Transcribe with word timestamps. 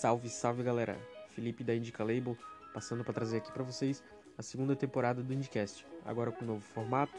Salve, 0.00 0.28
salve 0.28 0.62
galera! 0.62 0.96
Felipe 1.30 1.64
da 1.64 1.74
Indica 1.74 2.04
Label, 2.04 2.38
passando 2.72 3.02
para 3.02 3.12
trazer 3.12 3.38
aqui 3.38 3.50
para 3.50 3.64
vocês 3.64 4.00
a 4.38 4.42
segunda 4.44 4.76
temporada 4.76 5.24
do 5.24 5.34
Indicast. 5.34 5.84
Agora 6.04 6.30
com 6.30 6.44
um 6.44 6.46
novo 6.46 6.60
formato, 6.60 7.12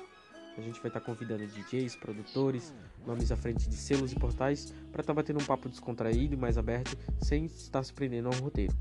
a 0.57 0.61
gente 0.61 0.79
vai 0.79 0.87
estar 0.87 1.01
tá 1.01 1.05
convidando 1.05 1.45
DJs, 1.45 1.97
produtores, 1.97 2.73
nomes 3.05 3.33
à 3.33 3.35
frente 3.35 3.67
de 3.67 3.75
selos 3.75 4.13
e 4.13 4.15
portais 4.15 4.71
para 4.93 5.01
estar 5.01 5.13
tá 5.13 5.13
batendo 5.13 5.41
um 5.41 5.45
papo 5.45 5.67
descontraído 5.67 6.35
e 6.35 6.37
mais 6.37 6.57
aberto, 6.57 6.97
sem 7.21 7.47
estar 7.47 7.83
se 7.83 7.91
prendendo 7.91 8.29
ao 8.29 8.35
roteiro. 8.35 8.73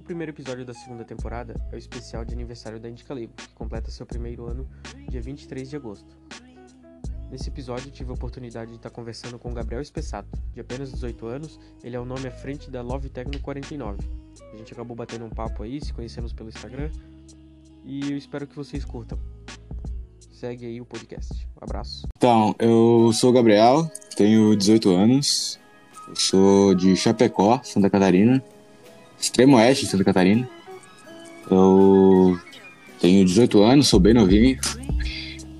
O 0.00 0.02
primeiro 0.02 0.32
episódio 0.32 0.64
da 0.64 0.72
segunda 0.72 1.04
temporada 1.04 1.54
é 1.70 1.74
o 1.74 1.78
especial 1.78 2.24
de 2.24 2.32
aniversário 2.32 2.80
da 2.80 2.88
Indica 2.88 3.12
Label, 3.12 3.34
que 3.36 3.50
completa 3.50 3.90
seu 3.90 4.06
primeiro 4.06 4.46
ano 4.46 4.66
dia 5.10 5.20
23 5.20 5.68
de 5.68 5.76
agosto. 5.76 6.16
Nesse 7.30 7.48
episódio 7.48 7.92
tive 7.92 8.10
a 8.10 8.14
oportunidade 8.14 8.72
de 8.72 8.76
estar 8.76 8.90
conversando 8.90 9.38
com 9.38 9.54
Gabriel 9.54 9.80
Espessato, 9.80 10.28
de 10.52 10.60
apenas 10.60 10.90
18 10.90 11.26
anos, 11.26 11.60
ele 11.84 11.94
é 11.94 12.00
o 12.00 12.04
nome 12.04 12.26
à 12.26 12.30
frente 12.30 12.68
da 12.68 12.82
Love 12.82 13.08
Techno 13.08 13.38
49. 13.38 14.00
A 14.52 14.56
gente 14.56 14.72
acabou 14.72 14.96
batendo 14.96 15.24
um 15.24 15.30
papo 15.30 15.62
aí, 15.62 15.80
se 15.80 15.92
conhecemos 15.92 16.32
pelo 16.32 16.48
Instagram, 16.48 16.90
e 17.84 18.10
eu 18.10 18.18
espero 18.18 18.48
que 18.48 18.56
vocês 18.56 18.84
curtam. 18.84 19.16
Segue 20.32 20.66
aí 20.66 20.80
o 20.80 20.84
podcast. 20.84 21.46
Um 21.60 21.64
abraço. 21.64 22.08
Então, 22.16 22.52
eu 22.58 23.12
sou 23.12 23.30
o 23.30 23.32
Gabriel, 23.32 23.88
tenho 24.16 24.56
18 24.56 24.90
anos, 24.90 25.60
eu 26.08 26.16
sou 26.16 26.74
de 26.74 26.96
Chapecó, 26.96 27.60
Santa 27.62 27.88
Catarina, 27.88 28.42
extremo 29.16 29.56
oeste 29.56 29.84
de 29.84 29.90
Santa 29.92 30.02
Catarina. 30.02 30.50
Eu 31.48 32.36
tenho 32.98 33.24
18 33.24 33.62
anos, 33.62 33.86
sou 33.86 34.00
bem 34.00 34.14
novinho, 34.14 34.58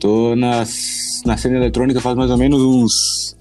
tô 0.00 0.34
nas 0.34 1.20
na 1.24 1.36
cena 1.36 1.56
eletrônica 1.56 2.00
faz 2.00 2.16
mais 2.16 2.30
ou 2.30 2.38
menos 2.38 2.60
uns 2.62 3.36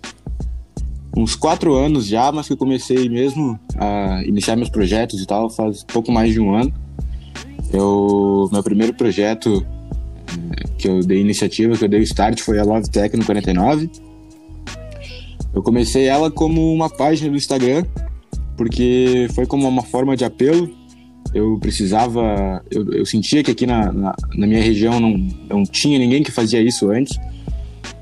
uns 1.16 1.36
quatro 1.36 1.74
anos 1.74 2.06
já, 2.06 2.32
mas 2.32 2.48
que 2.48 2.54
eu 2.54 2.58
comecei 2.58 3.10
mesmo 3.10 3.60
a 3.78 4.22
iniciar 4.26 4.56
meus 4.56 4.70
projetos 4.70 5.22
e 5.22 5.26
tal 5.26 5.50
faz 5.50 5.84
pouco 5.84 6.12
mais 6.12 6.32
de 6.32 6.40
um 6.40 6.54
ano. 6.54 6.72
Eu, 7.74 8.50
meu 8.52 8.64
primeiro 8.64 8.94
projeto 8.94 9.66
eh, 10.28 10.64
que 10.78 10.88
eu 10.88 11.02
dei 11.02 11.20
iniciativa, 11.20 11.76
que 11.78 11.86
eu 11.86 11.90
dei 11.90 12.02
start 12.02 12.42
foi 12.42 12.60
a 12.60 12.64
Love 12.64 12.90
Tech 12.90 13.16
no 13.16 13.26
49. 13.26 13.90
Eu 15.54 15.64
comecei 15.64 16.06
ela 16.06 16.30
como 16.30 16.74
uma 16.74 16.90
página 16.90 17.32
do 17.32 17.38
Instagram, 17.38 17.84
porque 18.56 19.28
foi 19.34 19.46
como 19.46 19.68
uma 19.68 19.84
forma 19.84 20.16
de 20.16 20.24
apelo. 20.24 20.70
Eu 21.34 21.60
precisava, 21.60 22.64
eu, 22.72 22.92
eu 22.92 23.06
sentia 23.06 23.44
que 23.44 23.52
aqui 23.52 23.68
na, 23.68 23.92
na, 23.92 24.16
na 24.36 24.48
minha 24.48 24.62
região 24.62 25.00
não, 25.00 25.16
não 25.48 25.64
tinha 25.64 26.00
ninguém 26.00 26.24
que 26.24 26.32
fazia 26.32 26.62
isso 26.62 26.90
antes. 26.90 27.20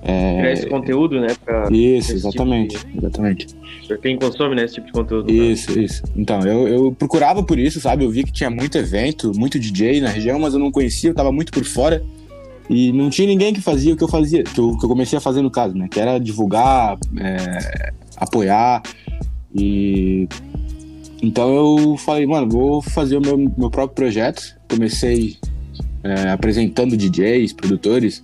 É... 0.02 0.38
Criar 0.40 0.54
esse 0.54 0.68
conteúdo, 0.68 1.20
né? 1.20 1.28
isso, 1.70 2.14
exatamente, 2.14 2.78
tipo 2.78 2.92
de... 2.92 2.98
exatamente. 2.98 3.48
Pra 3.88 3.98
quem 3.98 4.18
consome, 4.18 4.56
né, 4.56 4.64
esse 4.64 4.76
tipo 4.76 4.88
de 4.88 4.94
conteúdo. 4.94 5.32
Isso, 5.32 5.76
né? 5.76 5.84
isso. 5.84 6.04
Então, 6.16 6.40
eu, 6.42 6.68
eu 6.68 6.92
procurava 6.94 7.44
por 7.44 7.60
isso, 7.60 7.82
sabe? 7.82 8.06
Eu 8.06 8.10
vi 8.10 8.24
que 8.24 8.32
tinha 8.32 8.50
muito 8.50 8.78
evento, 8.78 9.32
muito 9.36 9.60
DJ 9.60 10.00
na 10.00 10.10
região, 10.10 10.40
mas 10.40 10.54
eu 10.54 10.60
não 10.60 10.72
conhecia, 10.72 11.10
eu 11.10 11.16
tava 11.16 11.32
muito 11.32 11.52
por 11.52 11.66
fora. 11.66 12.02
E 12.70 12.92
não 12.92 13.10
tinha 13.10 13.28
ninguém 13.28 13.54
que 13.54 13.62
fazia 13.62 13.94
o 13.94 13.98
que 13.98 14.04
eu 14.04 14.10
fazia, 14.10 14.44
que 14.44 14.60
eu, 14.60 14.78
que 14.78 14.86
eu 14.86 14.90
comecei 14.90 15.18
a 15.18 15.22
fazer 15.22 15.42
no 15.42 15.50
caso, 15.50 15.76
né? 15.76 15.88
Que 15.90 16.00
era 16.00 16.18
divulgar, 16.20 16.98
é, 17.18 17.94
apoiar. 18.18 18.82
E 19.56 20.28
então 21.22 21.56
eu 21.56 21.98
falei, 21.98 22.26
mano, 22.26 22.50
vou 22.50 22.82
fazer 22.82 23.18
o 23.18 23.22
meu, 23.22 23.38
meu 23.38 23.70
próprio 23.70 23.96
projeto. 23.96 24.56
Comecei 24.70 25.38
é, 26.04 26.30
apresentando 26.30 26.96
DJs, 26.96 27.54
produtores 27.54 28.22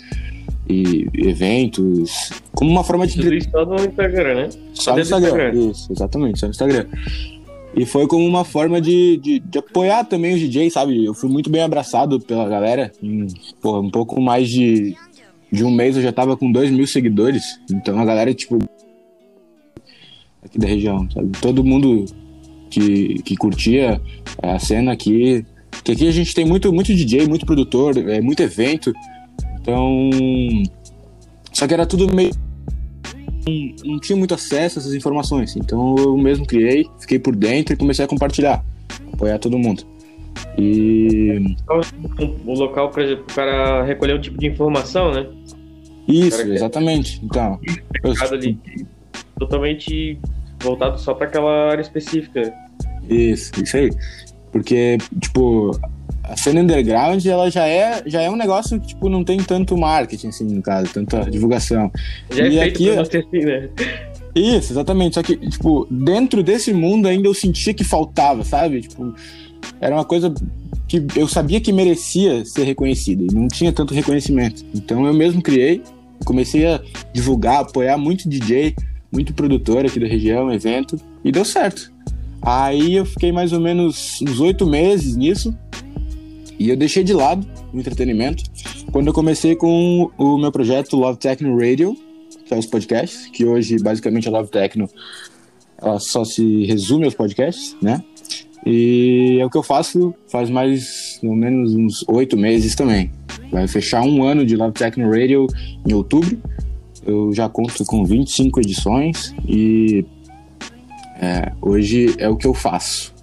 e 0.69 1.07
eventos, 1.13 2.31
como 2.53 2.71
uma 2.71 2.83
forma 2.83 3.05
de. 3.07 3.15
Tudo 3.15 3.33
isso 3.33 3.49
só 3.49 3.65
no 3.65 3.75
Instagram, 3.75 4.35
né? 4.35 4.49
Só, 4.73 4.83
só 4.83 4.93
no 4.93 5.01
Instagram. 5.01 5.27
Instagram. 5.27 5.71
Isso, 5.71 5.91
exatamente, 5.91 6.39
só 6.39 6.45
no 6.45 6.51
Instagram. 6.51 6.85
E 7.75 7.85
foi 7.85 8.07
como 8.07 8.25
uma 8.25 8.45
forma 8.45 8.79
de, 8.79 9.17
de, 9.17 9.39
de, 9.39 9.57
apoiar 9.57 10.03
também 10.03 10.35
os 10.35 10.39
DJs, 10.39 10.73
sabe? 10.73 11.03
Eu 11.03 11.13
fui 11.13 11.27
muito 11.27 11.49
bem 11.49 11.63
abraçado 11.63 12.19
pela 12.19 12.47
galera. 12.47 12.91
Em, 13.01 13.25
porra, 13.61 13.79
um 13.79 13.89
pouco 13.89 14.21
mais 14.21 14.47
de, 14.47 14.95
de 15.51 15.63
um 15.63 15.71
mês 15.71 15.97
eu 15.97 16.03
já 16.03 16.11
tava 16.11 16.37
com 16.37 16.51
dois 16.51 16.69
mil 16.69 16.85
seguidores. 16.85 17.43
Então 17.71 17.99
a 17.99 18.05
galera, 18.05 18.33
tipo. 18.33 18.59
Aqui 20.43 20.59
da 20.59 20.67
região, 20.67 21.09
sabe? 21.09 21.31
Todo 21.41 21.63
mundo 21.63 22.05
que, 22.73 23.21
que 23.21 23.35
curtia 23.35 24.01
a 24.41 24.57
cena 24.57 24.91
aqui. 24.91 25.45
Que 25.83 25.91
aqui 25.91 26.07
a 26.07 26.11
gente 26.11 26.33
tem 26.33 26.45
muito, 26.45 26.71
muito 26.73 26.93
DJ, 26.93 27.27
muito 27.27 27.45
produtor, 27.45 27.97
é, 27.97 28.19
muito 28.19 28.41
evento. 28.41 28.93
Então. 29.59 30.09
Só 31.51 31.67
que 31.67 31.73
era 31.73 31.85
tudo 31.85 32.13
meio. 32.13 32.31
Não, 33.85 33.99
tinha 33.99 34.17
muito 34.17 34.33
acesso 34.33 34.79
a 34.79 34.81
essas 34.81 34.93
informações. 34.93 35.55
Então 35.55 35.95
eu 35.97 36.17
mesmo 36.17 36.45
criei, 36.45 36.85
fiquei 36.99 37.19
por 37.19 37.35
dentro 37.35 37.73
e 37.73 37.77
comecei 37.77 38.03
a 38.03 38.07
compartilhar, 38.07 38.63
apoiar 39.11 39.37
todo 39.37 39.57
mundo. 39.57 39.83
E. 40.57 41.55
O 42.45 42.53
local 42.53 42.89
para 42.89 43.13
o 43.13 43.23
cara 43.25 43.83
recolher 43.83 44.15
um 44.15 44.21
tipo 44.21 44.37
de 44.39 44.47
informação, 44.47 45.11
né? 45.11 45.27
Isso, 46.07 46.41
exatamente. 46.41 47.19
Então. 47.23 47.59
Eu... 48.03 48.13
Ali, 48.31 48.59
totalmente 49.37 50.17
voltado 50.63 50.99
só 50.99 51.13
para 51.13 51.27
aquela 51.27 51.71
área 51.71 51.81
específica. 51.81 52.53
Isso, 53.09 53.51
isso 53.61 53.77
aí. 53.77 53.91
Porque, 54.51 54.97
tipo, 55.19 55.71
a 56.23 56.37
cena 56.37 56.61
underground 56.61 57.25
ela 57.25 57.49
já 57.49 57.67
é, 57.67 58.03
já 58.05 58.21
é 58.21 58.29
um 58.29 58.35
negócio 58.35 58.79
que 58.79 58.87
tipo, 58.87 59.09
não 59.09 59.23
tem 59.23 59.37
tanto 59.37 59.77
marketing, 59.77 60.27
assim, 60.27 60.45
no 60.45 60.61
caso, 60.61 60.91
tanta 60.93 61.29
divulgação. 61.29 61.91
Já 62.29 62.45
é 62.45 62.49
e 62.49 62.57
é 62.59 62.63
aqui, 62.63 62.89
assim, 62.89 63.45
né? 63.45 63.69
Isso, 64.35 64.73
exatamente. 64.73 65.15
Só 65.15 65.23
que, 65.23 65.37
tipo, 65.37 65.87
dentro 65.89 66.41
desse 66.41 66.73
mundo 66.73 67.07
ainda 67.07 67.27
eu 67.27 67.33
sentia 67.33 67.73
que 67.73 67.83
faltava, 67.83 68.43
sabe? 68.43 68.81
Tipo, 68.81 69.13
era 69.79 69.95
uma 69.95 70.05
coisa 70.05 70.33
que 70.87 71.05
eu 71.15 71.27
sabia 71.27 71.59
que 71.61 71.71
merecia 71.71 72.43
ser 72.45 72.63
reconhecida 72.63 73.23
e 73.23 73.33
não 73.33 73.47
tinha 73.47 73.71
tanto 73.71 73.93
reconhecimento. 73.93 74.63
Então 74.73 75.05
eu 75.05 75.13
mesmo 75.13 75.41
criei, 75.41 75.81
comecei 76.25 76.65
a 76.65 76.81
divulgar, 77.11 77.61
apoiar 77.61 77.97
muito 77.97 78.27
DJ, 78.27 78.75
muito 79.11 79.33
produtor 79.33 79.85
aqui 79.85 79.99
da 79.99 80.07
região, 80.07 80.51
evento, 80.51 80.99
e 81.23 81.31
deu 81.31 81.45
certo. 81.45 81.92
Aí 82.45 82.95
eu 82.95 83.05
fiquei 83.05 83.31
mais 83.31 83.53
ou 83.53 83.59
menos 83.59 84.21
uns 84.21 84.39
oito 84.39 84.65
meses 84.65 85.15
nisso, 85.15 85.55
e 86.59 86.69
eu 86.69 86.77
deixei 86.77 87.03
de 87.03 87.13
lado 87.13 87.47
o 87.73 87.79
entretenimento 87.79 88.43
quando 88.91 89.07
eu 89.07 89.13
comecei 89.13 89.55
com 89.55 90.09
o 90.17 90.37
meu 90.37 90.51
projeto 90.51 90.95
Love 90.95 91.17
Techno 91.17 91.57
Radio, 91.57 91.95
que 92.45 92.53
é 92.53 92.57
os 92.57 92.65
podcasts, 92.65 93.27
que 93.27 93.45
hoje 93.45 93.77
basicamente 93.81 94.27
a 94.27 94.31
Love 94.31 94.49
Techno 94.49 94.87
ela 95.81 95.99
só 95.99 96.23
se 96.23 96.65
resume 96.65 97.05
aos 97.05 97.13
podcasts, 97.13 97.75
né? 97.81 98.03
E 98.65 99.37
é 99.41 99.45
o 99.45 99.49
que 99.49 99.57
eu 99.57 99.63
faço 99.63 100.13
faz 100.29 100.49
mais 100.49 101.19
ou 101.23 101.35
menos 101.35 101.75
uns 101.75 102.05
oito 102.07 102.37
meses 102.37 102.75
também. 102.75 103.11
Vai 103.51 103.67
fechar 103.67 104.01
um 104.03 104.23
ano 104.23 104.45
de 104.45 104.55
Love 104.55 104.73
Techno 104.73 105.09
Radio 105.09 105.47
em 105.85 105.93
outubro. 105.93 106.41
Eu 107.05 107.33
já 107.33 107.49
conto 107.49 107.83
com 107.85 108.05
25 108.05 108.61
edições 108.61 109.35
e 109.47 110.05
é, 111.23 111.51
hoje 111.61 112.13
é 112.17 112.27
o 112.27 112.35
que 112.35 112.45
eu 112.45 112.53
faço. 112.53 113.13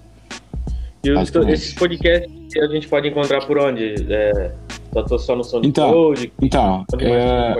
E 1.04 1.10
esses 1.52 1.74
podcasts 1.74 2.30
a 2.58 2.66
gente 2.66 2.88
pode 2.88 3.08
encontrar 3.08 3.46
por 3.46 3.58
onde? 3.58 3.94
É, 4.08 4.52
só, 5.06 5.18
só 5.18 5.36
no 5.36 5.44
SoundCloud? 5.44 6.32
Então, 6.40 6.84
então 6.94 7.00
é... 7.00 7.54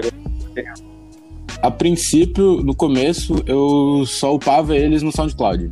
a 1.63 1.71
princípio, 1.71 2.63
no 2.63 2.75
começo, 2.75 3.43
eu 3.47 4.05
só 4.07 4.35
upava 4.35 4.77
eles 4.77 5.03
no 5.03 5.13
SoundCloud. 5.13 5.71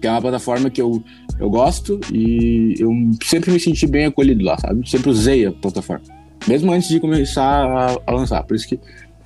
Que 0.00 0.08
é 0.08 0.10
uma 0.10 0.20
plataforma 0.20 0.68
que 0.68 0.82
eu, 0.82 1.02
eu 1.38 1.48
gosto 1.48 2.00
e 2.12 2.74
eu 2.78 2.90
sempre 3.22 3.52
me 3.52 3.60
senti 3.60 3.86
bem 3.86 4.06
acolhido 4.06 4.44
lá, 4.44 4.58
sabe? 4.58 4.88
Sempre 4.88 5.10
usei 5.10 5.46
a 5.46 5.52
plataforma. 5.52 6.04
Mesmo 6.48 6.72
antes 6.72 6.88
de 6.88 6.98
começar 6.98 7.64
a, 7.64 7.96
a 8.04 8.12
lançar, 8.12 8.42
por 8.42 8.56
isso 8.56 8.66
que 8.66 8.78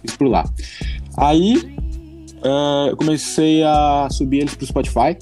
fiz 0.03 0.15
por 0.17 0.29
lá. 0.29 0.45
Aí, 1.17 1.75
uh, 2.47 2.89
eu 2.89 2.97
comecei 2.97 3.63
a 3.63 4.09
subir 4.11 4.39
eles 4.39 4.55
pro 4.55 4.67
Spotify 4.67 5.17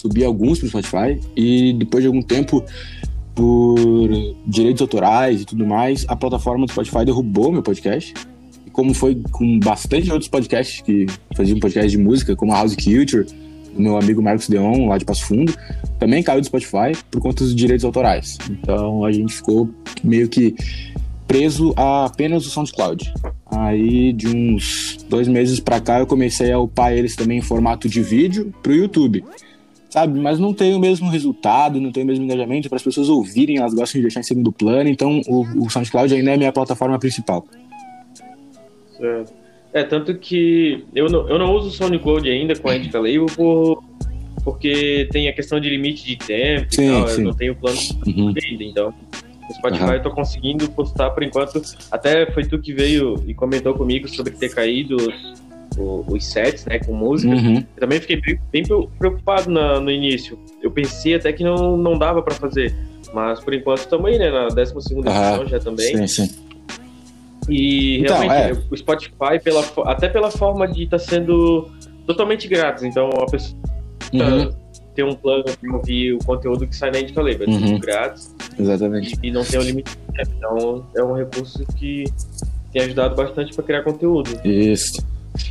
subi 0.00 0.24
alguns 0.24 0.58
pro 0.58 0.68
Spotify 0.68 1.20
e 1.36 1.72
depois 1.74 2.02
de 2.02 2.06
algum 2.06 2.22
tempo, 2.22 2.64
por 3.34 4.08
direitos 4.46 4.80
autorais 4.80 5.42
e 5.42 5.44
tudo 5.44 5.66
mais, 5.66 6.04
a 6.08 6.16
plataforma 6.16 6.66
do 6.66 6.72
Spotify 6.72 7.04
derrubou 7.04 7.52
meu 7.52 7.62
podcast. 7.62 8.14
E 8.66 8.70
como 8.70 8.94
foi 8.94 9.20
com 9.30 9.58
bastante 9.58 10.10
outros 10.10 10.28
podcasts 10.28 10.80
que 10.80 11.06
faziam 11.36 11.58
podcast 11.58 11.90
de 11.90 11.98
música, 11.98 12.34
como 12.34 12.52
a 12.52 12.56
House 12.56 12.74
Culture, 12.74 13.26
do 13.74 13.80
meu 13.80 13.96
amigo 13.96 14.22
Marcos 14.22 14.48
Deon, 14.48 14.88
lá 14.88 14.98
de 14.98 15.04
Passo 15.04 15.24
Fundo, 15.24 15.54
também 15.98 16.22
caiu 16.22 16.40
do 16.40 16.46
Spotify 16.46 16.92
por 17.10 17.20
conta 17.20 17.44
dos 17.44 17.54
direitos 17.54 17.84
autorais. 17.84 18.36
Então 18.50 19.04
a 19.04 19.12
gente 19.12 19.32
ficou 19.34 19.70
meio 20.02 20.28
que 20.28 20.54
preso 21.30 21.72
a 21.76 22.06
apenas 22.06 22.44
o 22.44 22.50
SoundCloud. 22.50 23.14
Aí, 23.46 24.12
de 24.12 24.26
uns 24.26 24.98
dois 25.08 25.28
meses 25.28 25.60
para 25.60 25.80
cá, 25.80 26.00
eu 26.00 26.06
comecei 26.06 26.50
a 26.50 26.58
upar 26.58 26.92
eles 26.92 27.14
também 27.14 27.38
em 27.38 27.40
formato 27.40 27.88
de 27.88 28.02
vídeo 28.02 28.52
pro 28.60 28.74
YouTube 28.74 29.24
sabe? 29.88 30.20
Mas 30.20 30.38
não 30.38 30.54
tem 30.54 30.72
o 30.72 30.78
mesmo 30.78 31.10
resultado, 31.10 31.80
não 31.80 31.90
tem 31.90 32.04
o 32.04 32.06
mesmo 32.06 32.24
engajamento 32.24 32.68
para 32.68 32.76
as 32.76 32.82
pessoas 32.82 33.08
ouvirem, 33.08 33.58
elas 33.58 33.74
gostam 33.74 33.98
de 33.98 34.02
deixar 34.02 34.20
em 34.20 34.22
segundo 34.22 34.52
plano, 34.52 34.88
então 34.88 35.20
o, 35.26 35.64
o 35.64 35.68
SoundCloud 35.68 36.14
ainda 36.14 36.30
é 36.30 36.34
a 36.34 36.36
minha 36.36 36.52
plataforma 36.52 36.96
principal. 36.96 37.44
Certo. 38.96 39.32
É, 39.72 39.82
tanto 39.82 40.14
que 40.14 40.84
eu 40.94 41.08
não, 41.08 41.28
eu 41.28 41.38
não 41.40 41.52
uso 41.56 41.68
o 41.68 41.72
SoundCloud 41.72 42.28
ainda 42.30 42.54
com 42.56 42.68
a 42.68 42.76
Indica 42.76 42.98
Label 42.98 43.26
por, 43.26 43.82
porque 44.44 45.08
tem 45.10 45.28
a 45.28 45.32
questão 45.32 45.58
de 45.58 45.68
limite 45.68 46.06
de 46.06 46.16
tempo 46.16 46.66
sim, 46.70 46.86
e 46.86 46.92
tal, 46.92 47.08
sim. 47.08 47.20
eu 47.22 47.24
não 47.26 47.34
tenho 47.34 47.56
plano 47.56 47.78
uhum. 48.06 48.32
ainda, 48.48 48.64
então 48.64 48.94
no 49.50 49.54
Spotify 49.54 49.84
uhum. 49.84 49.92
eu 49.94 50.02
tô 50.02 50.10
conseguindo 50.10 50.70
postar 50.70 51.10
por 51.10 51.22
enquanto, 51.22 51.60
até 51.90 52.30
foi 52.30 52.44
tu 52.44 52.58
que 52.58 52.72
veio 52.72 53.22
e 53.26 53.34
comentou 53.34 53.74
comigo 53.74 54.08
sobre 54.08 54.32
ter 54.32 54.54
caído 54.54 54.96
os, 55.76 56.04
os 56.06 56.24
sets, 56.24 56.64
né, 56.66 56.78
com 56.78 56.94
música, 56.94 57.34
uhum. 57.34 57.56
eu 57.56 57.80
também 57.80 58.00
fiquei 58.00 58.20
bem, 58.20 58.40
bem 58.52 58.62
preocupado 58.98 59.50
na, 59.50 59.80
no 59.80 59.90
início, 59.90 60.38
eu 60.62 60.70
pensei 60.70 61.14
até 61.14 61.32
que 61.32 61.42
não, 61.42 61.76
não 61.76 61.98
dava 61.98 62.22
para 62.22 62.34
fazer, 62.34 62.74
mas 63.12 63.40
por 63.40 63.52
enquanto 63.52 64.06
aí, 64.06 64.18
né, 64.18 64.30
na 64.30 64.48
12 64.48 64.74
segunda 64.82 65.10
edição 65.10 65.48
já 65.48 65.58
também. 65.58 65.96
Sim, 65.96 66.06
sim. 66.06 66.50
E 67.48 67.98
então, 68.00 68.20
realmente, 68.20 68.60
é. 68.60 68.64
o 68.70 68.76
Spotify, 68.76 69.40
pela, 69.42 69.64
até 69.86 70.08
pela 70.08 70.30
forma 70.30 70.68
de 70.68 70.84
estar 70.84 70.98
tá 70.98 71.04
sendo 71.04 71.68
totalmente 72.06 72.46
grátis, 72.46 72.84
então 72.84 73.08
a 73.08 73.26
pessoa 73.26 73.58
uhum. 74.12 74.52
tem 74.94 75.04
um 75.04 75.14
plano 75.14 75.44
de 75.60 75.68
ouvir 75.68 76.12
o 76.14 76.18
conteúdo 76.18 76.66
que 76.66 76.76
sai 76.76 76.92
na 76.92 77.00
Indica 77.00 77.20
Label, 77.20 77.48
é 77.48 77.50
uhum. 77.50 77.78
grátis. 77.80 78.32
Exatamente. 78.58 79.18
E, 79.22 79.28
e 79.28 79.30
não 79.32 79.44
tem 79.44 79.58
o 79.58 79.62
um 79.62 79.66
limite 79.66 79.96
tempo, 80.14 80.30
então 80.36 80.86
é 80.96 81.02
um 81.02 81.14
recurso 81.14 81.64
que 81.76 82.04
tem 82.72 82.82
ajudado 82.82 83.14
bastante 83.14 83.54
para 83.54 83.64
criar 83.64 83.82
conteúdo. 83.82 84.40
Isso. 84.44 85.02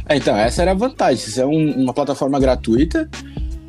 É, 0.07 0.17
então, 0.17 0.35
essa 0.35 0.61
era 0.61 0.71
a 0.71 0.75
vantagem. 0.75 1.15
Isso 1.15 1.41
é 1.41 1.45
um, 1.45 1.83
uma 1.83 1.93
plataforma 1.93 2.39
gratuita 2.39 3.09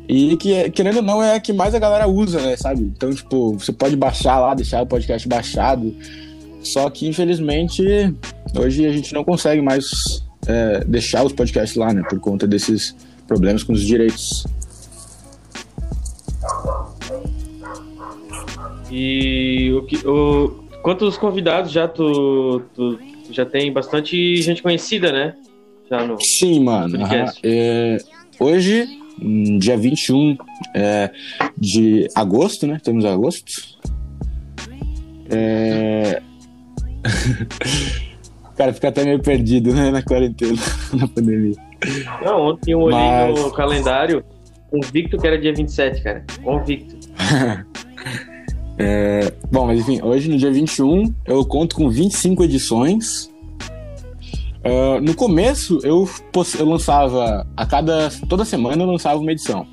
e 0.07 0.35
que, 0.37 0.69
querendo 0.71 0.97
ou 0.97 1.01
não, 1.01 1.23
é 1.23 1.35
a 1.35 1.39
que 1.39 1.53
mais 1.53 1.73
a 1.73 1.79
galera 1.79 2.07
usa, 2.07 2.41
né, 2.41 2.57
sabe? 2.57 2.81
Então, 2.81 3.09
tipo, 3.13 3.53
você 3.53 3.71
pode 3.71 3.95
baixar 3.95 4.39
lá, 4.39 4.53
deixar 4.53 4.81
o 4.81 4.85
podcast 4.85 5.27
baixado. 5.27 5.95
Só 6.63 6.89
que, 6.89 7.07
infelizmente, 7.07 7.83
hoje 8.55 8.85
a 8.85 8.91
gente 8.91 9.13
não 9.13 9.23
consegue 9.23 9.61
mais 9.61 9.89
é, 10.47 10.83
deixar 10.85 11.23
os 11.23 11.33
podcasts 11.33 11.75
lá, 11.77 11.93
né? 11.93 12.03
Por 12.09 12.19
conta 12.19 12.45
desses 12.45 12.95
problemas 13.27 13.63
com 13.63 13.73
os 13.73 13.81
direitos. 13.81 14.45
E 18.91 19.71
o 19.73 19.83
que, 19.83 20.05
o, 20.07 20.65
quantos 20.83 21.17
convidados 21.17 21.71
já 21.71 21.87
tu, 21.87 22.61
tu, 22.75 22.97
tu, 23.25 23.33
já 23.33 23.45
tem 23.45 23.71
bastante 23.71 24.37
gente 24.41 24.61
conhecida, 24.61 25.11
né? 25.11 25.35
Já 25.89 26.05
no 26.05 26.19
Sim, 26.21 26.63
mano. 26.63 26.99
É, 27.43 27.97
hoje, 28.39 28.85
dia 29.59 29.77
21 29.77 30.37
é, 30.75 31.11
de 31.57 32.07
agosto, 32.15 32.67
né? 32.67 32.79
Temos 32.83 33.05
agosto. 33.05 33.51
É, 35.29 36.21
cara 38.61 38.73
fica 38.73 38.89
até 38.89 39.03
meio 39.03 39.19
perdido 39.19 39.73
né, 39.73 39.89
na 39.89 40.03
quarentena, 40.03 40.61
na 40.93 41.07
pandemia. 41.07 41.55
Não, 42.23 42.49
ontem 42.49 42.73
eu 42.73 42.79
olhei 42.79 42.99
Mas... 42.99 43.39
no 43.39 43.51
calendário, 43.51 44.23
convicto 44.69 45.17
que 45.17 45.25
era 45.25 45.39
dia 45.39 45.53
27, 45.53 46.03
cara. 46.03 46.23
Convicto. 46.43 46.95
é, 48.83 49.31
bom, 49.51 49.67
mas 49.67 49.79
enfim, 49.79 50.01
hoje 50.01 50.27
no 50.27 50.37
dia 50.37 50.51
21 50.51 51.13
eu 51.27 51.45
conto 51.45 51.75
com 51.75 51.87
25 51.87 52.43
edições. 52.43 53.29
Uh, 54.63 54.99
no 55.01 55.13
começo 55.13 55.79
eu, 55.83 56.09
eu 56.57 56.65
lançava 56.65 57.47
a 57.55 57.65
cada. 57.65 58.09
toda 58.27 58.43
semana 58.43 58.81
eu 58.81 58.87
lançava 58.87 59.19
uma 59.19 59.31
edição. 59.31 59.67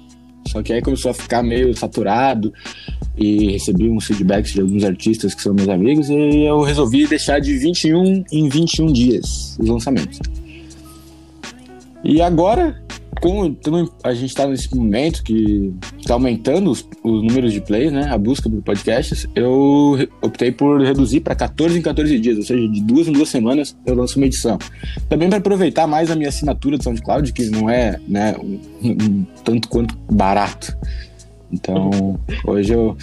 Só 0.46 0.62
que 0.62 0.74
aí 0.74 0.82
começou 0.82 1.10
a 1.10 1.14
ficar 1.14 1.42
meio 1.42 1.74
saturado 1.74 2.52
e 3.16 3.52
recebi 3.52 3.88
uns 3.88 4.06
feedbacks 4.06 4.52
de 4.52 4.60
alguns 4.60 4.84
artistas 4.84 5.34
que 5.34 5.42
são 5.42 5.54
meus 5.54 5.68
amigos 5.68 6.10
e 6.10 6.44
eu 6.44 6.60
resolvi 6.60 7.06
deixar 7.06 7.40
de 7.40 7.56
21 7.56 8.24
em 8.30 8.48
21 8.48 8.92
dias 8.92 9.56
os 9.58 9.68
lançamentos. 9.68 10.20
E 12.04 12.20
agora, 12.20 12.80
como 13.20 13.56
a 14.04 14.14
gente 14.14 14.30
está 14.30 14.46
nesse 14.46 14.74
momento 14.74 15.22
que 15.22 15.72
está 15.98 16.14
aumentando 16.14 16.70
os, 16.70 16.86
os, 17.02 17.22
números 17.22 17.52
de 17.52 17.60
plays, 17.60 17.92
né, 17.92 18.08
a 18.10 18.18
busca 18.18 18.48
por 18.48 18.62
podcasts, 18.62 19.26
eu 19.34 20.08
optei 20.22 20.52
por 20.52 20.80
reduzir 20.80 21.20
para 21.20 21.34
14 21.34 21.78
em 21.78 21.82
14 21.82 22.18
dias, 22.18 22.36
ou 22.38 22.42
seja, 22.42 22.68
de 22.68 22.80
duas 22.82 23.08
em 23.08 23.12
duas 23.12 23.28
semanas 23.28 23.76
eu 23.86 23.94
lanço 23.94 24.18
uma 24.18 24.26
edição. 24.26 24.58
Também 25.08 25.28
para 25.28 25.38
aproveitar 25.38 25.86
mais 25.86 26.10
a 26.10 26.16
minha 26.16 26.28
assinatura 26.28 26.76
do 26.76 26.84
SoundCloud, 26.84 27.32
que 27.32 27.46
não 27.50 27.68
é 27.68 27.98
né, 28.06 28.34
um, 28.38 28.60
um 28.82 29.26
tanto 29.44 29.68
quanto 29.68 29.96
barato. 30.10 30.76
Então, 31.50 32.18
hoje 32.44 32.74
eu 32.74 32.96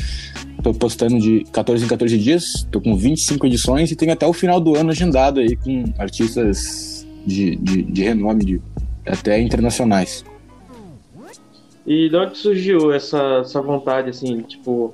tô 0.61 0.73
postando 0.73 1.19
de 1.19 1.43
14 1.51 1.83
em 1.83 1.87
14 1.87 2.17
dias, 2.17 2.67
tô 2.71 2.79
com 2.79 2.95
25 2.95 3.45
edições 3.47 3.91
e 3.91 3.95
tenho 3.95 4.13
até 4.13 4.25
o 4.25 4.33
final 4.33 4.59
do 4.59 4.75
ano 4.75 4.91
agendado 4.91 5.39
aí 5.39 5.55
com 5.55 5.85
artistas 5.97 7.05
de, 7.25 7.55
de, 7.55 7.83
de 7.83 8.03
renome, 8.03 8.45
de, 8.45 8.61
até 9.05 9.39
internacionais. 9.39 10.23
E 11.85 12.09
de 12.09 12.15
onde 12.15 12.37
surgiu 12.37 12.91
essa, 12.91 13.41
essa 13.41 13.61
vontade, 13.61 14.09
assim, 14.09 14.41
tipo, 14.41 14.93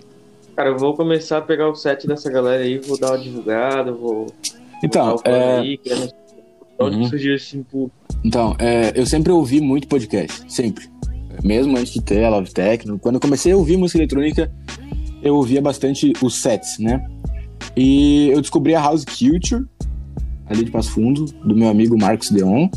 cara, 0.55 0.69
eu 0.69 0.77
vou 0.77 0.93
começar 0.93 1.37
a 1.37 1.41
pegar 1.41 1.69
o 1.69 1.75
set 1.75 2.05
dessa 2.05 2.29
galera 2.29 2.63
aí, 2.63 2.77
vou 2.79 2.99
dar 2.99 3.11
uma 3.11 3.19
divulgada, 3.19 3.91
vou. 3.91 4.27
Então, 4.83 5.15
vou 5.15 5.21
é... 5.25 5.59
aí, 5.59 5.77
de 5.77 6.13
onde 6.79 6.97
uhum. 6.97 7.05
surgiu 7.05 7.35
esse 7.35 7.57
impulso? 7.57 7.93
Então, 8.23 8.55
é, 8.59 8.91
eu 8.93 9.05
sempre 9.05 9.31
ouvi 9.31 9.61
muito 9.61 9.87
podcast, 9.87 10.43
sempre 10.51 10.91
mesmo 11.43 11.77
antes 11.77 11.93
de 11.93 12.01
ter 12.01 12.23
a 12.23 12.29
Love 12.29 12.51
Techno. 12.51 12.99
Quando 12.99 13.15
eu 13.15 13.21
comecei 13.21 13.51
a 13.51 13.57
ouvir 13.57 13.77
música 13.77 13.99
eletrônica, 13.99 14.51
eu 15.21 15.35
ouvia 15.35 15.61
bastante 15.61 16.13
os 16.21 16.41
sets, 16.41 16.77
né? 16.79 17.05
E 17.75 18.29
eu 18.29 18.41
descobri 18.41 18.75
a 18.75 18.81
House 18.81 19.05
Culture, 19.05 19.65
ali 20.47 20.65
de 20.65 20.71
Passo 20.71 20.91
Fundo, 20.91 21.25
do 21.25 21.55
meu 21.55 21.69
amigo 21.69 21.97
Marcos 21.97 22.29
Deon. 22.29 22.67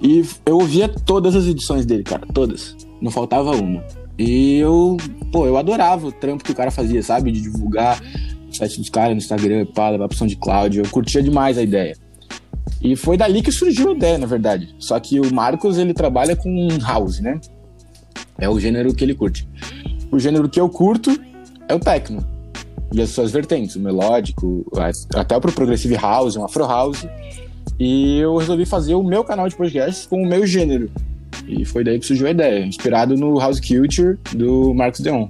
E 0.00 0.24
eu 0.46 0.56
ouvia 0.58 0.88
todas 0.88 1.34
as 1.34 1.46
edições 1.46 1.84
dele, 1.84 2.02
cara, 2.02 2.26
todas. 2.32 2.76
Não 3.00 3.10
faltava 3.10 3.52
uma. 3.52 3.84
E 4.18 4.56
eu, 4.58 4.96
pô, 5.32 5.46
eu 5.46 5.56
adorava 5.56 6.06
o 6.06 6.12
trampo 6.12 6.42
que 6.42 6.52
o 6.52 6.54
cara 6.54 6.70
fazia, 6.70 7.02
sabe? 7.02 7.30
De 7.30 7.40
divulgar 7.40 8.00
o 8.48 8.54
site 8.54 8.78
dos 8.78 8.90
caras 8.90 9.12
no 9.12 9.18
Instagram, 9.18 9.66
pá, 9.66 9.90
levar 9.90 10.08
pro 10.08 10.36
Cloud. 10.36 10.78
Eu 10.78 10.88
curtia 10.90 11.22
demais 11.22 11.56
a 11.56 11.62
ideia. 11.62 11.96
E 12.82 12.94
foi 12.96 13.16
dali 13.16 13.42
que 13.42 13.50
surgiu 13.50 13.90
a 13.90 13.92
ideia, 13.92 14.18
na 14.18 14.26
verdade. 14.26 14.74
Só 14.78 14.98
que 15.00 15.20
o 15.20 15.34
Marcos, 15.34 15.78
ele 15.78 15.94
trabalha 15.94 16.36
com 16.36 16.68
house, 16.80 17.20
né? 17.20 17.40
É 18.38 18.48
o 18.48 18.58
gênero 18.58 18.94
que 18.94 19.04
ele 19.04 19.14
curte. 19.14 19.48
O 20.10 20.18
gênero 20.18 20.48
que 20.48 20.60
eu 20.60 20.68
curto 20.68 21.10
é 21.68 21.74
o 21.74 21.80
techno. 21.80 22.24
E 22.92 23.02
as 23.02 23.10
suas 23.10 23.30
vertentes, 23.30 23.76
o 23.76 23.80
melódico, 23.80 24.64
até 25.14 25.36
o 25.36 25.40
progressive 25.40 25.94
house, 25.96 26.36
um 26.36 26.44
afro 26.44 26.66
house. 26.66 27.06
E 27.78 28.18
eu 28.18 28.36
resolvi 28.36 28.66
fazer 28.66 28.94
o 28.94 29.02
meu 29.02 29.22
canal 29.22 29.48
de 29.48 29.56
podcast 29.56 30.08
com 30.08 30.22
o 30.22 30.26
meu 30.26 30.46
gênero. 30.46 30.90
E 31.46 31.64
foi 31.64 31.84
daí 31.84 31.98
que 31.98 32.06
surgiu 32.06 32.26
a 32.26 32.30
ideia, 32.30 32.64
inspirado 32.64 33.16
no 33.16 33.38
House 33.38 33.60
Culture 33.60 34.18
do 34.34 34.74
Marcos 34.74 35.00
Deon. 35.00 35.28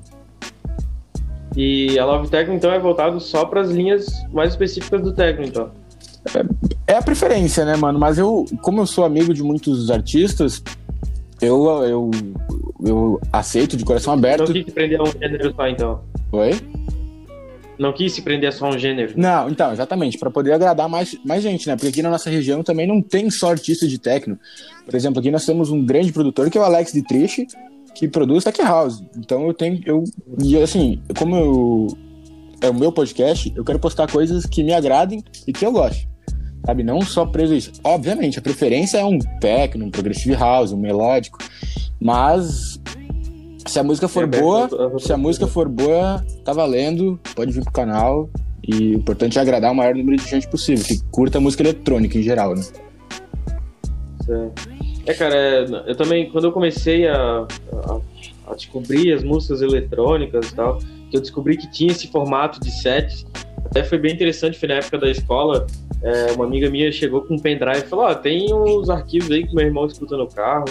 E 1.56 1.98
a 1.98 2.04
Love 2.04 2.28
Techno, 2.28 2.54
então, 2.54 2.72
é 2.72 2.78
voltado 2.78 3.20
só 3.20 3.44
para 3.44 3.60
as 3.60 3.70
linhas 3.70 4.06
mais 4.32 4.50
específicas 4.50 5.02
do 5.02 5.12
techno, 5.12 5.44
então? 5.44 5.70
É 6.86 6.94
a 6.94 7.02
preferência, 7.02 7.64
né, 7.64 7.76
mano? 7.76 7.98
Mas 7.98 8.18
eu, 8.18 8.46
como 8.62 8.80
eu 8.80 8.86
sou 8.86 9.04
amigo 9.04 9.34
de 9.34 9.42
muitos 9.42 9.90
artistas, 9.90 10.62
eu, 11.40 11.66
eu, 11.84 12.10
eu 12.84 13.20
aceito 13.32 13.76
de 13.76 13.84
coração 13.84 14.12
aberto. 14.12 14.46
Não 14.46 14.52
quis 14.52 14.64
se 14.64 14.70
prender 14.70 15.00
a 15.00 15.02
um 15.02 15.12
gênero 15.12 15.54
só, 15.54 15.68
então. 15.68 16.00
Oi? 16.32 16.50
Não 17.78 17.92
quis 17.92 18.12
se 18.12 18.22
prender 18.22 18.48
a 18.48 18.52
só 18.52 18.68
um 18.68 18.78
gênero. 18.78 19.14
Não, 19.16 19.48
então, 19.48 19.72
exatamente, 19.72 20.18
para 20.18 20.30
poder 20.30 20.52
agradar 20.52 20.88
mais, 20.88 21.16
mais 21.24 21.42
gente, 21.42 21.66
né? 21.68 21.76
Porque 21.76 21.88
aqui 21.88 22.02
na 22.02 22.10
nossa 22.10 22.28
região 22.28 22.62
também 22.62 22.86
não 22.86 23.00
tem 23.00 23.30
só 23.30 23.50
artistas 23.50 23.88
de 23.88 23.98
techno. 23.98 24.38
Por 24.84 24.94
exemplo, 24.94 25.20
aqui 25.20 25.30
nós 25.30 25.46
temos 25.46 25.70
um 25.70 25.84
grande 25.84 26.12
produtor 26.12 26.50
que 26.50 26.58
é 26.58 26.60
o 26.60 26.64
Alex 26.64 26.92
de 26.92 27.02
Triche, 27.02 27.46
que 27.94 28.08
produz 28.08 28.44
tech 28.44 28.60
house. 28.62 29.02
Então 29.16 29.46
eu 29.46 29.54
tenho, 29.54 29.80
eu, 29.86 30.04
e 30.42 30.56
assim, 30.60 31.00
como 31.16 31.36
eu, 31.36 31.86
é 32.60 32.70
o 32.70 32.74
meu 32.74 32.90
podcast, 32.90 33.52
eu 33.54 33.64
quero 33.64 33.78
postar 33.78 34.10
coisas 34.10 34.44
que 34.44 34.64
me 34.64 34.72
agradem 34.72 35.22
e 35.46 35.52
que 35.52 35.64
eu 35.64 35.72
gosto 35.72 36.08
sabe? 36.68 36.82
Não 36.82 37.00
só 37.00 37.24
preso 37.24 37.54
isso. 37.54 37.72
Obviamente, 37.82 38.38
a 38.38 38.42
preferência 38.42 38.98
é 38.98 39.04
um 39.04 39.18
techno, 39.40 39.86
um 39.86 39.90
progressive 39.90 40.34
house, 40.34 40.70
um 40.70 40.76
melódico, 40.76 41.38
mas 41.98 42.78
se 43.68 43.78
a 43.78 43.82
música 43.82 44.08
for 44.08 44.24
é, 44.24 44.26
boa, 44.26 44.68
se 44.98 45.12
a 45.12 45.16
música 45.16 45.46
for 45.46 45.68
boa, 45.68 46.24
tá 46.44 46.52
valendo, 46.52 47.20
pode 47.36 47.52
vir 47.52 47.62
pro 47.62 47.72
canal. 47.72 48.28
E 48.66 48.94
o 48.94 48.98
importante 48.98 49.38
é 49.38 49.40
agradar 49.40 49.72
o 49.72 49.74
maior 49.74 49.94
número 49.94 50.16
de 50.16 50.28
gente 50.28 50.48
possível, 50.48 50.84
que 50.84 51.02
curta 51.10 51.40
música 51.40 51.62
eletrônica 51.62 52.18
em 52.18 52.22
geral, 52.22 52.54
né? 52.54 52.62
É, 55.06 55.14
cara, 55.14 55.34
é, 55.34 55.64
eu 55.86 55.96
também, 55.96 56.30
quando 56.30 56.44
eu 56.44 56.52
comecei 56.52 57.08
a, 57.08 57.46
a, 57.72 58.00
a, 58.48 58.54
descobrir 58.54 59.12
as 59.14 59.24
músicas 59.24 59.62
eletrônicas 59.62 60.50
e 60.50 60.54
tal, 60.54 60.78
que 61.10 61.16
eu 61.16 61.20
descobri 61.20 61.56
que 61.56 61.70
tinha 61.70 61.92
esse 61.92 62.08
formato 62.08 62.60
de 62.60 62.70
set, 62.70 63.26
até 63.64 63.82
foi 63.82 63.96
bem 63.96 64.12
interessante, 64.12 64.58
foi 64.58 64.68
na 64.68 64.74
época 64.74 64.98
da 64.98 65.10
escola, 65.10 65.66
é, 66.02 66.32
uma 66.32 66.44
amiga 66.44 66.68
minha 66.68 66.92
chegou 66.92 67.22
com 67.22 67.34
um 67.34 67.38
pendrive 67.38 67.78
e 67.78 67.88
falou: 67.88 68.04
Ó, 68.04 68.10
oh, 68.10 68.14
tem 68.14 68.52
uns 68.52 68.90
arquivos 68.90 69.30
aí 69.30 69.46
que 69.46 69.54
meu 69.54 69.64
irmão 69.64 69.86
escuta 69.86 70.16
no 70.16 70.28
carro. 70.28 70.66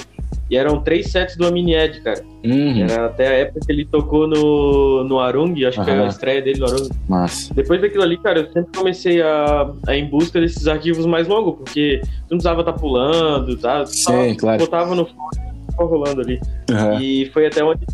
E 0.50 0.56
eram 0.56 0.80
três 0.82 1.12
sets 1.12 1.36
do 1.36 1.46
Amini 1.46 1.76
Ed, 1.76 2.00
cara. 2.02 2.24
Uhum. 2.44 2.84
Era 2.84 3.08
até 3.08 3.28
a 3.28 3.32
época 3.32 3.60
que 3.66 3.72
ele 3.72 3.86
tocou 3.86 4.28
no, 4.28 5.04
no 5.04 5.20
Arung, 5.20 5.54
acho 5.66 5.80
uhum. 5.80 5.86
que 5.86 5.92
era 5.92 6.06
a 6.06 6.08
estreia 6.08 6.42
dele 6.42 6.60
no 6.60 6.68
Arung. 6.68 6.90
Massa. 7.08 7.54
Depois 7.54 7.82
daquilo 7.82 8.04
ali, 8.04 8.18
cara, 8.18 8.40
eu 8.40 8.52
sempre 8.54 8.78
comecei 8.78 9.22
a, 9.22 9.70
a 9.88 9.96
ir 9.96 10.04
em 10.04 10.10
busca 10.10 10.40
desses 10.40 10.68
arquivos 10.68 11.06
mais 11.06 11.28
longos, 11.28 11.56
porque 11.56 12.00
tu 12.02 12.32
não 12.32 12.38
precisava 12.38 12.62
estar 12.62 12.74
tá 12.74 12.80
pulando, 12.80 13.58
tá? 13.58 13.86
Sim, 13.86 14.04
só 14.04 14.36
claro. 14.38 14.60
Botava 14.60 14.96
no 14.96 15.06
fone 15.06 15.48
rolando 15.86 16.22
ali. 16.22 16.40
Uhum. 16.70 17.00
E 17.00 17.26
foi 17.28 17.46
até 17.46 17.64
onde 17.64 17.86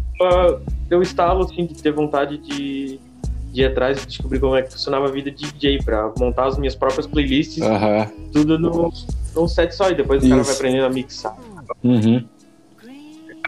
deu 0.88 1.02
estalo, 1.02 1.44
assim, 1.44 1.66
de 1.66 1.82
ter 1.82 1.92
vontade 1.92 2.38
de, 2.38 3.00
de 3.52 3.62
ir 3.62 3.66
atrás 3.66 4.02
e 4.04 4.08
descobrir 4.08 4.40
como 4.40 4.56
é 4.56 4.62
que 4.62 4.72
funcionava 4.72 5.08
a 5.08 5.12
vida 5.12 5.32
de 5.32 5.52
DJ, 5.52 5.80
pra 5.84 6.12
montar 6.18 6.48
as 6.48 6.58
minhas 6.58 6.76
próprias 6.76 7.08
playlists, 7.08 7.64
uhum. 7.64 8.30
tudo 8.32 8.60
no, 8.60 8.94
num 9.36 9.48
set 9.48 9.74
só, 9.74 9.90
e 9.90 9.96
depois 9.96 10.24
Isso. 10.24 10.28
o 10.28 10.36
cara 10.36 10.44
vai 10.44 10.56
aprendendo 10.56 10.86
a 10.86 10.90
mixar. 10.90 11.36
Uhum. 11.84 12.24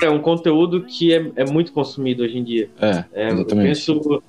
É 0.02 0.10
um 0.10 0.20
conteúdo 0.20 0.84
que 0.84 1.14
é, 1.14 1.32
é 1.36 1.46
muito 1.46 1.72
consumido 1.72 2.24
hoje 2.24 2.38
em 2.38 2.44
dia. 2.44 2.70
É, 2.82 3.06
é 3.14 3.28
exatamente. 3.28 3.90
Eu, 3.90 4.02
penso, 4.02 4.24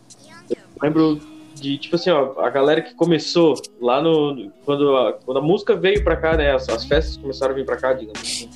eu 0.51 0.59
lembro 0.83 1.21
de, 1.61 1.79
tipo 1.79 1.97
assim, 1.97 2.11
ó, 2.11 2.41
a 2.41 2.51
galera 2.51 2.83
que 2.83 2.95
começou 2.95 3.55
lá 3.81 4.01
no. 4.01 4.51
Quando 4.65 4.97
a, 4.97 5.13
quando 5.15 5.39
a 5.39 5.43
música 5.43 5.75
veio 5.75 6.05
pra 6.05 6.17
cá, 6.17 6.37
né? 6.37 6.53
As, 6.53 6.69
as 6.69 6.85
festas 6.85 7.17
começaram 7.17 7.53
a 7.53 7.57
vir 7.57 7.65
pra 7.65 7.77
cá, 7.77 7.93
digamos 7.93 8.21
assim. 8.21 8.49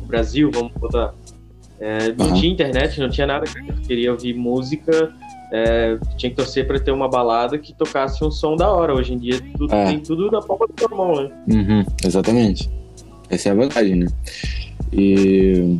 No 0.00 0.06
Brasil, 0.06 0.50
vamos 0.52 0.72
botar. 0.72 1.14
É, 1.80 2.12
não 2.12 2.26
uhum. 2.26 2.34
tinha 2.34 2.52
internet, 2.52 3.00
não 3.00 3.08
tinha 3.08 3.26
nada. 3.26 3.46
Eu 3.68 3.74
queria 3.86 4.10
ouvir 4.10 4.34
música, 4.34 5.14
é, 5.52 5.96
tinha 6.16 6.30
que 6.30 6.36
torcer 6.36 6.66
para 6.66 6.80
ter 6.80 6.90
uma 6.90 7.08
balada 7.08 7.56
que 7.58 7.72
tocasse 7.72 8.24
um 8.24 8.30
som 8.30 8.56
da 8.56 8.68
hora. 8.70 8.94
Hoje 8.94 9.14
em 9.14 9.18
dia 9.18 9.40
tudo, 9.56 9.74
é. 9.74 9.84
tem 9.86 10.00
tudo 10.00 10.30
na 10.30 10.40
palma 10.40 10.66
da 10.74 10.88
mão, 10.88 11.22
né? 11.22 11.30
Uhum, 11.46 11.84
exatamente. 12.04 12.68
Essa 13.30 13.50
é 13.50 13.52
a 13.52 13.54
vantagem, 13.54 13.96
né? 13.96 14.06
E. 14.92 15.78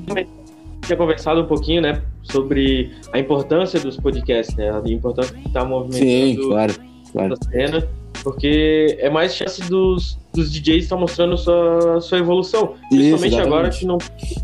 Tinha 0.89 0.97
conversado 0.97 1.43
um 1.43 1.47
pouquinho, 1.47 1.83
né, 1.83 2.01
sobre 2.23 2.91
a 3.13 3.19
importância 3.19 3.79
dos 3.79 3.99
podcasts, 3.99 4.57
né? 4.57 4.71
A 4.71 4.89
importância 4.89 5.37
de 5.37 5.47
estar 5.47 5.63
movimentando 5.67 6.11
Sim, 6.11 6.49
claro, 6.49 6.75
claro. 7.13 7.35
a 7.35 7.51
cena, 7.51 7.89
porque 8.23 8.97
é 8.99 9.11
mais 9.11 9.35
chance 9.35 9.61
dos, 9.69 10.19
dos 10.33 10.51
DJs 10.51 10.85
estar 10.85 10.97
mostrando 10.97 11.37
sua, 11.37 12.01
sua 12.01 12.17
evolução. 12.17 12.75
Principalmente 12.89 13.33
Isso, 13.35 13.41
agora 13.43 13.69
que 13.69 13.85
não 13.85 13.99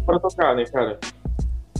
para 0.04 0.18
tocar, 0.18 0.54
né, 0.54 0.64
cara? 0.66 0.98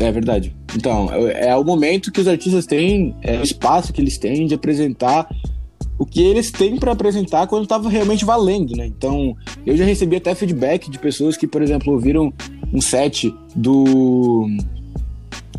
É 0.00 0.10
verdade. 0.10 0.56
Então, 0.74 1.12
é, 1.12 1.48
é 1.48 1.56
o 1.56 1.62
momento 1.62 2.10
que 2.10 2.22
os 2.22 2.26
artistas 2.26 2.64
têm, 2.64 3.14
é 3.20 3.38
o 3.38 3.42
espaço 3.42 3.92
que 3.92 4.00
eles 4.00 4.16
têm 4.16 4.46
de 4.46 4.54
apresentar 4.54 5.28
o 5.98 6.06
que 6.06 6.22
eles 6.22 6.50
têm 6.50 6.76
para 6.76 6.92
apresentar 6.92 7.46
quando 7.46 7.64
estava 7.64 7.88
realmente 7.90 8.24
valendo, 8.24 8.74
né? 8.74 8.86
Então, 8.86 9.36
eu 9.66 9.76
já 9.76 9.84
recebi 9.84 10.16
até 10.16 10.34
feedback 10.34 10.90
de 10.90 10.98
pessoas 10.98 11.36
que, 11.36 11.46
por 11.46 11.62
exemplo, 11.62 11.92
ouviram 11.92 12.32
um 12.74 12.80
set 12.80 13.32
do 13.54 14.48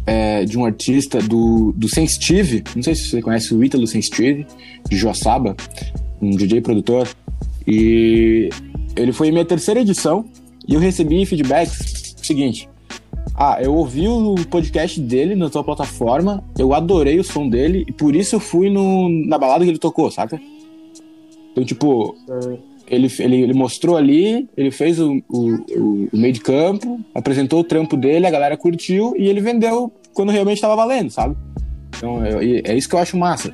é, 0.05 0.45
de 0.45 0.57
um 0.57 0.65
artista 0.65 1.19
do, 1.19 1.71
do 1.71 1.87
Sensitive, 1.87 2.63
não 2.75 2.83
sei 2.83 2.93
se 2.93 3.09
você 3.09 3.21
conhece 3.21 3.55
o 3.55 3.63
Ítalo 3.63 3.87
Sensitive, 3.87 4.45
de 4.87 4.97
Joaçaba, 4.97 5.55
um 6.21 6.29
DJ 6.31 6.61
produtor, 6.61 7.07
e 7.65 8.49
ele 8.95 9.11
foi 9.11 9.31
minha 9.31 9.45
terceira 9.45 9.79
edição 9.79 10.25
e 10.67 10.75
eu 10.75 10.79
recebi 10.79 11.25
feedbacks 11.25 12.15
seguinte, 12.21 12.69
ah, 13.35 13.57
eu 13.61 13.73
ouvi 13.73 14.07
o 14.07 14.35
podcast 14.49 14.99
dele 14.99 15.35
na 15.35 15.49
tua 15.49 15.63
plataforma, 15.63 16.43
eu 16.57 16.73
adorei 16.73 17.19
o 17.19 17.23
som 17.23 17.47
dele 17.47 17.85
e 17.87 17.91
por 17.91 18.15
isso 18.15 18.35
eu 18.35 18.39
fui 18.39 18.69
no, 18.69 19.09
na 19.27 19.37
balada 19.37 19.63
que 19.63 19.71
ele 19.71 19.77
tocou, 19.77 20.09
saca? 20.09 20.39
Então, 21.51 21.63
tipo, 21.63 22.15
ele, 22.87 23.11
ele, 23.19 23.41
ele 23.41 23.53
mostrou 23.53 23.97
ali, 23.97 24.47
ele 24.55 24.71
fez 24.71 24.99
o, 24.99 25.21
o, 25.29 25.55
o, 25.75 26.09
meio 26.13 26.33
de 26.33 26.41
campo, 26.41 26.99
apresentou 27.13 27.59
o 27.59 27.63
trampo 27.63 27.97
dele, 27.97 28.27
a 28.27 28.31
galera 28.31 28.57
curtiu 28.57 29.13
e 29.17 29.27
ele 29.27 29.41
vendeu 29.41 29.91
quando 30.13 30.31
realmente 30.31 30.61
tava 30.61 30.75
valendo, 30.75 31.09
sabe? 31.09 31.35
Então, 31.97 32.23
é, 32.23 32.71
é 32.71 32.75
isso 32.75 32.87
que 32.87 32.95
eu 32.95 32.99
acho 32.99 33.17
massa. 33.17 33.53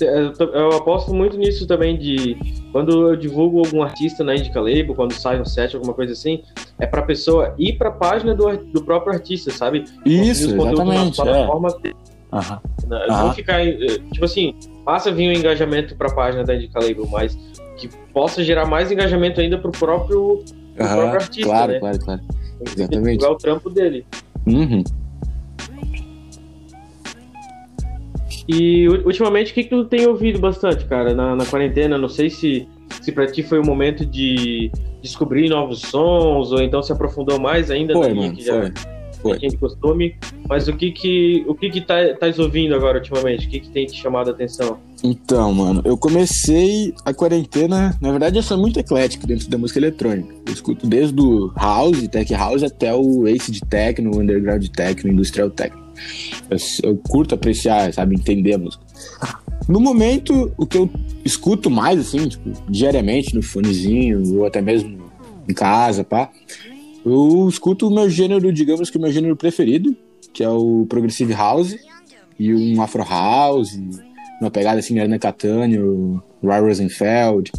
Eu 0.00 0.70
aposto 0.72 1.14
muito 1.14 1.36
nisso 1.38 1.66
também 1.66 1.96
de 1.96 2.36
quando 2.72 3.10
eu 3.10 3.16
divulgo 3.16 3.60
algum 3.60 3.82
artista 3.82 4.24
na 4.24 4.34
Indica 4.34 4.60
Label, 4.60 4.94
quando 4.94 5.12
sai 5.12 5.40
um 5.40 5.44
set, 5.44 5.74
alguma 5.76 5.94
coisa 5.94 6.12
assim, 6.12 6.42
é 6.80 6.86
pra 6.86 7.02
pessoa 7.02 7.54
ir 7.56 7.78
pra 7.78 7.92
página 7.92 8.34
do, 8.34 8.56
do 8.56 8.84
próprio 8.84 9.14
artista, 9.14 9.52
sabe? 9.52 9.84
Isso, 10.04 10.50
exatamente. 10.50 11.20
É. 11.20 11.46
Aham. 12.34 12.60
Não 12.88 13.32
ficar, 13.32 13.64
eh, 13.64 13.76
tipo 14.12 14.24
assim, 14.24 14.54
passa 14.84 15.12
vir 15.12 15.28
um 15.28 15.32
engajamento 15.32 15.94
pra 15.94 16.12
página 16.12 16.42
da 16.42 16.54
Indica 16.54 16.80
Label, 16.80 17.06
mas 17.06 17.36
que 17.76 17.88
possa 18.12 18.42
gerar 18.42 18.66
mais 18.66 18.90
engajamento 18.90 19.40
ainda 19.40 19.56
pro 19.56 19.70
próprio, 19.70 20.42
pro 20.76 20.86
próprio 20.86 21.20
artista, 21.20 21.48
claro, 21.48 21.72
né? 21.72 21.78
Claro, 21.78 21.98
claro, 22.00 22.20
Exatamente. 22.76 23.24
o 23.24 23.34
trampo 23.36 23.70
dele. 23.70 24.04
Uhum. 24.46 24.82
E 28.48 28.88
ultimamente, 28.88 29.52
o 29.52 29.54
que, 29.54 29.62
que 29.64 29.70
tu 29.70 29.84
tem 29.84 30.06
ouvido 30.06 30.38
bastante, 30.38 30.84
cara, 30.84 31.14
na, 31.14 31.36
na 31.36 31.46
quarentena? 31.46 31.96
Não 31.96 32.08
sei 32.08 32.28
se, 32.28 32.68
se 33.00 33.12
pra 33.12 33.26
ti 33.26 33.42
foi 33.42 33.58
o 33.58 33.62
um 33.62 33.64
momento 33.64 34.04
de 34.04 34.70
descobrir 35.00 35.48
novos 35.48 35.80
sons, 35.80 36.50
ou 36.50 36.60
então 36.60 36.82
se 36.82 36.92
aprofundou 36.92 37.40
mais 37.40 37.70
ainda 37.70 37.94
foi, 37.94 38.12
mano, 38.12 38.34
que 38.34 38.44
já 38.44 38.60
foi. 38.60 38.72
De 39.32 39.56
costume. 39.56 40.16
Mas 40.48 40.68
o 40.68 40.76
que 40.76 40.90
que, 40.90 41.44
o 41.46 41.54
que, 41.54 41.70
que 41.70 41.80
tá, 41.80 42.14
tá 42.14 42.26
ouvindo 42.38 42.74
agora 42.74 42.98
ultimamente? 42.98 43.46
O 43.46 43.50
que, 43.50 43.60
que 43.60 43.70
tem 43.70 43.86
te 43.86 44.00
chamado 44.00 44.28
a 44.28 44.32
atenção? 44.32 44.78
Então, 45.02 45.52
mano, 45.52 45.82
eu 45.84 45.96
comecei 45.96 46.94
a 47.04 47.12
quarentena. 47.12 47.96
Na 48.00 48.10
verdade, 48.10 48.38
eu 48.38 48.42
sou 48.42 48.56
muito 48.56 48.78
eclético 48.78 49.26
dentro 49.26 49.48
da 49.48 49.58
música 49.58 49.78
eletrônica. 49.78 50.34
Eu 50.46 50.52
escuto 50.52 50.86
desde 50.86 51.20
o 51.20 51.52
house, 51.56 52.08
tech 52.08 52.32
house, 52.32 52.62
até 52.62 52.94
o 52.94 53.26
ace 53.26 53.50
de 53.50 53.60
techno, 53.60 54.18
underground 54.18 54.66
techno, 54.68 55.10
industrial 55.10 55.50
techno. 55.50 55.82
Eu, 56.50 56.58
eu 56.82 56.96
curto 56.96 57.34
apreciar, 57.34 57.92
sabe, 57.92 58.14
entender 58.14 58.54
a 58.54 58.58
música. 58.58 58.84
No 59.68 59.80
momento, 59.80 60.52
o 60.56 60.66
que 60.66 60.76
eu 60.76 60.90
escuto 61.24 61.70
mais, 61.70 61.98
assim, 61.98 62.28
tipo, 62.28 62.50
diariamente 62.68 63.34
no 63.34 63.42
fonezinho, 63.42 64.38
ou 64.38 64.46
até 64.46 64.60
mesmo 64.60 64.98
em 65.48 65.54
casa, 65.54 66.04
pá, 66.04 66.30
eu 67.04 67.48
escuto 67.48 67.88
o 67.88 67.94
meu 67.94 68.08
gênero, 68.08 68.52
digamos 68.52 68.90
que 68.90 68.96
o 68.96 69.00
meu 69.00 69.12
gênero 69.12 69.36
preferido, 69.36 69.94
que 70.32 70.42
é 70.42 70.48
o 70.48 70.86
Progressive 70.88 71.32
House, 71.32 71.76
e 72.38 72.54
um 72.54 72.80
Afro 72.80 73.04
House, 73.04 73.78
uma 74.40 74.50
pegada 74.50 74.80
assim, 74.80 74.98
Ana 74.98 75.18
Catania, 75.18 75.84
o 75.84 76.20
Ray 76.42 76.60
Rosenfeld, 76.60 77.52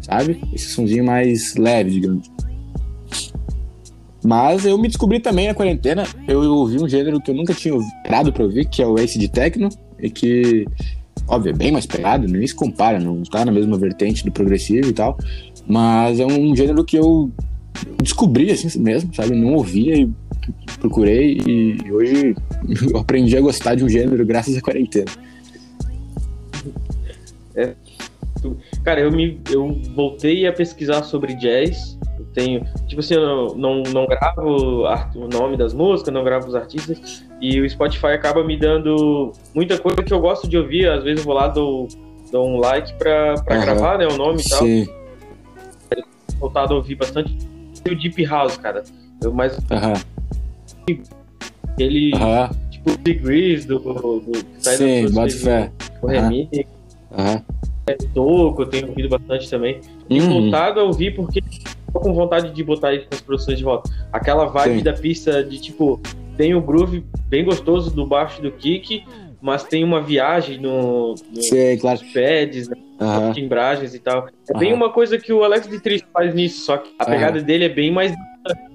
sabe? 0.00 0.40
Esse 0.52 0.68
sonzinho 0.68 1.04
mais 1.04 1.54
leve, 1.56 1.90
digamos. 1.90 2.30
Mas 4.24 4.64
eu 4.64 4.76
me 4.76 4.88
descobri 4.88 5.20
também 5.20 5.46
na 5.46 5.54
quarentena, 5.54 6.04
eu 6.26 6.42
ouvi 6.42 6.82
um 6.82 6.88
gênero 6.88 7.20
que 7.20 7.30
eu 7.30 7.34
nunca 7.34 7.54
tinha 7.54 7.74
parado 8.02 8.32
pra 8.32 8.44
ouvir, 8.44 8.68
que 8.68 8.82
é 8.82 8.86
o 8.86 8.98
Ace 8.98 9.18
de 9.18 9.28
Techno, 9.28 9.68
e 10.00 10.10
que, 10.10 10.66
óbvio, 11.28 11.50
é 11.50 11.52
bem 11.52 11.70
mais 11.70 11.86
pegado, 11.86 12.26
nem 12.26 12.44
se 12.44 12.54
compara, 12.54 12.98
não 12.98 13.22
tá 13.22 13.44
na 13.44 13.52
mesma 13.52 13.78
vertente 13.78 14.24
do 14.24 14.32
progressivo 14.32 14.88
e 14.88 14.92
tal, 14.92 15.16
mas 15.68 16.18
é 16.18 16.26
um 16.26 16.56
gênero 16.56 16.84
que 16.84 16.96
eu 16.96 17.30
descobri 18.02 18.50
assim 18.50 18.78
mesmo, 18.80 19.14
sabe? 19.14 19.34
Não 19.34 19.54
ouvia 19.54 19.96
e 19.96 20.10
procurei 20.78 21.40
e 21.46 21.92
hoje 21.92 22.36
eu 22.92 22.98
aprendi 22.98 23.36
a 23.36 23.40
gostar 23.40 23.74
de 23.74 23.84
um 23.84 23.88
gênero 23.88 24.24
graças 24.24 24.56
à 24.56 24.60
quarentena. 24.60 25.10
É, 27.54 27.74
cara, 28.84 29.00
eu 29.00 29.10
me 29.10 29.40
eu 29.50 29.80
voltei 29.94 30.46
a 30.46 30.52
pesquisar 30.52 31.02
sobre 31.02 31.34
jazz 31.34 31.96
tenho. 32.36 32.66
Tipo 32.86 33.00
assim, 33.00 33.14
eu 33.14 33.54
não, 33.56 33.82
não 33.82 34.06
gravo 34.06 34.84
o 35.14 35.28
nome 35.28 35.56
das 35.56 35.72
músicas, 35.72 36.12
não 36.12 36.22
gravo 36.22 36.46
os 36.46 36.54
artistas, 36.54 37.24
e 37.40 37.58
o 37.60 37.68
Spotify 37.68 38.08
acaba 38.08 38.44
me 38.44 38.56
dando 38.58 39.32
muita 39.54 39.78
coisa 39.78 40.02
que 40.02 40.12
eu 40.12 40.20
gosto 40.20 40.46
de 40.46 40.58
ouvir. 40.58 40.86
Às 40.86 41.02
vezes 41.02 41.20
eu 41.20 41.24
vou 41.24 41.34
lá, 41.34 41.48
dou, 41.48 41.88
dou 42.30 42.46
um 42.46 42.60
like 42.60 42.92
pra, 42.94 43.34
pra 43.42 43.56
uhum. 43.56 43.62
gravar, 43.62 43.98
né? 43.98 44.06
O 44.06 44.16
nome 44.18 44.42
e 44.42 44.48
tal. 44.48 44.58
Sim. 44.58 44.86
Voltado 46.38 46.74
a 46.74 46.76
ouvir 46.76 46.96
bastante 46.96 47.34
o 47.92 47.96
Deep 47.96 48.24
House, 48.24 48.56
cara. 48.56 48.82
Eu 49.22 49.32
mais. 49.32 49.56
Uhum. 49.58 51.02
Ele. 51.78 52.12
Uhum. 52.14 52.70
Tipo, 52.70 52.92
o 52.92 52.96
Degrees 52.96 53.64
do. 53.64 53.78
do, 53.78 54.20
do 54.20 54.32
Sim, 54.58 55.10
bota 55.10 55.34
fé. 55.34 55.72
O 56.02 56.06
remix. 56.06 56.66
Uhum. 57.10 57.42
É, 57.86 57.94
Toco, 58.12 58.62
eu 58.62 58.66
tenho 58.66 58.88
ouvido 58.88 59.08
bastante 59.08 59.48
também. 59.48 59.80
E 60.10 60.20
uhum. 60.20 60.42
voltado 60.42 60.80
a 60.80 60.82
ouvir 60.82 61.14
porque 61.14 61.40
tô 61.92 62.00
com 62.00 62.12
vontade 62.12 62.50
de 62.50 62.64
botar 62.64 62.94
isso 62.94 63.06
nas 63.10 63.20
produções 63.20 63.58
de 63.58 63.64
volta. 63.64 63.90
Aquela 64.12 64.46
vibe 64.46 64.78
Sim. 64.78 64.84
da 64.84 64.92
pista 64.92 65.44
de 65.44 65.60
tipo, 65.60 66.00
tem 66.36 66.54
o 66.54 66.60
groove 66.60 67.04
bem 67.28 67.44
gostoso 67.44 67.94
do 67.94 68.06
baixo 68.06 68.42
do 68.42 68.50
kick, 68.50 69.04
mas 69.46 69.62
tem 69.62 69.84
uma 69.84 70.02
viagem 70.02 70.58
no, 70.58 71.14
no 71.30 71.42
Sim, 71.42 71.78
claro. 71.80 72.00
pads, 72.12 72.68
né, 72.68 72.76
uhum. 73.00 73.32
timbragens 73.32 73.94
e 73.94 74.00
tal. 74.00 74.26
É 74.26 74.52
uhum. 74.52 74.58
bem 74.58 74.72
uma 74.72 74.92
coisa 74.92 75.16
que 75.18 75.32
o 75.32 75.44
Alex 75.44 75.68
de 75.68 75.78
Triste 75.78 76.04
faz 76.12 76.34
nisso, 76.34 76.64
só 76.64 76.78
que 76.78 76.90
a 76.98 77.04
uhum. 77.04 77.10
pegada 77.12 77.40
dele 77.40 77.64
é 77.66 77.68
bem 77.68 77.92
mais 77.92 78.12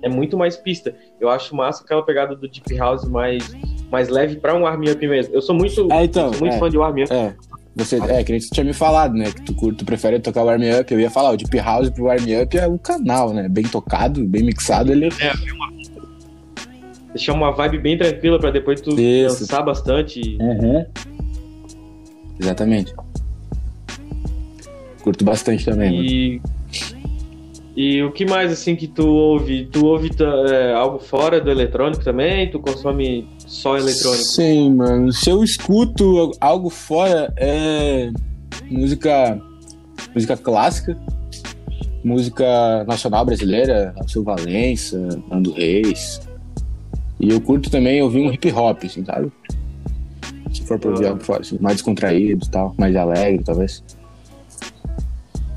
é 0.02 0.08
muito 0.08 0.38
mais 0.38 0.56
pista. 0.56 0.96
Eu 1.20 1.30
acho 1.30 1.54
massa 1.54 1.84
aquela 1.84 2.02
pegada 2.06 2.38
do 2.38 2.48
Deep 2.48 2.74
House 2.78 3.04
mais, 3.04 3.54
mais 3.92 4.08
leve 4.08 4.38
para 4.38 4.56
um 4.56 4.66
arm 4.66 4.82
up 4.90 5.06
mesmo. 5.06 5.36
Eu 5.36 5.42
sou 5.42 5.54
muito, 5.54 5.92
é, 5.92 6.06
então, 6.06 6.32
sou 6.32 6.40
muito 6.40 6.56
é. 6.56 6.60
fã 6.60 6.70
de 6.70 6.78
arm 6.78 7.04
up. 7.04 7.14
É. 7.14 7.36
você, 7.76 7.98
é, 7.98 8.24
que 8.24 8.32
nem 8.32 8.40
você 8.40 8.50
tinha 8.54 8.64
me 8.64 8.74
falado, 8.74 9.14
né? 9.14 9.26
Que 9.26 9.42
tu, 9.42 9.74
tu 9.74 9.84
prefere 9.84 10.22
tocar 10.22 10.44
warm 10.44 10.62
up. 10.80 10.94
Eu 10.94 11.02
ia 11.02 11.10
falar, 11.10 11.32
o 11.32 11.38
Deep 11.38 11.58
House 11.58 11.90
pro 11.90 12.06
warm 12.06 12.24
up 12.42 12.58
é 12.58 12.66
o 12.66 12.80
canal, 12.80 13.34
né? 13.34 13.50
Bem 13.50 13.66
tocado, 13.66 14.26
bem 14.26 14.44
mixado. 14.44 14.90
Ele... 14.90 15.08
É, 15.08 15.34
uma... 15.54 15.81
deixar 17.14 17.34
uma 17.34 17.52
vibe 17.52 17.80
bem 17.80 17.98
tranquila 17.98 18.40
pra 18.40 18.52
depois 18.52 18.82
tu 18.82 19.00
Isso. 19.00 19.42
dançar 19.42 19.64
bastante. 19.64 20.38
Uhum. 20.40 20.86
Exatamente. 22.40 22.94
Curto 25.04 25.24
bastante 25.26 25.66
também. 25.66 26.06
E. 26.06 26.42
Mano. 26.44 26.62
E 27.76 28.04
o 28.04 28.12
que 28.12 28.26
mais 28.26 28.52
assim 28.52 28.76
que 28.76 28.86
tu 28.86 29.08
ouve? 29.08 29.66
Tu 29.66 29.86
ouve 29.86 30.12
é, 30.50 30.74
algo 30.74 31.00
fora 31.00 31.40
do 31.40 31.50
eletrônico 31.50 32.04
também? 32.04 32.50
Tu 32.52 32.60
consome 32.60 33.28
só 33.40 33.78
eletrônico? 33.78 34.24
Sim, 34.24 34.76
mano. 34.76 35.12
Se 35.14 35.30
eu 35.30 35.44
escuto 35.44 36.32
algo 36.42 36.70
fora 36.70 37.34
é 37.38 38.12
música 38.70 39.40
música 40.14 40.36
clássica, 40.36 40.98
música 42.04 42.84
nacional 42.84 43.26
brasileira, 43.26 43.94
Alceu 43.98 44.24
Valença, 44.24 45.00
Nando 45.30 45.54
Reis. 45.54 46.20
E 47.22 47.30
eu 47.30 47.40
curto 47.40 47.70
também 47.70 48.02
ouvir 48.02 48.20
um 48.20 48.34
hip 48.34 48.52
hop, 48.52 48.84
assim, 48.84 49.06
sabe? 49.06 49.32
Se 50.52 50.64
for 50.64 50.84
ouvir 50.84 51.06
ah. 51.06 51.18
fora, 51.20 51.42
assim, 51.42 51.58
mais 51.62 51.76
descontraído 51.78 52.50
tal, 52.50 52.74
mais 52.78 52.96
alegre, 52.96 53.44
talvez. 53.44 53.84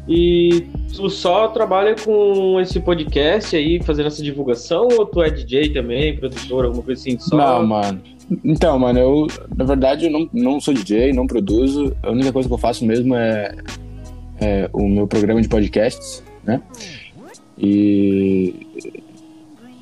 E 0.06 0.66
tu 0.94 1.08
só 1.08 1.48
trabalha 1.48 1.96
com 1.96 2.60
esse 2.60 2.78
podcast 2.78 3.56
aí, 3.56 3.82
fazendo 3.82 4.06
essa 4.06 4.22
divulgação, 4.22 4.88
ou 4.98 5.06
tu 5.06 5.22
é 5.22 5.30
DJ 5.30 5.70
também, 5.70 6.14
produtor, 6.14 6.66
alguma 6.66 6.82
coisa 6.82 7.00
assim? 7.00 7.18
Só... 7.18 7.34
Não, 7.34 7.66
mano. 7.66 8.00
Então, 8.44 8.78
mano, 8.78 8.98
eu, 8.98 9.26
na 9.56 9.64
verdade, 9.64 10.06
eu 10.06 10.10
não, 10.10 10.28
não 10.32 10.60
sou 10.60 10.74
DJ, 10.74 11.14
não 11.14 11.26
produzo. 11.26 11.96
A 12.02 12.10
única 12.10 12.32
coisa 12.32 12.46
que 12.46 12.54
eu 12.54 12.58
faço 12.58 12.84
mesmo 12.84 13.14
é, 13.14 13.54
é 14.40 14.70
o 14.72 14.86
meu 14.86 15.06
programa 15.06 15.40
de 15.40 15.48
podcasts, 15.48 16.22
né? 16.44 16.60
E 17.58 18.54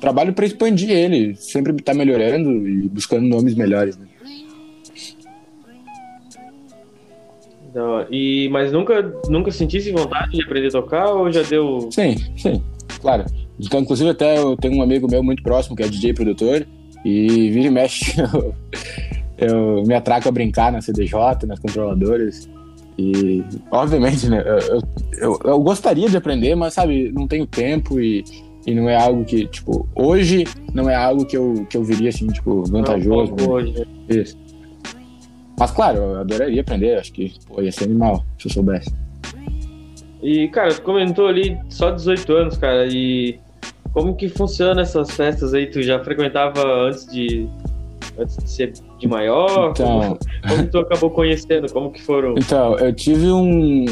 trabalho 0.03 0.33
para 0.33 0.45
expandir 0.45 0.89
ele, 0.89 1.33
sempre 1.35 1.71
tá 1.81 1.93
melhorando 1.93 2.67
e 2.67 2.89
buscando 2.89 3.25
nomes 3.25 3.55
melhores, 3.55 3.97
né? 3.97 4.05
Não, 7.73 8.05
e, 8.11 8.49
mas 8.49 8.73
nunca, 8.73 9.01
nunca 9.29 9.49
sentisse 9.49 9.93
vontade 9.93 10.33
de 10.33 10.43
aprender 10.43 10.67
a 10.67 10.71
tocar 10.71 11.09
ou 11.09 11.31
já 11.31 11.41
deu. 11.41 11.89
Sim, 11.89 12.17
sim, 12.35 12.61
claro. 13.01 13.23
Então, 13.57 13.79
inclusive, 13.79 14.09
até 14.09 14.37
eu 14.37 14.57
tenho 14.57 14.75
um 14.75 14.81
amigo 14.81 15.07
meu 15.09 15.23
muito 15.23 15.41
próximo 15.41 15.75
que 15.75 15.83
é 15.83 15.87
DJ 15.87 16.13
produtor 16.13 16.67
e 17.05 17.49
vira 17.49 17.67
e 17.67 17.71
mexe. 17.71 18.13
Eu, 19.35 19.49
eu 19.79 19.83
me 19.83 19.95
atraco 19.95 20.29
a 20.29 20.31
brincar 20.31 20.71
na 20.71 20.79
CDJ, 20.79 21.45
nas 21.47 21.59
controladoras. 21.59 22.47
E, 22.97 23.43
obviamente, 23.71 24.29
né, 24.29 24.43
eu, 24.45 24.81
eu, 25.17 25.39
eu, 25.43 25.59
gostaria 25.59 26.07
de 26.07 26.15
aprender, 26.15 26.53
mas, 26.55 26.75
sabe, 26.75 27.11
não 27.11 27.27
tenho 27.27 27.45
tempo 27.47 27.99
e, 27.99 28.23
e 28.65 28.73
não 28.73 28.89
é 28.89 28.95
algo 28.95 29.25
que, 29.25 29.45
tipo, 29.47 29.87
hoje 29.95 30.45
não 30.73 30.89
é 30.89 30.95
algo 30.95 31.25
que 31.25 31.37
eu, 31.37 31.65
que 31.69 31.75
eu 31.75 31.83
viria, 31.83 32.09
assim, 32.09 32.27
tipo, 32.27 32.63
vantajoso. 32.63 33.35
Não, 33.35 33.49
hoje. 33.49 33.73
Né? 33.73 33.85
Isso. 34.09 34.37
Mas 35.57 35.71
claro, 35.71 35.97
eu 35.97 36.15
adoraria 36.17 36.61
aprender, 36.61 36.97
acho 36.97 37.13
que 37.13 37.33
pô, 37.47 37.61
ia 37.61 37.71
ser 37.71 37.85
animal 37.85 38.23
se 38.39 38.47
eu 38.47 38.53
soubesse. 38.53 38.91
E, 40.21 40.47
cara, 40.47 40.73
tu 40.73 40.81
comentou 40.81 41.27
ali 41.27 41.57
só 41.69 41.91
18 41.91 42.33
anos, 42.33 42.57
cara, 42.57 42.87
e 42.87 43.39
como 43.91 44.15
que 44.15 44.29
funciona 44.29 44.81
essas 44.81 45.11
festas 45.11 45.53
aí? 45.53 45.67
Tu 45.67 45.83
já 45.83 46.03
frequentava 46.03 46.63
antes 46.87 47.05
de, 47.05 47.47
antes 48.17 48.37
de 48.37 48.49
ser 48.49 48.73
de 48.97 49.07
maior? 49.07 49.71
Então... 49.71 49.99
Como, 49.99 50.19
como 50.47 50.67
tu 50.69 50.77
acabou 50.79 51.11
conhecendo? 51.11 51.71
Como 51.71 51.91
que 51.91 52.01
foram? 52.01 52.35
Então, 52.37 52.77
eu 52.79 52.93
tive 52.93 53.27
um, 53.31 53.85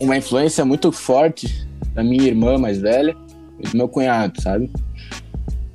uma 0.00 0.16
influência 0.16 0.64
muito 0.64 0.92
forte 0.92 1.66
da 1.94 2.02
minha 2.02 2.24
irmã 2.24 2.58
mais 2.58 2.80
velha 2.80 3.16
do 3.60 3.76
meu 3.76 3.88
cunhado, 3.88 4.40
sabe? 4.40 4.70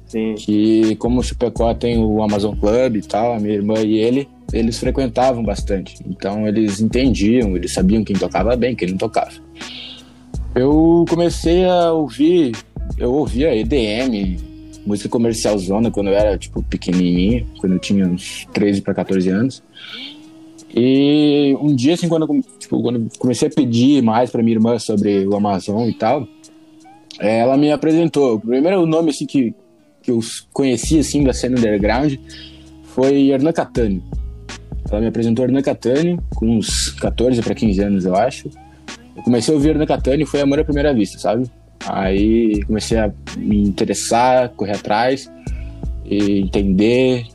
Sim. 0.08 0.36
Que 0.36 0.96
como 0.96 1.20
o 1.20 1.24
Chupecó 1.24 1.74
tem 1.74 1.98
o 1.98 2.24
Amazon 2.24 2.56
Club 2.56 2.96
e 2.96 3.02
tal, 3.02 3.34
a 3.34 3.40
minha 3.40 3.56
irmã 3.56 3.76
e 3.80 3.98
ele, 3.98 4.28
eles 4.54 4.78
frequentavam 4.78 5.44
bastante. 5.44 5.96
Então 6.08 6.48
eles 6.48 6.80
entendiam, 6.80 7.56
eles 7.56 7.74
sabiam 7.74 8.04
quem 8.04 8.16
tocava 8.16 8.56
bem, 8.56 8.76
quem 8.76 8.90
não 8.90 8.98
tocava. 8.98 9.32
Eu 10.56 11.06
comecei 11.10 11.66
a 11.66 11.92
ouvir, 11.92 12.56
eu 12.98 13.14
ouvia 13.14 13.54
EDM, 13.54 14.38
música 14.86 15.10
comercial 15.10 15.58
zona 15.58 15.92
quando 15.92 16.08
eu 16.08 16.14
era 16.14 16.38
tipo 16.38 16.64
pequenininho, 16.64 17.46
quando 17.60 17.74
eu 17.74 17.80
tinha 17.80 18.08
uns 18.08 18.48
13 18.54 18.82
para 18.82 18.94
14 18.94 19.30
anos. 19.30 19.64
E 20.74 21.56
um 21.62 21.76
dia 21.76 21.96
assim 21.96 22.08
quando 22.08 22.24
eu, 22.24 22.42
tipo, 22.58 22.82
quando 22.82 23.10
comecei 23.20 23.48
a 23.48 23.52
pedir 23.52 24.02
mais 24.02 24.30
para 24.32 24.42
minha 24.42 24.56
irmã 24.56 24.80
sobre 24.80 25.28
o 25.28 25.36
Amazon 25.36 25.88
e 25.88 25.94
tal, 25.94 26.28
ela 27.20 27.58
me 27.58 27.72
apresentou. 27.72 28.36
O 28.36 28.40
primeiro 28.40 28.86
nome 28.86 29.10
assim 29.12 29.26
que 29.26 29.54
que 30.08 30.12
eu 30.12 30.20
conheci 30.54 31.00
assim 31.00 31.22
da 31.22 31.34
cena 31.34 31.58
underground 31.58 32.16
foi 32.86 33.30
Hernan 33.30 33.52
Catani. 33.52 34.02
Ela 34.90 35.02
me 35.02 35.08
apresentou 35.08 35.44
Hernan 35.44 35.62
Catani 35.62 36.18
com 36.34 36.58
uns 36.58 36.92
14 36.92 37.42
para 37.42 37.54
15 37.54 37.82
anos, 37.82 38.06
eu 38.06 38.16
acho. 38.16 38.50
Eu 39.18 39.22
comecei 39.22 39.54
a 39.54 39.58
ouvir 39.58 39.72
Hernan 39.72 39.86
Catani 39.86 40.26
foi 40.26 40.40
amor 40.40 40.62
à 40.62 40.64
primeira 40.64 40.94
vista, 40.94 41.20
sabe? 41.20 41.52
Aí 41.86 42.64
comecei 42.64 42.98
a 42.98 43.12
me 43.38 43.62
interessar, 43.64 44.48
correr 44.50 44.78
atrás 44.78 45.30
e 46.06 46.40
entender. 46.40 47.26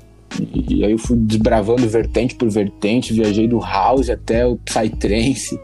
E 0.41 0.83
aí 0.83 0.93
eu 0.93 0.99
fui 0.99 1.19
desbravando 1.19 1.87
vertente 1.87 2.35
por 2.37 2.49
vertente, 2.49 3.13
viajei 3.13 3.47
do 3.47 3.59
house 3.59 4.09
até 4.09 4.47
o 4.47 4.57
psytrance, 4.57 5.61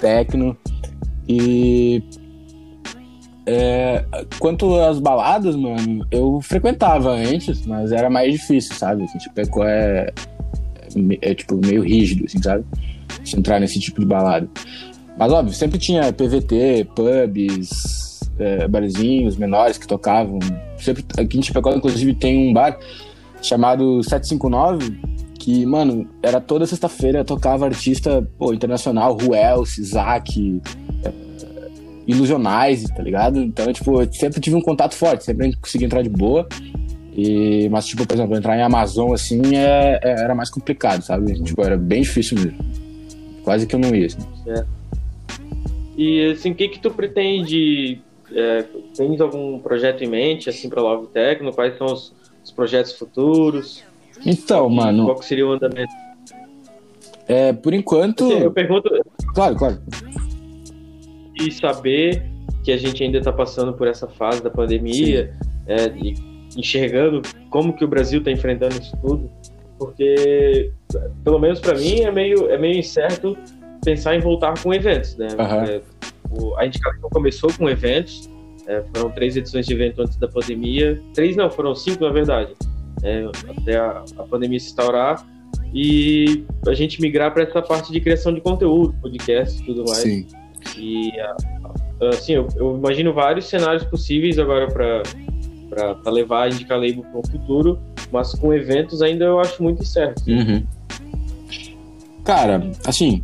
techno. 0.00 0.56
E 1.28 2.02
é, 3.50 4.04
quanto 4.38 4.78
às 4.78 4.98
baladas, 4.98 5.56
mano, 5.56 6.06
eu 6.10 6.38
frequentava 6.42 7.12
antes, 7.12 7.64
mas 7.64 7.92
era 7.92 8.10
mais 8.10 8.30
difícil, 8.30 8.74
sabe? 8.74 9.04
Assim, 9.04 9.16
tipo, 9.16 9.64
é, 9.64 10.12
é, 11.22 11.30
é 11.30 11.34
tipo 11.34 11.56
meio 11.56 11.82
rígido, 11.82 12.26
assim, 12.26 12.42
sabe? 12.42 12.62
Entrar 13.34 13.58
nesse 13.58 13.80
tipo 13.80 14.00
de 14.00 14.06
balada. 14.06 14.46
Mas 15.18 15.32
óbvio, 15.32 15.54
sempre 15.54 15.78
tinha 15.78 16.12
PVT, 16.12 16.88
pubs, 16.94 18.20
é, 18.38 18.68
barzinhos 18.68 19.38
menores 19.38 19.78
que 19.78 19.88
tocavam. 19.88 20.38
Sempre, 20.76 21.06
aqui 21.16 21.38
em 21.38 21.42
Chapecó, 21.42 21.72
inclusive, 21.72 22.14
tem 22.14 22.50
um 22.50 22.52
bar 22.52 22.78
chamado 23.40 24.02
759, 24.02 25.00
que, 25.38 25.64
mano, 25.64 26.06
era 26.22 26.38
toda 26.38 26.66
sexta-feira, 26.66 27.24
tocava 27.24 27.64
artista 27.64 28.28
pô, 28.38 28.52
internacional, 28.52 29.16
Ruel, 29.16 29.62
Isaac, 29.62 30.60
ilusionais, 32.08 32.84
tá 32.84 33.02
ligado? 33.02 33.38
Então, 33.38 33.70
tipo, 33.70 34.00
eu 34.00 34.10
sempre 34.10 34.40
tive 34.40 34.56
um 34.56 34.62
contato 34.62 34.94
forte, 34.94 35.24
sempre 35.24 35.54
consegui 35.56 35.84
entrar 35.84 36.02
de 36.02 36.08
boa. 36.08 36.48
E, 37.12 37.68
mas, 37.68 37.84
tipo, 37.86 38.06
por 38.06 38.14
exemplo, 38.14 38.36
entrar 38.36 38.56
em 38.56 38.62
Amazon, 38.62 39.12
assim, 39.12 39.54
é, 39.54 40.00
é, 40.02 40.10
era 40.22 40.34
mais 40.34 40.48
complicado, 40.48 41.02
sabe? 41.02 41.34
Tipo, 41.42 41.62
era 41.62 41.76
bem 41.76 42.00
difícil 42.00 42.38
mesmo. 42.38 42.58
Quase 43.44 43.66
que 43.66 43.74
eu 43.74 43.78
não 43.78 43.94
ia, 43.94 44.06
assim. 44.06 44.18
É. 44.46 44.64
E, 45.96 46.30
assim, 46.30 46.52
o 46.52 46.54
que 46.54 46.68
que 46.68 46.80
tu 46.80 46.90
pretende... 46.90 48.00
É, 48.32 48.64
tens 48.96 49.20
algum 49.20 49.58
projeto 49.58 50.02
em 50.02 50.08
mente, 50.08 50.48
assim, 50.48 50.68
pra 50.68 50.80
Love 50.80 51.08
Tecno? 51.08 51.52
Quais 51.52 51.76
são 51.76 51.88
os, 51.88 52.14
os 52.42 52.50
projetos 52.50 52.92
futuros? 52.92 53.82
Então, 54.24 54.68
mano... 54.68 55.04
Qual 55.04 55.18
que 55.18 55.24
seria 55.26 55.46
o 55.46 55.52
andamento? 55.52 55.92
É, 57.26 57.52
por 57.52 57.74
enquanto... 57.74 58.24
Assim, 58.24 58.44
eu 58.44 58.52
pergunto... 58.52 58.88
Claro, 59.34 59.56
claro 59.56 59.78
e 61.40 61.52
saber 61.52 62.22
que 62.64 62.72
a 62.72 62.76
gente 62.76 63.02
ainda 63.02 63.18
está 63.18 63.32
passando 63.32 63.72
por 63.72 63.86
essa 63.86 64.06
fase 64.06 64.42
da 64.42 64.50
pandemia 64.50 65.32
é, 65.66 65.86
e 65.88 66.14
enxergando 66.56 67.22
como 67.50 67.72
que 67.72 67.84
o 67.84 67.88
Brasil 67.88 68.18
está 68.18 68.30
enfrentando 68.30 68.80
isso 68.80 68.96
tudo, 69.00 69.30
porque 69.78 70.72
pelo 71.22 71.38
menos 71.38 71.60
para 71.60 71.74
mim 71.76 72.00
é 72.00 72.10
meio 72.10 72.50
é 72.50 72.58
meio 72.58 72.78
incerto 72.78 73.36
pensar 73.84 74.16
em 74.16 74.20
voltar 74.20 74.60
com 74.60 74.74
eventos, 74.74 75.16
né? 75.16 75.28
Uhum. 75.38 75.64
É, 75.64 75.80
o, 76.30 76.56
a 76.56 76.66
indicação 76.66 77.08
começou 77.10 77.50
com 77.52 77.68
eventos, 77.68 78.28
é, 78.66 78.82
foram 78.94 79.10
três 79.10 79.36
edições 79.36 79.66
de 79.66 79.74
evento 79.74 80.02
antes 80.02 80.16
da 80.16 80.28
pandemia, 80.28 81.00
três 81.14 81.36
não, 81.36 81.50
foram 81.50 81.74
cinco 81.74 82.04
na 82.04 82.10
verdade, 82.10 82.54
é, 83.02 83.24
até 83.56 83.76
a, 83.76 84.04
a 84.18 84.22
pandemia 84.24 84.58
se 84.58 84.66
instaurar 84.66 85.24
e 85.72 86.44
a 86.66 86.74
gente 86.74 87.00
migrar 87.00 87.32
para 87.32 87.44
essa 87.44 87.62
parte 87.62 87.92
de 87.92 88.00
criação 88.00 88.32
de 88.32 88.40
conteúdo, 88.40 88.94
podcast 89.00 89.62
tudo 89.64 89.84
mais. 89.84 89.98
Sim. 89.98 90.26
E 90.76 91.12
assim, 92.10 92.34
eu, 92.34 92.48
eu 92.56 92.76
imagino 92.76 93.12
vários 93.12 93.46
cenários 93.46 93.84
possíveis 93.84 94.38
agora 94.38 94.68
para 94.68 96.10
levar 96.10 96.44
a 96.44 96.48
Indica 96.48 96.76
Label 96.76 97.02
para 97.02 97.20
o 97.20 97.26
futuro, 97.28 97.78
mas 98.12 98.32
com 98.34 98.52
eventos 98.54 99.02
ainda 99.02 99.24
eu 99.24 99.40
acho 99.40 99.62
muito 99.62 99.82
incerto. 99.82 100.22
Uhum. 100.28 100.62
Cara, 102.24 102.70
assim, 102.86 103.22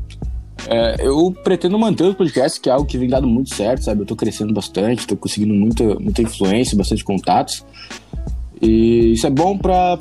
é, 0.69 0.97
eu 1.07 1.33
pretendo 1.45 1.79
manter 1.79 2.05
o 2.05 2.15
podcast, 2.15 2.61
que 2.61 2.69
é 2.69 2.73
algo 2.73 2.87
que 2.87 2.97
vem 2.97 3.09
dado 3.09 3.27
muito 3.27 3.55
certo, 3.55 3.85
sabe? 3.85 4.03
Eu 4.03 4.07
tô 4.07 4.17
crescendo 4.17 4.53
bastante, 4.53 5.07
tô 5.07 5.17
conseguindo 5.17 5.55
muita, 5.55 5.85
muita 5.99 6.23
influência, 6.23 6.77
bastante 6.77 7.05
contatos. 7.05 7.65
E 8.63 9.13
isso 9.13 9.27
é 9.27 9.31
bom 9.31 9.59
para 9.59 9.99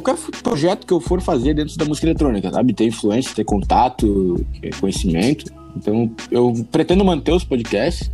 qualquer 0.00 0.16
projeto 0.42 0.86
que 0.86 0.92
eu 0.92 1.00
for 1.00 1.20
fazer 1.20 1.54
dentro 1.54 1.76
da 1.76 1.84
música 1.84 2.06
eletrônica, 2.06 2.50
sabe? 2.50 2.72
Ter 2.72 2.86
influência, 2.86 3.34
ter 3.34 3.44
contato, 3.44 4.44
conhecimento. 4.80 5.52
Então, 5.76 6.10
eu 6.30 6.52
pretendo 6.72 7.04
manter 7.04 7.32
os 7.32 7.44
podcasts. 7.44 8.10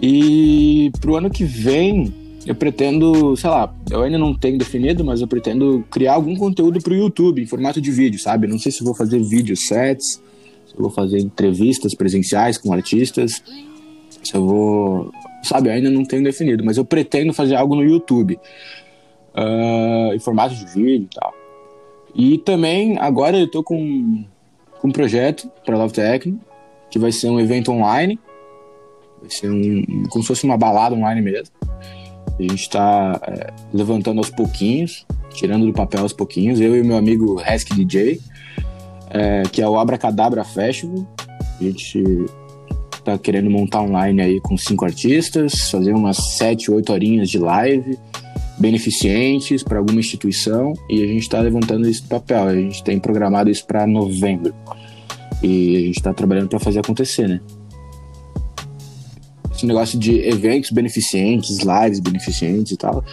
E 0.00 0.90
pro 1.00 1.16
ano 1.16 1.28
que 1.28 1.44
vem, 1.44 2.12
eu 2.46 2.54
pretendo, 2.54 3.36
sei 3.36 3.50
lá, 3.50 3.74
eu 3.90 4.02
ainda 4.02 4.16
não 4.16 4.34
tenho 4.34 4.56
definido, 4.56 5.04
mas 5.04 5.20
eu 5.20 5.26
pretendo 5.26 5.84
criar 5.90 6.14
algum 6.14 6.34
conteúdo 6.36 6.80
pro 6.80 6.94
YouTube 6.94 7.42
em 7.42 7.46
formato 7.46 7.80
de 7.80 7.90
vídeo, 7.90 8.18
sabe? 8.18 8.46
Não 8.46 8.58
sei 8.58 8.72
se 8.72 8.82
vou 8.82 8.94
fazer 8.94 9.22
vídeo 9.22 9.56
sets, 9.56 10.22
se 10.66 10.74
vou 10.76 10.90
fazer 10.90 11.18
entrevistas 11.18 11.94
presenciais 11.94 12.56
com 12.56 12.72
artistas, 12.72 13.42
se 14.22 14.34
eu 14.34 14.46
vou. 14.46 15.12
Sabe, 15.42 15.68
eu 15.68 15.74
ainda 15.74 15.90
não 15.90 16.04
tenho 16.04 16.24
definido, 16.24 16.64
mas 16.64 16.78
eu 16.78 16.84
pretendo 16.86 17.34
fazer 17.34 17.54
algo 17.56 17.74
no 17.74 17.84
YouTube 17.84 18.38
uh, 19.34 20.14
em 20.14 20.18
formato 20.18 20.54
de 20.54 20.64
vídeo 20.66 21.08
e 21.10 21.14
tal. 21.14 21.34
E 22.14 22.38
também, 22.38 22.96
agora 22.98 23.36
eu 23.36 23.50
tô 23.50 23.62
com, 23.62 24.24
com 24.80 24.88
um 24.88 24.92
projeto 24.92 25.50
para 25.64 25.76
Love 25.76 25.92
Techno, 25.92 26.40
que 26.90 26.98
vai 26.98 27.10
ser 27.10 27.28
um 27.28 27.40
evento 27.40 27.72
online. 27.72 28.18
Vai 29.20 29.30
ser 29.30 29.50
um, 29.50 30.04
como 30.08 30.22
se 30.22 30.28
fosse 30.28 30.44
uma 30.44 30.56
balada 30.56 30.94
online 30.94 31.20
mesmo. 31.20 31.54
A 32.38 32.42
gente 32.42 32.62
está 32.62 33.20
é, 33.26 33.52
levantando 33.72 34.18
aos 34.18 34.30
pouquinhos, 34.30 35.06
tirando 35.30 35.66
do 35.66 35.72
papel 35.72 36.02
aos 36.02 36.12
pouquinhos. 36.12 36.60
Eu 36.60 36.76
e 36.76 36.82
meu 36.82 36.96
amigo 36.96 37.34
Resk 37.34 37.74
DJ, 37.74 38.20
é, 39.10 39.42
que 39.50 39.60
é 39.60 39.68
o 39.68 39.78
Abracadabra 39.78 40.44
Festival. 40.44 41.06
A 41.60 41.64
gente 41.64 42.26
tá 43.04 43.18
querendo 43.18 43.50
montar 43.50 43.82
online 43.82 44.22
aí 44.22 44.40
com 44.40 44.56
cinco 44.56 44.84
artistas, 44.84 45.70
fazer 45.70 45.92
umas 45.92 46.16
sete, 46.36 46.70
oito 46.70 46.92
horinhas 46.92 47.28
de 47.28 47.38
live 47.38 47.98
beneficentes 48.64 49.62
para 49.62 49.76
alguma 49.76 50.00
instituição 50.00 50.72
e 50.88 51.02
a 51.02 51.06
gente 51.06 51.20
está 51.20 51.38
levantando 51.38 51.86
do 52.02 52.08
papel. 52.08 52.44
A 52.44 52.54
gente 52.54 52.82
tem 52.82 52.98
programado 52.98 53.50
isso 53.50 53.66
para 53.66 53.86
novembro 53.86 54.54
e 55.42 55.76
a 55.76 55.80
gente 55.80 55.98
está 55.98 56.14
trabalhando 56.14 56.48
para 56.48 56.58
fazer 56.58 56.78
acontecer, 56.78 57.28
né? 57.28 57.42
Esse 59.54 59.66
negócio 59.66 59.98
de 59.98 60.18
eventos 60.26 60.70
beneficentes, 60.70 61.58
lives 61.58 62.00
beneficentes 62.00 62.72
e 62.72 62.76
tal. 62.78 63.04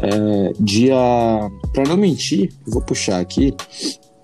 É, 0.00 0.52
dia. 0.58 0.96
Para 1.74 1.84
não 1.86 1.98
mentir, 1.98 2.50
vou 2.66 2.80
puxar 2.80 3.20
aqui, 3.20 3.54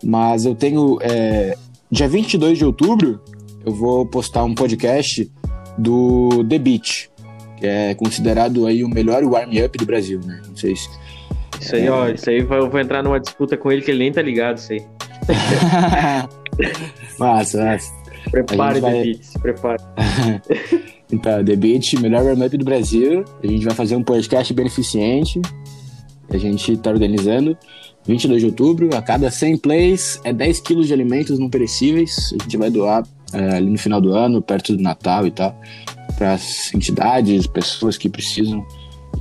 mas 0.02 0.46
eu 0.46 0.54
tenho. 0.54 0.96
É, 1.02 1.54
dia 1.90 2.08
22 2.08 2.56
de 2.56 2.64
outubro, 2.64 3.20
eu 3.64 3.74
vou 3.74 4.06
postar 4.06 4.42
um 4.44 4.54
podcast 4.54 5.30
do 5.76 6.42
The 6.48 6.58
que 6.58 7.11
é 7.66 7.94
considerado 7.94 8.66
aí 8.66 8.84
o 8.84 8.88
melhor 8.88 9.22
warm-up 9.24 9.76
do 9.78 9.86
Brasil, 9.86 10.20
né? 10.24 10.40
Não 10.46 10.56
sei 10.56 10.76
se... 10.76 10.88
Isso 11.60 11.76
aí, 11.76 11.86
é... 11.86 11.90
ó, 11.90 12.08
isso 12.08 12.28
aí 12.28 12.38
eu 12.38 12.70
vou 12.70 12.80
entrar 12.80 13.02
numa 13.02 13.20
disputa 13.20 13.56
com 13.56 13.70
ele 13.70 13.82
que 13.82 13.90
ele 13.90 14.00
nem 14.00 14.12
tá 14.12 14.22
ligado, 14.22 14.58
isso 14.58 14.72
aí. 14.72 14.82
massa, 17.18 17.64
massa. 17.64 17.92
Prepare, 18.30 18.80
vai... 18.80 18.92
The 18.92 19.02
Beat, 19.02 19.22
se 19.22 19.38
prepare. 19.38 19.82
então, 21.12 21.44
The 21.44 21.56
Beat, 21.56 21.94
melhor 22.00 22.24
warm-up 22.24 22.56
do 22.56 22.64
Brasil. 22.64 23.24
A 23.42 23.46
gente 23.46 23.64
vai 23.64 23.74
fazer 23.74 23.96
um 23.96 24.02
podcast 24.02 24.52
beneficente. 24.52 25.40
A 26.30 26.38
gente 26.38 26.76
tá 26.76 26.90
organizando. 26.90 27.56
22 28.04 28.40
de 28.40 28.46
outubro, 28.46 28.96
a 28.96 29.02
cada 29.02 29.30
100 29.30 29.58
plays 29.58 30.20
é 30.24 30.32
10 30.32 30.60
quilos 30.60 30.88
de 30.88 30.92
alimentos 30.92 31.38
não 31.38 31.48
perecíveis. 31.48 32.34
A 32.40 32.42
gente 32.42 32.56
vai 32.56 32.68
doar 32.68 33.06
é, 33.32 33.56
ali 33.56 33.70
no 33.70 33.78
final 33.78 34.00
do 34.00 34.12
ano, 34.12 34.42
perto 34.42 34.76
do 34.76 34.82
Natal 34.82 35.24
e 35.26 35.30
tal 35.30 35.56
para 36.12 36.34
as 36.34 36.72
entidades, 36.74 37.46
pessoas 37.46 37.96
que 37.96 38.08
precisam. 38.08 38.64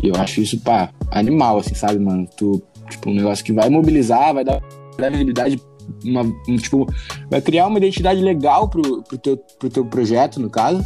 E 0.01 0.09
eu 0.09 0.15
acho 0.15 0.41
isso, 0.41 0.59
pá, 0.59 0.89
animal, 1.11 1.59
assim, 1.59 1.75
sabe, 1.75 1.99
mano? 1.99 2.27
Tu, 2.37 2.61
tipo, 2.89 3.09
um 3.09 3.15
negócio 3.15 3.43
que 3.43 3.53
vai 3.53 3.69
mobilizar, 3.69 4.33
vai 4.33 4.43
dar 4.43 4.61
visibilidade, 4.97 5.61
uma, 6.03 6.21
um, 6.21 6.57
tipo, 6.57 6.87
vai 7.29 7.41
criar 7.41 7.67
uma 7.67 7.77
identidade 7.77 8.21
legal 8.21 8.67
pro, 8.67 9.03
pro, 9.03 9.17
teu, 9.17 9.37
pro 9.59 9.69
teu 9.69 9.85
projeto, 9.85 10.39
no 10.39 10.49
caso. 10.49 10.83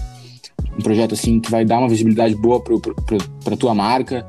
Um 0.77 0.81
projeto, 0.81 1.13
assim, 1.13 1.39
que 1.39 1.49
vai 1.49 1.63
dar 1.63 1.79
uma 1.79 1.87
visibilidade 1.87 2.35
boa 2.35 2.61
pro, 2.61 2.79
pro, 2.79 2.95
pro, 2.95 3.17
pra 3.43 3.55
tua 3.55 3.73
marca, 3.73 4.25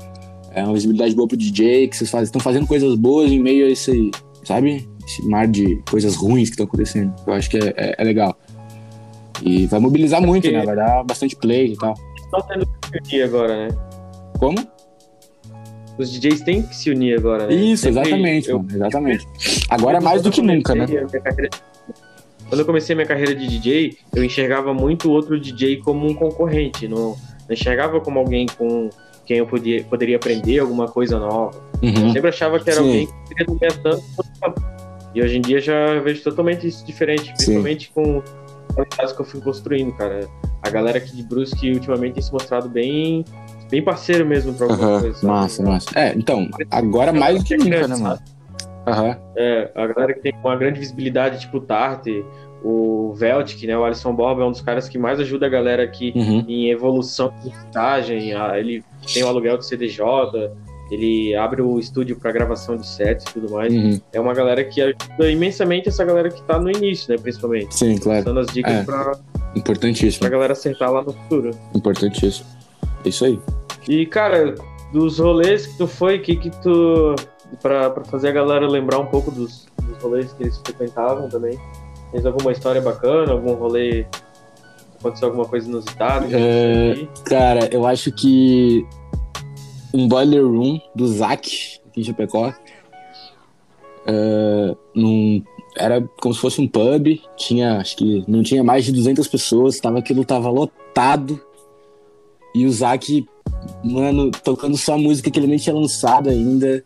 é 0.51 0.63
uma 0.63 0.73
visibilidade 0.73 1.13
boa 1.15 1.27
pro 1.27 1.37
DJ, 1.37 1.87
que 1.87 1.97
vocês 1.97 2.11
estão 2.23 2.41
fazendo 2.41 2.65
coisas 2.65 2.95
boas 2.95 3.31
em 3.31 3.39
meio 3.39 3.67
a 3.67 3.69
esse, 3.69 4.11
sabe? 4.43 4.87
Esse 5.05 5.25
mar 5.27 5.47
de 5.47 5.81
coisas 5.89 6.15
ruins 6.15 6.49
que 6.49 6.53
estão 6.53 6.65
acontecendo. 6.65 7.13
Eu 7.25 7.33
acho 7.33 7.49
que 7.49 7.57
é, 7.57 7.73
é, 7.77 7.95
é 7.97 8.03
legal. 8.03 8.37
E 9.41 9.67
vai 9.67 9.79
mobilizar 9.79 10.21
muito, 10.21 10.51
né? 10.51 10.65
Vai 10.65 10.75
dar 10.75 11.03
bastante 11.03 11.35
play 11.35 11.73
e 11.73 11.77
tal. 11.77 11.93
Estão 12.15 12.41
tendo 12.41 12.65
que 12.65 13.07
se 13.07 13.15
unir 13.15 13.23
agora, 13.23 13.67
né? 13.67 13.77
Como? 14.39 14.57
Os 15.97 16.11
DJs 16.11 16.41
têm 16.41 16.61
que 16.61 16.75
se 16.75 16.91
unir 16.91 17.17
agora, 17.17 17.47
né? 17.47 17.53
Isso, 17.53 17.87
exatamente, 17.87 18.49
eu... 18.49 18.59
mano, 18.59 18.69
exatamente. 18.71 19.27
Agora 19.69 19.99
mais 19.99 20.21
do 20.21 20.29
que 20.29 20.41
nunca, 20.41 20.75
né? 20.75 20.85
Quando 22.47 22.59
eu 22.59 22.65
comecei 22.65 22.95
minha 22.95 23.07
carreira 23.07 23.35
de 23.35 23.47
DJ, 23.47 23.97
eu 24.15 24.23
enxergava 24.23 24.73
muito 24.73 25.11
outro 25.11 25.39
DJ 25.39 25.77
como 25.77 26.07
um 26.07 26.13
concorrente. 26.13 26.87
Não, 26.87 27.09
não 27.09 27.17
enxergava 27.51 27.99
como 27.99 28.19
alguém 28.19 28.45
com 28.57 28.89
quem 29.25 29.39
eu 29.39 29.47
podia, 29.47 29.83
poderia 29.83 30.15
aprender 30.15 30.59
alguma 30.59 30.87
coisa 30.87 31.19
nova. 31.19 31.59
Uhum. 31.81 32.07
Eu 32.07 32.13
sempre 32.13 32.29
achava 32.29 32.59
que 32.59 32.69
era 32.69 32.79
Sim. 32.79 32.85
alguém 32.85 33.07
que 33.07 33.45
queria 33.45 33.73
tanto. 33.83 34.03
E 35.13 35.21
hoje 35.21 35.37
em 35.37 35.41
dia 35.41 35.59
já 35.59 35.99
vejo 35.99 36.23
totalmente 36.23 36.67
isso 36.67 36.85
diferente, 36.85 37.33
principalmente 37.33 37.87
Sim. 37.87 37.91
com 37.93 38.23
amizades 38.79 39.13
que 39.13 39.21
eu 39.21 39.25
fui 39.25 39.41
construindo, 39.41 39.91
cara. 39.93 40.27
A 40.61 40.69
galera 40.69 40.97
aqui 40.97 41.15
de 41.15 41.23
Brusque 41.23 41.71
ultimamente 41.71 42.15
tem 42.15 42.23
se 42.23 42.31
mostrado 42.31 42.69
bem, 42.69 43.23
bem 43.69 43.81
parceiro 43.81 44.25
mesmo 44.25 44.53
pra 44.53 44.67
alguma 44.67 44.87
uhum, 44.87 45.01
coisa. 45.01 45.27
Massa, 45.27 45.63
massa. 45.63 45.89
É, 45.95 46.13
então, 46.15 46.47
agora 46.71 47.13
mais 47.13 47.39
do 47.39 47.45
que 47.45 47.57
nunca, 47.57 47.87
né, 47.87 47.95
mano? 47.95 48.19
Uhum. 48.87 49.15
É, 49.35 49.71
a 49.75 49.87
galera 49.87 50.13
que 50.13 50.21
tem 50.21 50.33
uma 50.43 50.55
grande 50.55 50.79
visibilidade, 50.79 51.41
tipo 51.41 51.57
o 51.57 51.61
Tarte, 51.61 52.23
o 52.63 53.13
Veltic, 53.13 53.65
né? 53.67 53.77
O 53.77 53.83
Alisson 53.83 54.13
Borba 54.13 54.43
é 54.43 54.45
um 54.45 54.51
dos 54.51 54.61
caras 54.61 54.87
que 54.87 54.97
mais 54.97 55.19
ajuda 55.19 55.45
a 55.45 55.49
galera 55.49 55.83
aqui 55.83 56.13
uhum. 56.15 56.43
em 56.47 56.69
evolução 56.69 57.33
de 57.43 57.49
montagem. 57.49 58.31
Ele 58.55 58.83
tem 59.13 59.23
o 59.23 59.27
aluguel 59.27 59.57
do 59.57 59.63
CDJ, 59.63 60.01
ele 60.89 61.35
abre 61.35 61.61
o 61.61 61.79
estúdio 61.79 62.15
para 62.15 62.31
gravação 62.31 62.77
de 62.77 62.87
sets 62.87 63.25
e 63.25 63.33
tudo 63.33 63.51
mais. 63.51 63.73
Uhum. 63.73 63.99
É 64.13 64.19
uma 64.19 64.33
galera 64.33 64.63
que 64.63 64.81
ajuda 64.81 65.31
imensamente 65.31 65.89
essa 65.89 66.03
galera 66.05 66.29
que 66.29 66.41
tá 66.43 66.59
no 66.59 66.69
início, 66.69 67.11
né, 67.11 67.19
principalmente. 67.21 67.75
Sim, 67.75 67.97
claro. 67.97 68.25
Dando 68.25 68.39
as 68.39 68.47
dicas 68.47 68.73
é. 68.73 68.83
pra, 68.83 69.17
Importantíssimo. 69.55 70.21
pra 70.21 70.29
galera 70.29 70.53
acertar 70.53 70.91
lá 70.91 71.01
no 71.01 71.13
futuro. 71.13 71.51
Importantíssimo. 71.73 72.47
É 73.03 73.09
isso 73.09 73.25
aí. 73.25 73.39
E, 73.87 74.05
cara, 74.05 74.55
dos 74.93 75.19
rolês 75.19 75.67
que 75.67 75.77
tu 75.77 75.87
foi, 75.87 76.19
que 76.19 76.35
que 76.35 76.49
tu... 76.61 77.15
Pra, 77.61 77.89
pra 77.89 78.03
fazer 78.03 78.27
a 78.27 78.31
galera 78.33 78.67
lembrar 78.67 78.99
um 78.99 79.05
pouco 79.05 79.31
dos, 79.31 79.67
dos 79.81 79.97
rolês 80.03 80.33
que 80.33 80.43
eles 80.43 80.57
frequentavam 80.57 81.29
também. 81.29 81.57
Tens 82.11 82.25
alguma 82.25 82.51
história 82.51 82.81
bacana, 82.81 83.31
algum 83.31 83.53
rolê 83.53 84.05
aconteceu 84.99 85.27
alguma 85.27 85.45
coisa 85.45 85.67
inusitada? 85.67 86.27
É, 86.31 87.07
cara, 87.25 87.69
eu 87.71 87.85
acho 87.85 88.11
que 88.11 88.85
um 89.93 90.07
boiler 90.07 90.45
room 90.45 90.79
do 90.95 91.07
Zac, 91.07 91.79
aqui 91.87 92.01
em 92.01 92.03
Chapecó. 92.03 92.53
Uh, 94.07 94.77
num, 94.95 95.43
era 95.77 96.01
como 96.21 96.33
se 96.33 96.39
fosse 96.39 96.61
um 96.61 96.67
pub, 96.67 97.19
tinha, 97.35 97.77
acho 97.77 97.97
que 97.97 98.23
não 98.27 98.41
tinha 98.41 98.63
mais 98.63 98.85
de 98.85 98.91
200 98.91 99.27
pessoas, 99.27 99.79
tava, 99.79 99.99
aquilo 99.99 100.23
tava 100.25 100.49
lotado. 100.49 101.39
E 102.55 102.65
o 102.65 102.71
Zac, 102.71 103.25
mano, 103.83 104.31
tocando 104.31 104.77
só 104.77 104.97
música 104.97 105.29
que 105.29 105.39
ele 105.39 105.47
nem 105.47 105.57
tinha 105.57 105.75
lançado 105.75 106.29
ainda, 106.29 106.83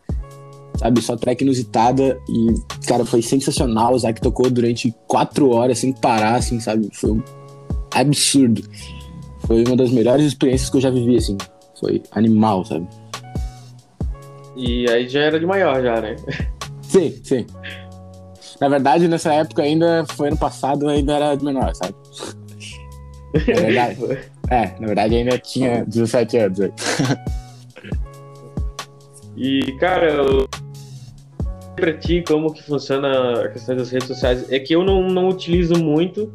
sabe? 0.76 1.00
Só 1.00 1.16
track 1.16 1.42
inusitada. 1.42 2.20
E, 2.28 2.86
cara, 2.86 3.04
foi 3.04 3.22
sensacional. 3.22 3.94
O 3.94 3.98
Zac 3.98 4.20
tocou 4.20 4.50
durante 4.50 4.94
quatro 5.06 5.50
horas 5.50 5.78
sem 5.78 5.92
parar, 5.92 6.34
assim, 6.34 6.60
sabe? 6.60 6.88
Foi 6.92 7.12
um 7.12 7.22
absurdo. 7.94 8.62
Foi 9.46 9.64
uma 9.64 9.76
das 9.76 9.90
melhores 9.90 10.26
experiências 10.26 10.68
que 10.68 10.76
eu 10.76 10.80
já 10.80 10.90
vivi, 10.90 11.16
assim. 11.16 11.38
Foi 11.82 12.00
animal, 12.12 12.64
sabe? 12.64 12.86
E 14.56 14.88
aí 14.88 15.08
já 15.08 15.20
era 15.22 15.40
de 15.40 15.44
maior, 15.44 15.82
já, 15.82 16.00
né? 16.00 16.14
Sim, 16.80 17.12
sim. 17.24 17.44
Na 18.60 18.68
verdade, 18.68 19.08
nessa 19.08 19.34
época 19.34 19.62
ainda, 19.62 20.04
foi 20.12 20.28
ano 20.28 20.36
passado, 20.36 20.88
ainda 20.88 21.14
era 21.14 21.34
de 21.34 21.44
menor, 21.44 21.74
sabe? 21.74 21.94
Na 23.34 23.60
verdade, 23.60 23.98
é, 24.48 24.74
na 24.78 24.86
verdade 24.86 25.16
ainda 25.16 25.36
tinha 25.38 25.84
17 25.84 26.36
anos 26.38 26.60
aí. 26.60 26.72
E, 29.36 29.72
cara, 29.80 30.12
eu... 30.12 30.48
pra 31.74 31.94
ti 31.94 32.22
como 32.24 32.52
que 32.52 32.62
funciona 32.62 33.46
a 33.46 33.48
questão 33.48 33.74
das 33.74 33.90
redes 33.90 34.06
sociais, 34.06 34.52
é 34.52 34.60
que 34.60 34.72
eu 34.72 34.84
não, 34.84 35.08
não 35.08 35.28
utilizo 35.30 35.74
muito 35.82 36.32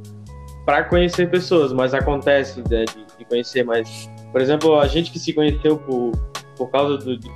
para 0.66 0.84
conhecer 0.84 1.30
pessoas, 1.30 1.72
mas 1.72 1.94
acontece 1.94 2.60
né, 2.70 2.84
de, 2.84 3.18
de 3.20 3.26
conhecer 3.26 3.64
mais 3.64 4.10
por 4.32 4.42
exemplo, 4.42 4.80
a 4.80 4.88
gente 4.88 5.12
que 5.12 5.20
se 5.20 5.34
conheceu 5.34 5.78
por, 5.78 6.12
por 6.58 6.70
causa 6.70 6.98
do, 6.98 7.18
do 7.18 7.32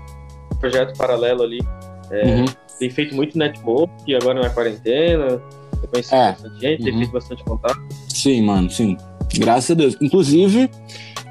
projeto 0.60 0.98
paralelo 0.98 1.44
ali, 1.44 1.60
é, 2.10 2.36
uhum. 2.36 2.46
tem 2.80 2.90
feito 2.90 3.16
muito 3.16 3.38
network 3.38 4.16
agora 4.16 4.42
na 4.42 4.50
quarentena, 4.50 5.42
tem 5.80 5.90
conhecido 5.90 6.16
é. 6.16 6.32
bastante 6.32 6.62
gente, 6.62 6.80
uhum. 6.80 6.86
tem 6.86 6.98
feito 6.98 7.12
bastante 7.12 7.44
contato. 7.44 7.82
Sim, 8.10 8.42
mano, 8.44 8.70
sim. 8.70 8.98
Graças 9.38 9.72
a 9.72 9.74
Deus. 9.74 9.98
Inclusive, 10.02 10.70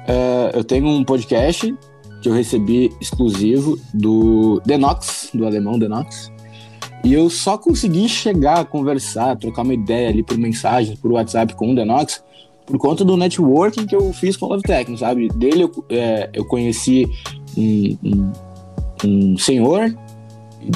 é, 0.07 0.51
eu 0.53 0.63
tenho 0.63 0.87
um 0.87 1.03
podcast 1.03 1.73
que 2.21 2.29
eu 2.29 2.33
recebi 2.33 2.91
exclusivo 2.99 3.79
do 3.93 4.61
Denox, 4.65 5.29
do 5.33 5.45
alemão 5.45 5.77
Denox. 5.77 6.31
E 7.03 7.13
eu 7.13 7.29
só 7.29 7.57
consegui 7.57 8.07
chegar, 8.07 8.65
conversar, 8.65 9.35
trocar 9.35 9.63
uma 9.63 9.73
ideia 9.73 10.09
ali 10.09 10.21
por 10.21 10.37
mensagem, 10.37 10.95
por 10.95 11.11
WhatsApp 11.11 11.55
com 11.55 11.71
o 11.71 11.75
Denox, 11.75 12.23
por 12.65 12.77
conta 12.77 13.03
do 13.03 13.17
networking 13.17 13.85
que 13.85 13.95
eu 13.95 14.13
fiz 14.13 14.37
com 14.37 14.45
o 14.45 14.49
Love 14.49 14.63
Techno, 14.63 14.97
sabe? 14.97 15.27
Dele 15.29 15.63
eu, 15.63 15.85
é, 15.89 16.29
eu 16.33 16.45
conheci 16.45 17.07
um, 17.57 17.97
um, 18.03 18.31
um 19.05 19.37
senhor, 19.37 19.93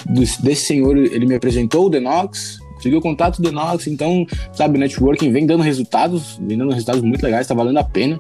desse 0.10 0.66
senhor 0.66 0.98
ele 0.98 1.26
me 1.26 1.36
apresentou 1.36 1.86
o 1.86 1.90
Denox, 1.90 2.60
consegui 2.76 2.96
o 2.96 3.02
contato 3.02 3.42
do 3.42 3.50
Denox, 3.50 3.88
então, 3.88 4.26
sabe, 4.54 4.78
networking 4.78 5.32
vem 5.32 5.46
dando 5.46 5.64
resultados, 5.64 6.40
vem 6.42 6.58
dando 6.58 6.72
resultados 6.72 7.02
muito 7.02 7.24
legais, 7.24 7.48
tá 7.48 7.54
valendo 7.54 7.78
a 7.78 7.84
pena. 7.84 8.20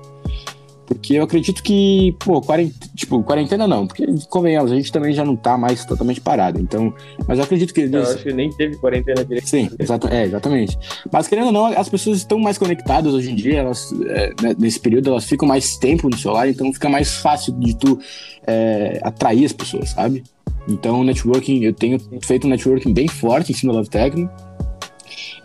Porque 0.85 1.15
eu 1.15 1.23
acredito 1.23 1.63
que, 1.63 2.15
pô, 2.19 2.39
quarentena, 2.41 2.91
tipo, 2.95 3.23
quarentena 3.23 3.67
não, 3.67 3.87
porque 3.87 4.05
convenhamos, 4.29 4.71
a 4.71 4.75
gente 4.75 4.91
também 4.91 5.13
já 5.13 5.25
não 5.25 5.35
tá 5.35 5.57
mais 5.57 5.83
totalmente 5.83 6.21
parado. 6.21 6.61
Então, 6.61 6.93
mas 7.27 7.39
eu 7.39 7.43
acredito 7.43 7.73
que. 7.73 7.81
Eu 7.81 8.03
acho 8.03 8.23
que 8.23 8.31
nem 8.31 8.49
teve 8.51 8.77
quarentena 8.77 9.23
direito. 9.25 9.47
Sim, 9.47 9.69
é, 10.11 10.23
exatamente. 10.23 10.77
Mas 11.11 11.27
querendo 11.27 11.47
ou 11.47 11.51
não, 11.51 11.65
as 11.65 11.89
pessoas 11.89 12.17
estão 12.17 12.39
mais 12.39 12.57
conectadas 12.57 13.13
hoje 13.13 13.31
em 13.31 13.35
dia, 13.35 13.59
elas, 13.59 13.91
é, 14.09 14.33
né, 14.41 14.55
nesse 14.59 14.79
período, 14.79 15.09
elas 15.09 15.25
ficam 15.25 15.47
mais 15.47 15.77
tempo 15.77 16.09
no 16.09 16.17
celular, 16.17 16.47
então 16.47 16.71
fica 16.71 16.87
mais 16.87 17.17
fácil 17.17 17.53
de 17.53 17.75
tu 17.75 17.99
é, 18.45 18.99
atrair 19.03 19.45
as 19.45 19.53
pessoas, 19.53 19.89
sabe? 19.89 20.23
Então, 20.67 21.03
networking, 21.03 21.63
eu 21.63 21.73
tenho 21.73 21.99
feito 22.21 22.45
um 22.47 22.49
networking 22.49 22.93
bem 22.93 23.07
forte 23.07 23.51
em 23.51 23.55
cima 23.55 23.71
do 23.71 23.77
Love 23.77 23.89
Techno. 23.89 24.29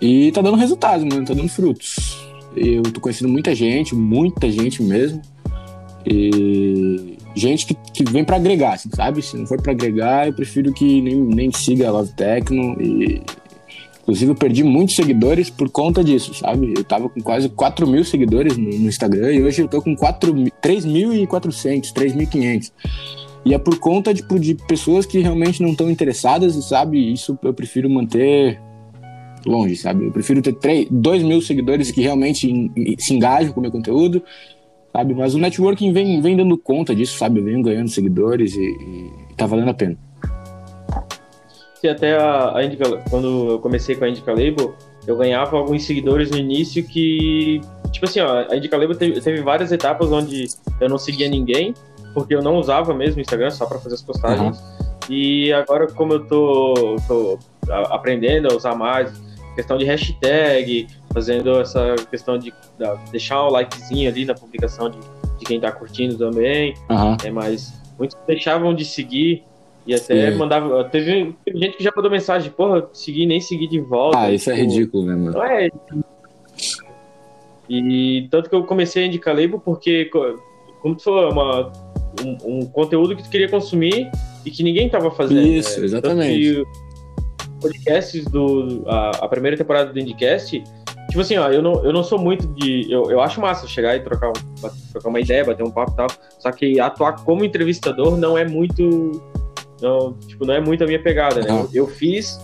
E 0.01 0.33
tá 0.33 0.41
dando 0.41 0.57
resultados, 0.57 1.05
mano, 1.05 1.27
tá 1.27 1.35
dando 1.35 1.49
frutos. 1.49 2.10
Eu 2.57 2.83
tô 2.83 3.01
conhecendo 3.01 3.31
muita 3.31 3.55
gente, 3.55 3.95
muita 3.95 4.51
gente 4.51 4.83
mesmo. 4.83 5.23
E 6.05 7.17
gente 7.35 7.67
que, 7.67 7.75
que 7.75 8.05
vem 8.05 8.25
para 8.25 8.37
agregar, 8.37 8.75
assim, 8.75 8.91
sabe? 8.95 9.23
Se 9.23 9.37
não 9.37 9.47
for 9.47 9.61
para 9.61 9.73
agregar, 9.73 10.27
eu 10.27 10.33
prefiro 10.33 10.73
que 10.73 11.01
nem, 11.01 11.17
nem 11.17 11.53
siga 11.53 11.89
a 11.89 11.93
Love 11.93 12.13
Techno. 12.13 12.77
E, 12.81 13.23
inclusive, 14.03 14.33
eu 14.33 14.35
perdi 14.35 14.65
muitos 14.65 14.97
seguidores 14.97 15.51
por 15.51 15.69
conta 15.71 16.03
disso, 16.03 16.35
sabe? 16.35 16.75
Eu 16.77 16.85
tava 16.85 17.09
com 17.09 17.21
quase 17.21 17.49
4 17.49 17.87
mil 17.87 18.05
seguidores 18.05 18.57
no, 18.57 18.71
no 18.71 18.89
Instagram 18.89 19.33
e 19.33 19.43
hoje 19.43 19.63
eu 19.63 19.69
tô 19.69 19.81
com 19.81 19.95
3.400, 19.95 21.93
3.500. 21.93 22.73
E 23.45 23.55
é 23.55 23.59
por 23.59 23.79
conta 23.79 24.13
tipo, 24.13 24.39
de 24.39 24.55
pessoas 24.55 25.07
que 25.07 25.19
realmente 25.19 25.63
não 25.63 25.71
estão 25.71 25.91
interessadas, 25.91 26.55
sabe? 26.65 27.13
Isso 27.13 27.39
eu 27.43 27.55
prefiro 27.55 27.89
manter 27.89 28.61
longe, 29.47 29.77
sabe? 29.77 30.07
Eu 30.07 30.13
prefiro 30.13 30.43
ter 30.43 30.53
3, 30.55 30.89
2 30.91 31.23
mil 31.23 31.41
seguidores 31.41 31.91
que 31.91 32.01
realmente 32.01 32.71
se 32.99 33.15
engajam 33.15 33.53
com 33.53 33.61
o 33.61 33.63
meu 33.63 33.73
conteúdo, 33.73 34.23
sabe? 34.93 35.15
Mas 35.15 35.35
o 35.35 35.39
networking 35.39 35.93
vem, 35.93 36.21
vem 36.21 36.37
dando 36.37 36.57
conta 36.59 36.95
disso, 36.95 37.19
sabe? 37.19 37.41
Eu 37.41 37.45
venho 37.45 37.63
ganhando 37.63 37.89
seguidores 37.89 38.55
e, 38.55 38.61
e 38.61 39.11
tá 39.37 39.47
valendo 39.47 39.71
a 39.71 39.75
pena. 39.75 39.97
Se 41.81 41.89
até 41.89 42.17
a, 42.17 42.57
a 42.57 42.65
Indica, 42.65 43.03
quando 43.09 43.53
eu 43.53 43.59
comecei 43.59 43.95
com 43.95 44.05
a 44.05 44.09
Indica 44.09 44.31
Label, 44.33 44.75
eu 45.07 45.17
ganhava 45.17 45.57
alguns 45.57 45.85
seguidores 45.85 46.31
no 46.31 46.37
início 46.37 46.85
que, 46.85 47.61
tipo 47.91 48.05
assim, 48.05 48.21
ó, 48.21 48.47
a 48.51 48.57
Indica 48.57 48.77
Label 48.77 48.97
teve, 48.97 49.21
teve 49.21 49.41
várias 49.41 49.73
etapas 49.73 50.13
onde 50.13 50.47
eu 50.79 50.89
não 50.89 50.99
seguia 50.99 51.29
ninguém, 51.29 51.73
porque 52.13 52.35
eu 52.35 52.43
não 52.43 52.57
usava 52.57 52.93
mesmo 52.93 53.19
o 53.19 53.21
Instagram 53.21 53.51
só 53.51 53.67
para 53.67 53.79
fazer 53.79 53.95
as 53.95 54.03
postagens. 54.03 54.59
Uhum. 54.59 54.91
E 55.09 55.53
agora, 55.53 55.87
como 55.89 56.13
eu 56.13 56.27
tô, 56.27 56.97
tô 57.09 57.39
aprendendo 57.89 58.53
a 58.53 58.57
usar 58.57 58.75
mais, 58.75 59.11
questão 59.61 59.77
de 59.77 59.85
hashtag, 59.85 60.87
fazendo 61.13 61.61
essa 61.61 61.95
questão 62.11 62.39
de, 62.39 62.51
de 62.51 63.11
deixar 63.11 63.43
o 63.43 63.51
likezinho 63.51 64.09
ali 64.09 64.25
na 64.25 64.35
publicação 64.35 64.89
de, 64.89 64.99
de 65.39 65.45
quem 65.45 65.57
está 65.57 65.71
curtindo 65.71 66.17
também. 66.17 66.75
Uhum. 66.89 67.17
É, 67.23 67.31
mas 67.31 67.73
muitos 67.99 68.17
deixavam 68.27 68.75
de 68.75 68.85
seguir 68.85 69.45
e 69.87 69.95
até 69.95 70.33
Sim. 70.33 70.39
mandava. 70.39 70.85
Teve, 70.85 71.35
teve, 71.45 71.59
gente 71.59 71.77
que 71.77 71.85
já 71.85 71.93
mandou 71.95 72.11
mensagem, 72.11 72.51
porra, 72.51 72.89
seguir 72.93 73.27
nem 73.27 73.41
seguir 73.41 73.69
de 73.69 73.81
volta. 73.81 74.19
Ah, 74.19 74.33
isso 74.33 74.51
é 74.51 74.55
tipo, 74.55 74.65
é 74.65 74.69
ridículo, 74.69 75.07
né, 75.07 75.15
mano? 75.15 75.33
Não 75.33 75.45
é. 75.45 75.69
E 77.69 78.29
tanto 78.31 78.49
que 78.49 78.55
eu 78.55 78.65
comecei 78.65 79.05
a 79.05 79.07
indicar 79.07 79.35
label 79.35 79.61
porque, 79.61 80.07
como 80.81 80.97
tu 80.97 81.03
falou, 81.05 81.29
é 81.29 81.33
uma, 81.33 81.73
um, 82.25 82.59
um, 82.59 82.67
conteúdo 82.67 83.15
que 83.15 83.23
tu 83.23 83.31
queria 83.31 83.49
consumir 83.49 84.11
e 84.45 84.51
que 84.51 84.63
ninguém 84.63 84.89
tava 84.89 85.11
fazendo. 85.11 85.47
Isso, 85.47 85.79
né? 85.79 85.85
exatamente 85.85 86.65
podcasts 87.61 88.25
do. 88.25 88.85
A, 88.87 89.11
a, 89.25 89.29
primeira 89.29 89.57
temporada 89.57 89.93
do 89.93 89.99
Indicast, 89.99 90.63
tipo 91.09 91.21
assim, 91.21 91.37
ó, 91.37 91.51
eu 91.51 91.63
não, 91.63 91.85
eu 91.85 91.93
não 91.93 92.03
sou 92.03 92.19
muito 92.19 92.47
de. 92.49 92.91
Eu, 92.91 93.11
eu 93.11 93.21
acho 93.21 93.41
massa 93.41 93.67
chegar 93.67 93.97
e 93.97 94.01
trocar, 94.01 94.33
trocar 94.93 95.09
uma 95.09 95.21
ideia, 95.21 95.45
bater 95.45 95.63
um 95.63 95.71
papo 95.71 95.93
e 95.93 95.97
tal. 95.97 96.07
Só 96.39 96.51
que 96.51 96.81
atuar 96.81 97.25
como 97.25 97.45
entrevistador 97.45 98.17
não 98.17 98.37
é 98.37 98.47
muito. 98.47 99.23
Não, 99.81 100.13
tipo, 100.27 100.45
não 100.45 100.55
é 100.55 100.61
muito 100.61 100.85
a 100.85 100.87
minha 100.87 101.03
pegada, 101.03 101.41
né? 101.41 101.49
Eu, 101.49 101.69
eu 101.73 101.87
fiz 101.87 102.39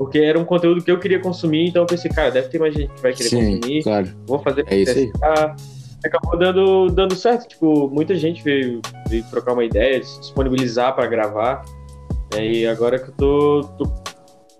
porque 0.00 0.18
era 0.18 0.38
um 0.38 0.46
conteúdo 0.46 0.82
que 0.82 0.90
eu 0.90 0.98
queria 0.98 1.20
consumir, 1.20 1.68
então 1.68 1.82
eu 1.82 1.86
pensei, 1.86 2.10
cara, 2.10 2.30
deve 2.30 2.48
ter 2.48 2.58
mais 2.58 2.72
gente 2.72 2.90
que 2.90 3.02
vai 3.02 3.12
querer 3.12 3.28
Sim, 3.28 3.56
consumir. 3.56 3.82
Claro. 3.82 4.08
Vou 4.26 4.38
fazer 4.38 4.64
é. 4.66 5.12
Acabou 6.02 6.38
dando, 6.38 6.86
dando 6.86 7.14
certo, 7.14 7.46
tipo, 7.46 7.86
muita 7.90 8.14
gente 8.14 8.42
veio, 8.42 8.80
veio 9.10 9.22
trocar 9.24 9.52
uma 9.52 9.62
ideia, 9.62 10.02
se 10.02 10.18
disponibilizar 10.20 10.94
para 10.94 11.06
gravar. 11.06 11.62
Né? 12.32 12.46
E 12.46 12.66
agora 12.66 12.98
que 12.98 13.10
eu 13.10 13.14
tô, 13.14 13.60
tô 13.76 13.92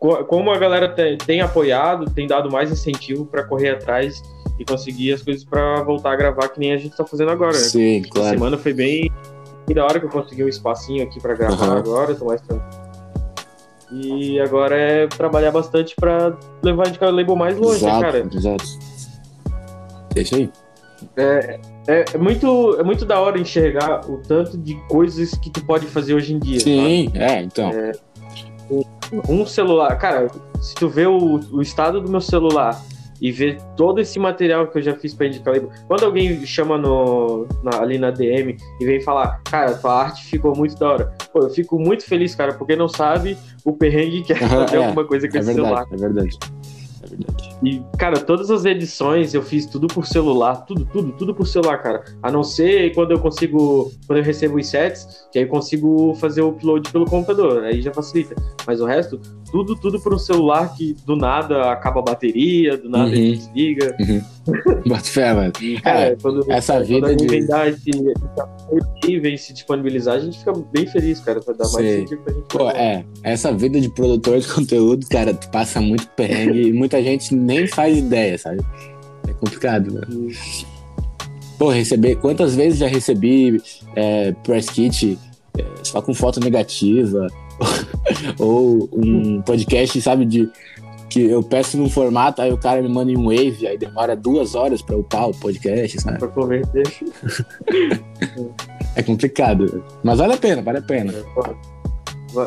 como 0.00 0.50
a 0.50 0.58
galera 0.58 0.88
tem, 0.88 1.18
tem 1.18 1.40
apoiado, 1.42 2.10
tem 2.10 2.26
dado 2.26 2.50
mais 2.50 2.72
incentivo 2.72 3.26
para 3.26 3.44
correr 3.44 3.70
atrás 3.70 4.22
e 4.58 4.64
conseguir 4.64 5.12
as 5.12 5.22
coisas 5.22 5.44
para 5.44 5.82
voltar 5.82 6.12
a 6.12 6.16
gravar, 6.16 6.48
que 6.48 6.58
nem 6.58 6.72
a 6.72 6.78
gente 6.78 6.96
tá 6.96 7.04
fazendo 7.04 7.30
agora. 7.30 7.52
Né? 7.52 7.58
Sim, 7.58 8.02
claro. 8.10 8.28
A 8.28 8.30
semana 8.30 8.58
foi 8.58 8.72
bem, 8.72 9.10
bem 9.66 9.74
da 9.74 9.84
hora 9.84 10.00
que 10.00 10.06
eu 10.06 10.10
consegui 10.10 10.42
um 10.42 10.48
espacinho 10.48 11.04
aqui 11.04 11.20
para 11.20 11.34
gravar 11.34 11.68
uhum. 11.68 11.76
agora, 11.76 12.14
tô 12.14 12.24
mais 12.24 12.40
tranquilo. 12.40 12.90
E 13.92 14.40
agora 14.40 14.76
é 14.76 15.06
trabalhar 15.06 15.50
bastante 15.50 15.94
para 15.96 16.36
levar 16.62 16.86
a 17.00 17.10
label 17.10 17.36
mais 17.36 17.58
longe, 17.58 17.84
né, 17.84 17.90
exato, 17.90 18.00
né, 18.00 18.12
cara? 18.12 18.28
Exato. 18.32 18.64
É 20.16 20.20
isso 20.20 20.34
aí. 20.36 20.50
É, 21.16 21.60
é, 21.88 22.04
é, 22.14 22.18
muito, 22.18 22.76
é 22.78 22.82
muito 22.82 23.04
da 23.04 23.18
hora 23.20 23.38
enxergar 23.38 24.08
o 24.08 24.18
tanto 24.18 24.56
de 24.56 24.74
coisas 24.88 25.32
que 25.32 25.50
tu 25.50 25.64
pode 25.64 25.86
fazer 25.86 26.14
hoje 26.14 26.34
em 26.34 26.38
dia. 26.38 26.60
Sim, 26.60 27.06
sabe? 27.06 27.18
é, 27.18 27.42
então. 27.42 27.70
É, 27.70 27.92
um 29.28 29.44
celular, 29.46 29.96
cara, 29.96 30.28
se 30.60 30.74
tu 30.74 30.88
vê 30.88 31.06
o, 31.06 31.40
o 31.52 31.62
estado 31.62 32.00
do 32.00 32.10
meu 32.10 32.20
celular 32.20 32.80
e 33.20 33.30
ver 33.30 33.60
todo 33.76 34.00
esse 34.00 34.18
material 34.18 34.66
que 34.66 34.78
eu 34.78 34.82
já 34.82 34.94
fiz 34.94 35.12
pra 35.12 35.26
indicar 35.26 35.54
quando 35.86 36.04
alguém 36.04 36.44
chama 36.46 36.78
no, 36.78 37.46
na, 37.62 37.80
ali 37.80 37.98
na 37.98 38.10
DM 38.10 38.56
e 38.80 38.84
vem 38.84 39.00
falar, 39.00 39.42
cara, 39.44 39.74
tua 39.74 40.04
arte 40.04 40.24
ficou 40.24 40.56
muito 40.56 40.78
da 40.78 40.88
hora, 40.88 41.12
pô, 41.32 41.40
eu 41.40 41.50
fico 41.50 41.78
muito 41.78 42.04
feliz, 42.04 42.34
cara, 42.34 42.54
porque 42.54 42.74
não 42.74 42.88
sabe 42.88 43.36
o 43.64 43.72
perrengue 43.72 44.22
que 44.22 44.32
é 44.32 44.36
fazer 44.36 44.76
é, 44.76 44.84
alguma 44.84 45.04
coisa 45.04 45.28
com 45.28 45.36
é 45.36 45.40
esse 45.40 45.52
verdade, 45.52 45.68
celular. 45.68 45.86
É 45.92 45.96
verdade. 45.96 46.38
Verdade. 47.10 47.56
E, 47.62 47.82
cara, 47.98 48.18
todas 48.20 48.50
as 48.50 48.64
edições 48.64 49.34
eu 49.34 49.42
fiz 49.42 49.66
tudo 49.66 49.86
por 49.86 50.06
celular, 50.06 50.64
tudo, 50.64 50.84
tudo, 50.84 51.12
tudo 51.12 51.34
por 51.34 51.46
celular, 51.46 51.78
cara. 51.78 52.04
A 52.22 52.30
não 52.30 52.42
ser 52.42 52.94
quando 52.94 53.10
eu 53.10 53.18
consigo, 53.18 53.92
quando 54.06 54.18
eu 54.18 54.24
recebo 54.24 54.56
os 54.56 54.66
sets, 54.66 55.26
que 55.32 55.38
aí 55.38 55.44
eu 55.44 55.48
consigo 55.48 56.14
fazer 56.14 56.42
o 56.42 56.48
upload 56.48 56.90
pelo 56.90 57.04
computador, 57.04 57.64
aí 57.64 57.82
já 57.82 57.92
facilita. 57.92 58.34
Mas 58.66 58.80
o 58.80 58.86
resto, 58.86 59.20
tudo, 59.50 59.76
tudo 59.76 60.00
por 60.00 60.14
um 60.14 60.18
celular 60.18 60.74
que 60.74 60.94
do 61.04 61.16
nada 61.16 61.72
acaba 61.72 62.00
a 62.00 62.04
bateria, 62.04 62.76
do 62.76 62.88
nada 62.88 63.06
uhum. 63.06 63.12
ele 63.12 63.36
desliga. 63.36 63.96
Uhum. 64.00 64.22
Bota 64.86 65.04
fé, 65.04 65.32
mano. 65.32 65.52
cara, 65.82 66.00
é, 66.00 66.16
quando, 66.20 66.50
essa 66.50 66.82
vida 66.82 67.08
quando 67.08 67.26
de... 67.26 67.46
dar 67.46 67.68
esse, 67.68 67.90
esse 67.90 69.20
vem 69.20 69.36
se 69.36 69.52
disponibilizar, 69.52 70.16
a 70.16 70.20
gente 70.20 70.38
fica 70.38 70.52
bem 70.72 70.86
feliz, 70.86 71.20
cara, 71.20 71.40
pra 71.40 71.54
dar 71.54 71.68
mais 71.70 71.86
sentido 71.86 72.22
pra 72.22 72.34
gente. 72.34 72.46
Pô, 72.48 72.70
é, 72.70 73.04
essa 73.22 73.52
vida 73.52 73.80
de 73.80 73.88
produtor 73.88 74.38
de 74.38 74.48
conteúdo, 74.52 75.06
cara, 75.08 75.34
tu 75.34 75.50
passa 75.50 75.80
muito 75.80 76.08
perrengue 76.08 76.68
e 76.68 76.72
muita 76.72 77.02
gente 77.02 77.34
nem 77.34 77.66
faz 77.66 77.96
ideia, 77.96 78.38
sabe? 78.38 78.60
É 79.28 79.32
complicado, 79.32 79.92
mano. 79.92 80.06
Uhum. 80.10 80.30
Pô, 81.58 81.68
receber. 81.68 82.16
Quantas 82.16 82.54
vezes 82.54 82.78
já 82.78 82.86
recebi 82.86 83.60
é, 83.94 84.32
press 84.32 84.70
kit 84.70 85.18
é, 85.58 85.64
só 85.82 86.00
com 86.00 86.14
foto 86.14 86.40
negativa? 86.40 87.26
ou 88.38 88.88
um 88.92 89.42
podcast, 89.42 90.00
sabe, 90.00 90.24
de 90.24 90.48
que 91.10 91.28
eu 91.28 91.42
peço 91.42 91.76
num 91.76 91.90
formato, 91.90 92.40
aí 92.40 92.52
o 92.52 92.56
cara 92.56 92.80
me 92.80 92.88
manda 92.88 93.10
em 93.10 93.18
um 93.18 93.24
wave, 93.24 93.66
aí 93.66 93.76
demora 93.76 94.14
duas 94.14 94.54
horas 94.54 94.80
para 94.80 94.96
upar 94.96 95.28
o 95.28 95.34
podcast, 95.34 96.00
sabe? 96.00 96.18
Pra 96.20 96.28
converter. 96.28 96.86
é 98.94 99.02
complicado, 99.02 99.84
mas 100.04 100.18
vale 100.18 100.34
a 100.34 100.38
pena, 100.38 100.62
vale 100.62 100.78
a 100.78 100.82
pena. 100.82 101.12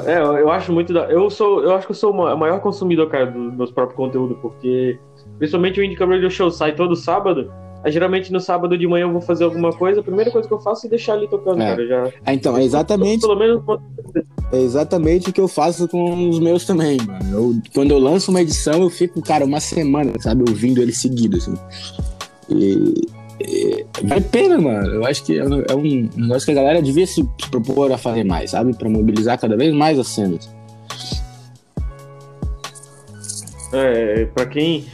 É, 0.05 0.17
eu 0.17 0.49
acho 0.49 0.71
muito 0.71 0.93
da... 0.93 1.11
eu 1.11 1.29
sou, 1.29 1.61
eu 1.61 1.75
acho 1.75 1.85
que 1.85 1.91
eu 1.91 1.95
sou 1.95 2.13
o 2.13 2.37
maior 2.37 2.61
consumidor, 2.61 3.09
cara, 3.09 3.25
dos 3.25 3.53
meus 3.53 3.69
próprios 3.69 3.97
conteúdos, 3.97 4.37
porque 4.41 4.97
principalmente 5.37 5.81
o 5.81 5.83
Indie 5.83 5.97
Radio 5.97 6.31
Show 6.31 6.49
sai 6.49 6.73
todo 6.73 6.95
sábado. 6.95 7.51
Aí, 7.83 7.91
geralmente 7.91 8.31
no 8.31 8.39
sábado 8.39 8.77
de 8.77 8.87
manhã 8.87 9.03
eu 9.03 9.11
vou 9.11 9.21
fazer 9.21 9.43
alguma 9.43 9.71
coisa, 9.73 9.99
a 9.99 10.03
primeira 10.03 10.31
coisa 10.31 10.47
que 10.47 10.53
eu 10.53 10.59
faço 10.59 10.87
é 10.87 10.89
deixar 10.89 11.13
ali 11.13 11.27
tocando, 11.27 11.61
é. 11.61 11.69
cara. 11.69 11.87
Já... 11.87 12.11
Ah, 12.25 12.33
então, 12.33 12.57
é 12.57 12.63
exatamente. 12.63 13.21
Pelo 13.21 13.35
menos 13.35 13.61
é 14.53 14.57
exatamente 14.61 15.29
o 15.29 15.33
que 15.33 15.41
eu 15.41 15.47
faço 15.47 15.87
com 15.87 16.29
os 16.29 16.39
meus 16.39 16.65
também, 16.65 16.97
mano. 17.05 17.25
Eu, 17.31 17.61
quando 17.73 17.91
eu 17.91 17.99
lanço 17.99 18.31
uma 18.31 18.41
edição, 18.41 18.83
eu 18.83 18.89
fico, 18.89 19.21
cara, 19.21 19.43
uma 19.43 19.59
semana, 19.59 20.13
sabe, 20.19 20.43
ouvindo 20.47 20.81
ele 20.81 20.93
seguido, 20.93 21.37
assim. 21.37 21.55
E, 22.49 23.07
e 23.41 23.85
vale 24.03 24.21
pena, 24.21 24.57
mano. 24.57 24.93
Eu 24.93 25.05
acho 25.05 25.23
que 25.25 25.37
é, 25.37 25.43
é 25.43 25.75
um 25.75 26.09
negócio 26.15 26.45
que 26.45 26.51
a 26.51 26.55
galera 26.55 26.81
devia 26.81 27.05
se 27.05 27.27
propor 27.51 27.91
a 27.91 27.97
fazer 27.97 28.23
mais, 28.23 28.51
sabe? 28.51 28.73
Pra 28.77 28.89
mobilizar 28.89 29.37
cada 29.39 29.57
vez 29.57 29.73
mais 29.73 29.99
as 29.99 30.07
cenas. 30.07 30.49
É, 33.73 34.25
pra 34.25 34.45
quem 34.45 34.85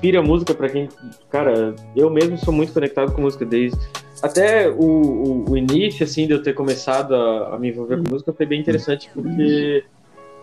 pira 0.00 0.22
música, 0.22 0.54
pra 0.54 0.68
quem. 0.68 0.88
Cara, 1.30 1.74
eu 1.94 2.10
mesmo 2.10 2.36
sou 2.38 2.52
muito 2.52 2.72
conectado 2.72 3.12
com 3.12 3.22
música 3.22 3.44
desde. 3.44 3.78
Até 4.22 4.68
o, 4.68 4.82
o, 4.82 5.50
o 5.50 5.56
início, 5.56 6.04
assim, 6.04 6.26
de 6.26 6.32
eu 6.32 6.42
ter 6.42 6.54
começado 6.54 7.14
a, 7.14 7.54
a 7.54 7.58
me 7.58 7.68
envolver 7.68 8.02
com 8.02 8.10
música 8.10 8.32
foi 8.32 8.46
bem 8.46 8.60
interessante, 8.60 9.10
porque 9.12 9.84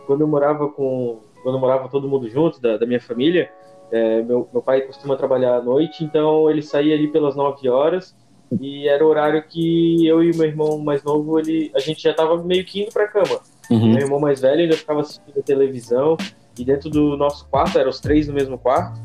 quando 0.05 0.21
eu 0.21 0.27
morava 0.27 0.69
com. 0.69 1.19
Quando 1.43 1.55
eu 1.55 1.61
morava 1.61 1.87
todo 1.89 2.07
mundo 2.07 2.27
junto, 2.27 2.59
da, 2.59 2.75
da 2.75 2.87
minha 2.87 2.99
família, 2.99 3.51
é, 3.91 4.21
meu, 4.23 4.49
meu 4.51 4.61
pai 4.63 4.81
costuma 4.81 5.15
trabalhar 5.15 5.57
à 5.57 5.61
noite, 5.61 6.03
então 6.03 6.49
ele 6.49 6.61
saía 6.61 6.95
ali 6.95 7.07
pelas 7.07 7.35
9 7.35 7.69
horas 7.69 8.15
e 8.59 8.87
era 8.87 9.05
o 9.05 9.07
horário 9.07 9.43
que 9.47 10.05
eu 10.07 10.23
e 10.23 10.35
meu 10.35 10.47
irmão 10.47 10.79
mais 10.79 11.03
novo, 11.03 11.39
ele, 11.39 11.71
a 11.75 11.79
gente 11.79 12.01
já 12.01 12.13
tava 12.13 12.41
meio 12.43 12.65
que 12.65 12.81
indo 12.81 12.91
pra 12.91 13.07
cama. 13.07 13.39
Uhum. 13.69 13.93
Meu 13.93 14.01
irmão 14.01 14.19
mais 14.19 14.41
velho 14.41 14.61
ainda 14.61 14.75
ficava 14.75 15.01
assistindo 15.01 15.41
televisão 15.43 16.17
e 16.57 16.63
dentro 16.63 16.89
do 16.89 17.17
nosso 17.17 17.47
quarto, 17.49 17.77
eram 17.77 17.89
os 17.89 17.99
três 17.99 18.27
no 18.27 18.33
mesmo 18.33 18.57
quarto, 18.57 18.99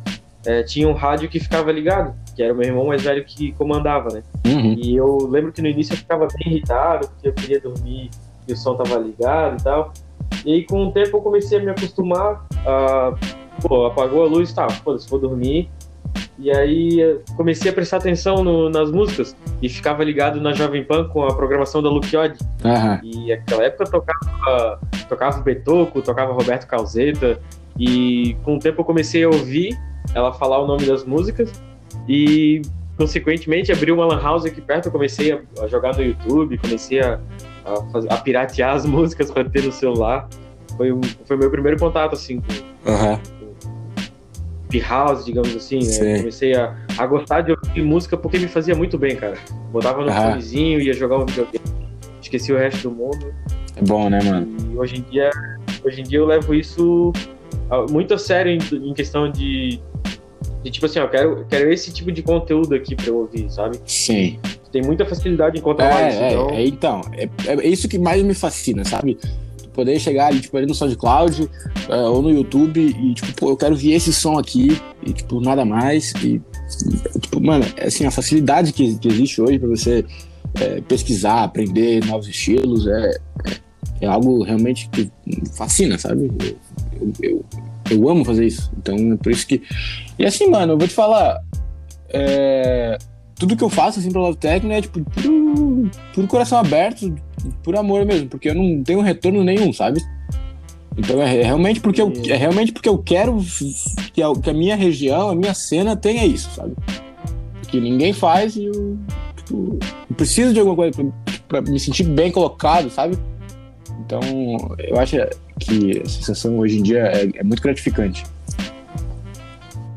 é, 0.44 0.62
tinha 0.62 0.88
um 0.88 0.92
rádio 0.92 1.28
que 1.28 1.38
ficava 1.38 1.70
ligado, 1.70 2.14
que 2.34 2.42
era 2.42 2.52
o 2.52 2.56
meu 2.56 2.66
irmão 2.66 2.86
mais 2.86 3.02
velho 3.02 3.24
que 3.24 3.52
comandava, 3.52 4.08
né? 4.12 4.22
Uhum. 4.46 4.74
E 4.78 4.96
eu 4.96 5.28
lembro 5.28 5.52
que 5.52 5.60
no 5.60 5.68
início 5.68 5.92
eu 5.92 5.98
ficava 5.98 6.26
bem 6.26 6.52
irritado, 6.52 7.08
porque 7.08 7.28
eu 7.28 7.32
queria 7.32 7.60
dormir 7.60 8.10
e 8.48 8.52
o 8.52 8.56
som 8.56 8.74
tava 8.74 8.98
ligado 8.98 9.60
e 9.60 9.64
tal. 9.64 9.92
E 10.44 10.52
aí 10.52 10.64
com 10.64 10.86
o 10.86 10.92
tempo 10.92 11.16
eu 11.16 11.20
comecei 11.20 11.58
a 11.58 11.62
me 11.62 11.70
acostumar 11.70 12.46
a... 12.66 13.14
Pô, 13.60 13.84
apagou 13.84 14.24
a 14.24 14.26
luz, 14.26 14.52
tá, 14.54 14.68
foda-se, 14.70 15.08
vou 15.10 15.20
dormir 15.20 15.68
e 16.40 16.50
aí 16.50 17.20
comecei 17.36 17.70
a 17.70 17.74
prestar 17.74 17.98
atenção 17.98 18.42
no, 18.42 18.70
nas 18.70 18.90
músicas 18.90 19.36
e 19.60 19.68
ficava 19.68 20.02
ligado 20.02 20.40
na 20.40 20.54
Jovem 20.54 20.82
Pan 20.82 21.06
com 21.08 21.22
a 21.22 21.34
programação 21.34 21.82
da 21.82 21.90
Luke 21.90 22.16
Odd. 22.16 22.34
Uhum. 22.64 23.00
E 23.02 23.28
naquela 23.28 23.64
época 23.64 23.84
tocava, 23.84 24.80
tocava 25.06 25.40
Betoco, 25.42 26.00
tocava 26.00 26.32
Roberto 26.32 26.66
Calzeta. 26.66 27.38
E 27.78 28.36
com 28.42 28.56
o 28.56 28.58
tempo 28.58 28.80
eu 28.80 28.84
comecei 28.86 29.22
a 29.22 29.28
ouvir 29.28 29.78
ela 30.14 30.32
falar 30.32 30.58
o 30.58 30.66
nome 30.66 30.86
das 30.86 31.04
músicas 31.04 31.50
e 32.08 32.62
consequentemente 32.96 33.72
abri 33.72 33.90
uma 33.90 34.04
lan 34.04 34.20
house 34.20 34.44
aqui 34.44 34.60
perto, 34.60 34.86
eu 34.86 34.92
comecei 34.92 35.32
a, 35.32 35.66
jogar 35.66 35.96
no 35.96 36.02
YouTube, 36.02 36.58
comecei 36.58 37.00
a, 37.00 37.18
a, 37.64 38.14
a 38.14 38.16
piratear 38.18 38.74
as 38.74 38.84
músicas 38.86 39.30
para 39.30 39.48
ter 39.48 39.64
no 39.64 39.72
celular. 39.72 40.28
Foi 40.76 40.92
o 40.92 41.00
foi 41.24 41.36
meu 41.36 41.50
primeiro 41.50 41.78
contato 41.78 42.14
assim 42.14 42.40
com, 42.40 42.90
uhum 42.90 43.40
de 44.70 44.78
house, 44.78 45.24
digamos 45.24 45.54
assim, 45.54 45.80
né? 45.80 46.18
Comecei 46.18 46.54
a, 46.54 46.74
a 46.96 47.06
gostar 47.06 47.42
de 47.42 47.50
ouvir 47.50 47.82
música 47.82 48.16
porque 48.16 48.38
me 48.38 48.46
fazia 48.46 48.74
muito 48.74 48.96
bem, 48.96 49.16
cara. 49.16 49.36
Botava 49.72 50.02
no 50.02 50.10
ah. 50.10 50.14
fonezinho, 50.14 50.80
ia 50.80 50.92
jogar 50.94 51.18
um 51.18 51.26
videogame, 51.26 51.64
esqueci 52.22 52.52
o 52.52 52.56
resto 52.56 52.88
do 52.88 52.94
mundo. 52.94 53.34
É 53.76 53.82
bom, 53.82 54.08
né, 54.08 54.20
mano? 54.22 54.46
E 54.72 54.78
hoje 54.78 54.98
em 54.98 55.02
dia, 55.10 55.30
hoje 55.84 56.00
em 56.00 56.04
dia 56.04 56.18
eu 56.18 56.26
levo 56.26 56.54
isso 56.54 57.12
muito 57.90 58.14
a 58.14 58.18
sério 58.18 58.52
em, 58.52 58.90
em 58.90 58.94
questão 58.94 59.30
de, 59.30 59.80
de 60.62 60.70
tipo 60.70 60.86
assim, 60.86 60.98
ó, 60.98 61.04
eu 61.04 61.08
quero, 61.08 61.46
quero 61.48 61.72
esse 61.72 61.92
tipo 61.92 62.12
de 62.12 62.22
conteúdo 62.22 62.74
aqui 62.74 62.94
pra 62.94 63.06
eu 63.06 63.18
ouvir, 63.18 63.50
sabe? 63.50 63.78
Sim. 63.86 64.38
Tem 64.70 64.82
muita 64.82 65.04
facilidade 65.04 65.56
em 65.56 65.60
encontrar 65.60 66.00
é, 66.00 66.08
isso. 66.08 66.18
É, 66.18 66.32
então... 66.32 67.00
É, 67.12 67.24
então, 67.24 67.62
é, 67.62 67.66
é 67.66 67.68
isso 67.68 67.88
que 67.88 67.98
mais 67.98 68.22
me 68.22 68.34
fascina, 68.34 68.84
sabe? 68.84 69.18
poder 69.72 69.98
chegar 69.98 70.26
ali, 70.26 70.40
tipo, 70.40 70.56
ali 70.56 70.66
no 70.66 70.74
SoundCloud 70.74 71.42
uh, 71.42 72.10
ou 72.12 72.22
no 72.22 72.30
YouTube 72.30 72.80
e, 72.80 73.14
tipo, 73.14 73.32
pô, 73.34 73.50
eu 73.50 73.56
quero 73.56 73.74
ver 73.74 73.92
esse 73.92 74.12
som 74.12 74.38
aqui 74.38 74.76
e, 75.02 75.12
tipo, 75.12 75.40
nada 75.40 75.64
mais. 75.64 76.12
E, 76.22 76.40
tipo, 77.20 77.40
mano, 77.40 77.64
é, 77.76 77.86
assim, 77.86 78.04
a 78.04 78.10
facilidade 78.10 78.72
que, 78.72 78.98
que 78.98 79.08
existe 79.08 79.40
hoje 79.40 79.58
para 79.58 79.68
você 79.68 80.04
é, 80.60 80.80
pesquisar, 80.82 81.44
aprender 81.44 82.04
novos 82.04 82.28
estilos 82.28 82.86
é, 82.86 83.10
é, 83.46 83.56
é, 84.02 84.06
algo 84.06 84.42
realmente 84.42 84.88
que 84.90 85.10
fascina, 85.56 85.96
sabe? 85.98 86.30
Eu, 87.00 87.12
eu, 87.22 87.44
eu, 87.90 88.08
amo 88.08 88.24
fazer 88.24 88.46
isso. 88.46 88.70
Então, 88.78 88.96
é 88.96 89.16
por 89.16 89.32
isso 89.32 89.46
que. 89.46 89.62
E 90.18 90.24
assim, 90.24 90.48
mano, 90.48 90.74
eu 90.74 90.78
vou 90.78 90.88
te 90.88 90.94
falar. 90.94 91.40
É, 92.08 92.98
tudo 93.40 93.56
que 93.56 93.64
eu 93.64 93.70
faço 93.70 94.00
assim 94.00 94.10
pra 94.10 94.20
Love 94.20 94.36
Techno 94.36 94.72
é 94.72 94.82
tipo 94.82 95.00
tudo, 95.00 95.90
tudo 96.12 96.28
coração 96.28 96.58
aberto, 96.58 97.14
por 97.62 97.74
amor 97.74 98.04
mesmo, 98.04 98.28
porque 98.28 98.50
eu 98.50 98.54
não 98.54 98.82
tenho 98.82 99.00
retorno 99.00 99.42
nenhum, 99.42 99.72
sabe? 99.72 100.00
Então 100.96 101.22
é 101.22 101.42
realmente 101.42 101.80
porque 101.80 102.02
eu, 102.02 102.12
é 102.28 102.36
realmente 102.36 102.72
porque 102.72 102.88
eu 102.88 102.98
quero 102.98 103.38
que 104.12 104.22
a, 104.22 104.32
que 104.34 104.50
a 104.50 104.52
minha 104.52 104.76
região, 104.76 105.30
a 105.30 105.34
minha 105.34 105.54
cena 105.54 105.96
tenha 105.96 106.26
isso, 106.26 106.50
sabe? 106.54 106.74
Porque 107.62 107.80
ninguém 107.80 108.12
faz 108.12 108.56
e 108.56 108.66
eu, 108.66 108.98
tipo, 109.36 109.78
eu 110.10 110.16
preciso 110.16 110.52
de 110.52 110.58
alguma 110.58 110.76
coisa 110.76 111.12
para 111.48 111.62
me 111.62 111.80
sentir 111.80 112.04
bem 112.04 112.30
colocado, 112.30 112.90
sabe? 112.90 113.16
Então 114.04 114.20
eu 114.78 114.98
acho 114.98 115.16
que 115.60 116.02
a 116.04 116.08
sensação 116.08 116.58
hoje 116.58 116.78
em 116.78 116.82
dia 116.82 117.04
é, 117.04 117.28
é 117.34 117.44
muito 117.44 117.62
gratificante. 117.62 118.24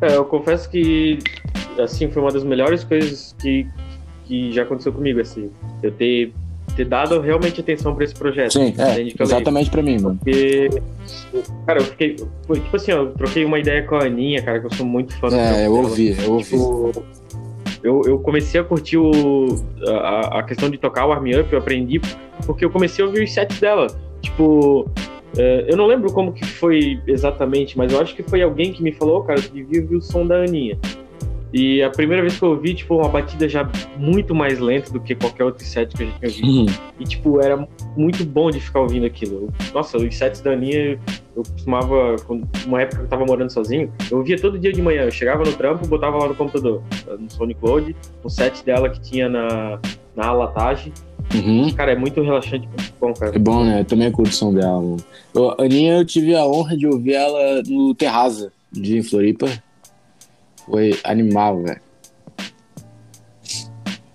É, 0.02 0.16
eu 0.16 0.26
confesso 0.26 0.70
que 0.70 1.20
assim 1.80 2.10
foi 2.12 2.22
uma 2.22 2.32
das 2.32 2.44
melhores 2.44 2.84
coisas 2.84 3.34
que, 3.42 3.66
que 4.26 4.52
já 4.52 4.64
aconteceu 4.64 4.92
comigo, 4.92 5.20
assim, 5.20 5.50
eu 5.82 5.92
ter 5.92 6.34
ter 6.76 6.86
dado 6.86 7.20
realmente 7.20 7.62
atenção 7.62 7.94
pra 7.94 8.04
esse 8.04 8.16
projeto. 8.16 8.54
Sim, 8.54 8.74
é, 8.78 9.02
exatamente 9.22 9.70
pra 9.70 9.82
mim, 9.82 10.00
mano. 10.00 10.18
Porque, 10.18 10.70
cara, 11.66 11.80
eu 11.80 11.86
fiquei. 11.86 12.16
Tipo 12.16 12.76
assim, 12.76 12.92
eu 12.92 13.12
troquei 13.12 13.46
uma 13.46 13.60
ideia 13.60 13.84
com 13.84 13.96
a 13.96 14.06
Aninha, 14.06 14.42
cara, 14.42 14.60
que 14.60 14.66
eu 14.66 14.74
sou 14.74 14.86
muito 14.86 15.16
fã 15.18 15.28
É, 15.36 15.68
eu 15.68 15.74
ouvi, 15.74 16.16
eu 16.20 16.34
ouvi. 16.34 16.44
Tipo, 16.46 16.92
eu, 17.84 18.02
eu 18.06 18.20
comecei 18.20 18.60
a 18.60 18.64
curtir 18.64 18.98
o, 18.98 19.48
a, 19.88 20.40
a 20.40 20.44
questão 20.44 20.70
de 20.70 20.78
tocar 20.78 21.06
o 21.06 21.12
Arm 21.12 21.28
Up, 21.40 21.52
eu 21.52 21.60
aprendi 21.60 22.02
porque 22.46 22.66
eu 22.66 22.70
comecei 22.70 23.04
a 23.04 23.08
ouvir 23.08 23.24
os 23.24 23.34
sets 23.34 23.60
dela. 23.60 23.88
Tipo, 24.22 24.90
eu 25.36 25.76
não 25.76 25.88
lembro 25.88 26.12
como 26.12 26.32
que 26.32 26.46
foi 26.46 27.00
exatamente, 27.08 27.78
mas 27.78 27.92
eu 27.92 28.00
acho 28.00 28.16
que 28.16 28.24
foi 28.24 28.42
alguém 28.42 28.72
que 28.72 28.84
me 28.84 28.92
falou, 28.92 29.24
cara, 29.24 29.42
tu 29.42 29.52
devia 29.52 29.82
ouvir 29.82 29.96
o 29.96 30.02
som 30.02 30.26
da 30.26 30.38
Aninha. 30.38 30.78
E 31.54 31.84
a 31.84 31.90
primeira 31.92 32.24
vez 32.24 32.40
que 32.40 32.44
eu 32.44 32.50
ouvi, 32.50 32.74
tipo, 32.74 32.96
uma 32.96 33.08
batida 33.08 33.48
já 33.48 33.70
muito 33.96 34.34
mais 34.34 34.58
lenta 34.58 34.92
do 34.92 35.00
que 35.00 35.14
qualquer 35.14 35.44
outro 35.44 35.64
set 35.64 35.96
que 35.96 36.02
a 36.02 36.06
gente 36.08 36.18
tinha 36.18 36.48
ouvido. 36.48 36.72
Uhum. 36.72 36.78
E, 37.00 37.04
tipo, 37.04 37.40
era 37.40 37.68
muito 37.96 38.26
bom 38.26 38.50
de 38.50 38.60
ficar 38.60 38.80
ouvindo 38.80 39.06
aquilo. 39.06 39.54
Nossa, 39.72 39.98
os 39.98 40.16
sets 40.16 40.42
da 40.42 40.54
Aninha, 40.54 41.00
eu 41.36 41.44
costumava, 41.44 42.16
uma 42.66 42.82
época 42.82 42.98
que 42.98 43.04
eu 43.04 43.08
tava 43.08 43.24
morando 43.24 43.52
sozinho, 43.52 43.94
eu 44.10 44.18
ouvia 44.18 44.36
todo 44.40 44.58
dia 44.58 44.74
de 44.74 44.82
manhã. 44.82 45.04
Eu 45.04 45.12
chegava 45.12 45.44
no 45.44 45.54
trampo, 45.54 45.88
botava 45.88 46.18
lá 46.18 46.28
no 46.28 46.34
computador, 46.34 46.82
no 47.20 47.30
Sonic 47.30 47.60
Cloud, 47.60 47.96
o 48.24 48.30
set 48.30 48.66
dela 48.66 48.90
que 48.90 49.00
tinha 49.00 49.30
na, 49.30 49.80
na 50.16 50.26
alatagem. 50.26 50.92
Uhum. 51.34 51.72
Cara, 51.74 51.92
é 51.92 51.96
muito 51.96 52.22
relaxante, 52.22 52.68
muito 52.68 52.94
bom, 53.00 53.14
cara. 53.14 53.36
É 53.36 53.40
bom, 53.40 53.64
né? 53.64 53.82
Eu 53.82 53.86
também 53.86 54.12
curto 54.12 54.32
o 54.32 54.36
som 54.36 54.54
dela. 54.54 54.82
Mano. 54.82 54.98
Eu, 55.34 55.56
Aninha, 55.60 55.98
eu 55.98 56.06
tive 56.06 56.36
a 56.36 56.46
honra 56.46 56.78
de 56.78 56.88
ouvir 56.88 57.14
ela 57.14 57.62
no 57.64 57.94
Terraza, 57.96 58.52
de 58.72 59.02
Floripa. 59.02 59.48
Foi 60.66 60.98
animal, 61.04 61.62
velho. 61.64 61.83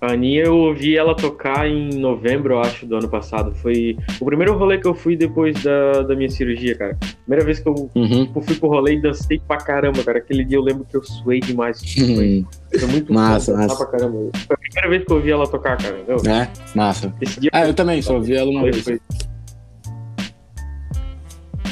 A 0.00 0.12
Aninha, 0.12 0.44
eu 0.44 0.56
ouvi 0.56 0.96
ela 0.96 1.12
tocar 1.12 1.68
em 1.68 1.88
novembro, 1.98 2.54
eu 2.54 2.60
acho, 2.60 2.86
do 2.86 2.96
ano 2.96 3.08
passado. 3.08 3.52
Foi 3.56 3.96
o 4.20 4.24
primeiro 4.24 4.56
rolê 4.56 4.78
que 4.78 4.86
eu 4.86 4.94
fui 4.94 5.16
depois 5.16 5.60
da, 5.62 6.02
da 6.02 6.14
minha 6.14 6.30
cirurgia, 6.30 6.76
cara. 6.76 6.96
Primeira 7.24 7.44
vez 7.44 7.58
que 7.58 7.68
eu 7.68 7.90
uhum. 7.96 8.26
tipo, 8.26 8.40
fui 8.40 8.54
pro 8.54 8.68
rolê 8.68 8.94
e 8.94 9.02
dancei 9.02 9.40
pra 9.40 9.56
caramba, 9.56 10.04
cara. 10.04 10.18
Aquele 10.18 10.44
dia 10.44 10.56
eu 10.56 10.62
lembro 10.62 10.86
que 10.88 10.96
eu 10.96 11.02
suei 11.02 11.40
demais. 11.40 11.82
Uhum. 11.96 12.46
Foi 12.78 12.88
muito 12.88 13.12
massa, 13.12 13.52
bom, 13.52 13.58
massa. 13.58 13.76
pra 13.76 13.86
caramba. 13.86 14.30
Foi 14.46 14.54
a 14.54 14.58
primeira 14.58 14.88
vez 14.88 15.04
que 15.04 15.12
eu 15.12 15.16
ouvi 15.16 15.30
ela 15.32 15.46
tocar, 15.48 15.76
cara. 15.76 15.98
Entendeu? 15.98 16.32
É, 16.32 16.48
massa. 16.76 17.12
ah, 17.52 17.66
eu 17.66 17.74
também, 17.74 18.00
só 18.00 18.14
ouvi 18.14 18.34
ela 18.34 18.48
uma 18.48 18.60
foi, 18.60 18.70
vez. 18.70 18.84
Foi. 18.84 19.00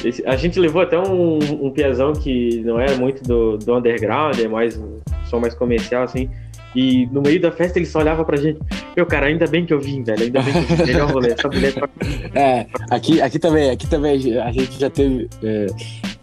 Esse, 0.05 0.27
a 0.27 0.37
gente 0.37 0.59
levou 0.59 0.83
até 0.83 0.99
um, 0.99 1.39
um 1.39 1.71
piazão 1.71 2.12
que 2.12 2.61
não 2.65 2.81
é 2.81 2.95
muito 2.97 3.23
do, 3.23 3.57
do 3.57 3.77
underground, 3.77 4.39
é 4.39 4.49
mais 4.49 4.77
um 4.77 4.99
som 5.29 5.39
mais 5.39 5.55
comercial, 5.55 6.03
assim. 6.03 6.29
E 6.77 7.07
no 7.07 7.23
meio 7.23 7.41
da 7.41 7.51
festa 7.51 7.79
ele 7.79 7.87
só 7.87 8.01
olhava 8.01 8.23
pra 8.23 8.37
gente. 8.37 8.61
Meu, 8.95 9.07
cara, 9.07 9.27
ainda 9.27 9.47
bem 9.47 9.65
que 9.65 9.73
eu 9.73 9.81
vim, 9.81 10.03
velho. 10.03 10.25
Ainda 10.25 10.43
bem 10.43 10.53
que 10.53 10.59
eu 10.59 10.77
vim. 10.77 10.85
Melhor 10.85 11.11
rolê. 11.11 11.33
Essa 11.33 11.49
mulher 11.49 11.73
pra... 11.73 11.89
É, 12.35 12.67
aqui, 12.91 13.23
aqui 13.23 13.39
também, 13.39 13.71
aqui 13.71 13.87
também 13.87 14.39
a 14.43 14.53
gente 14.53 14.79
já 14.79 14.91
teve 14.91 15.27
é, 15.43 15.67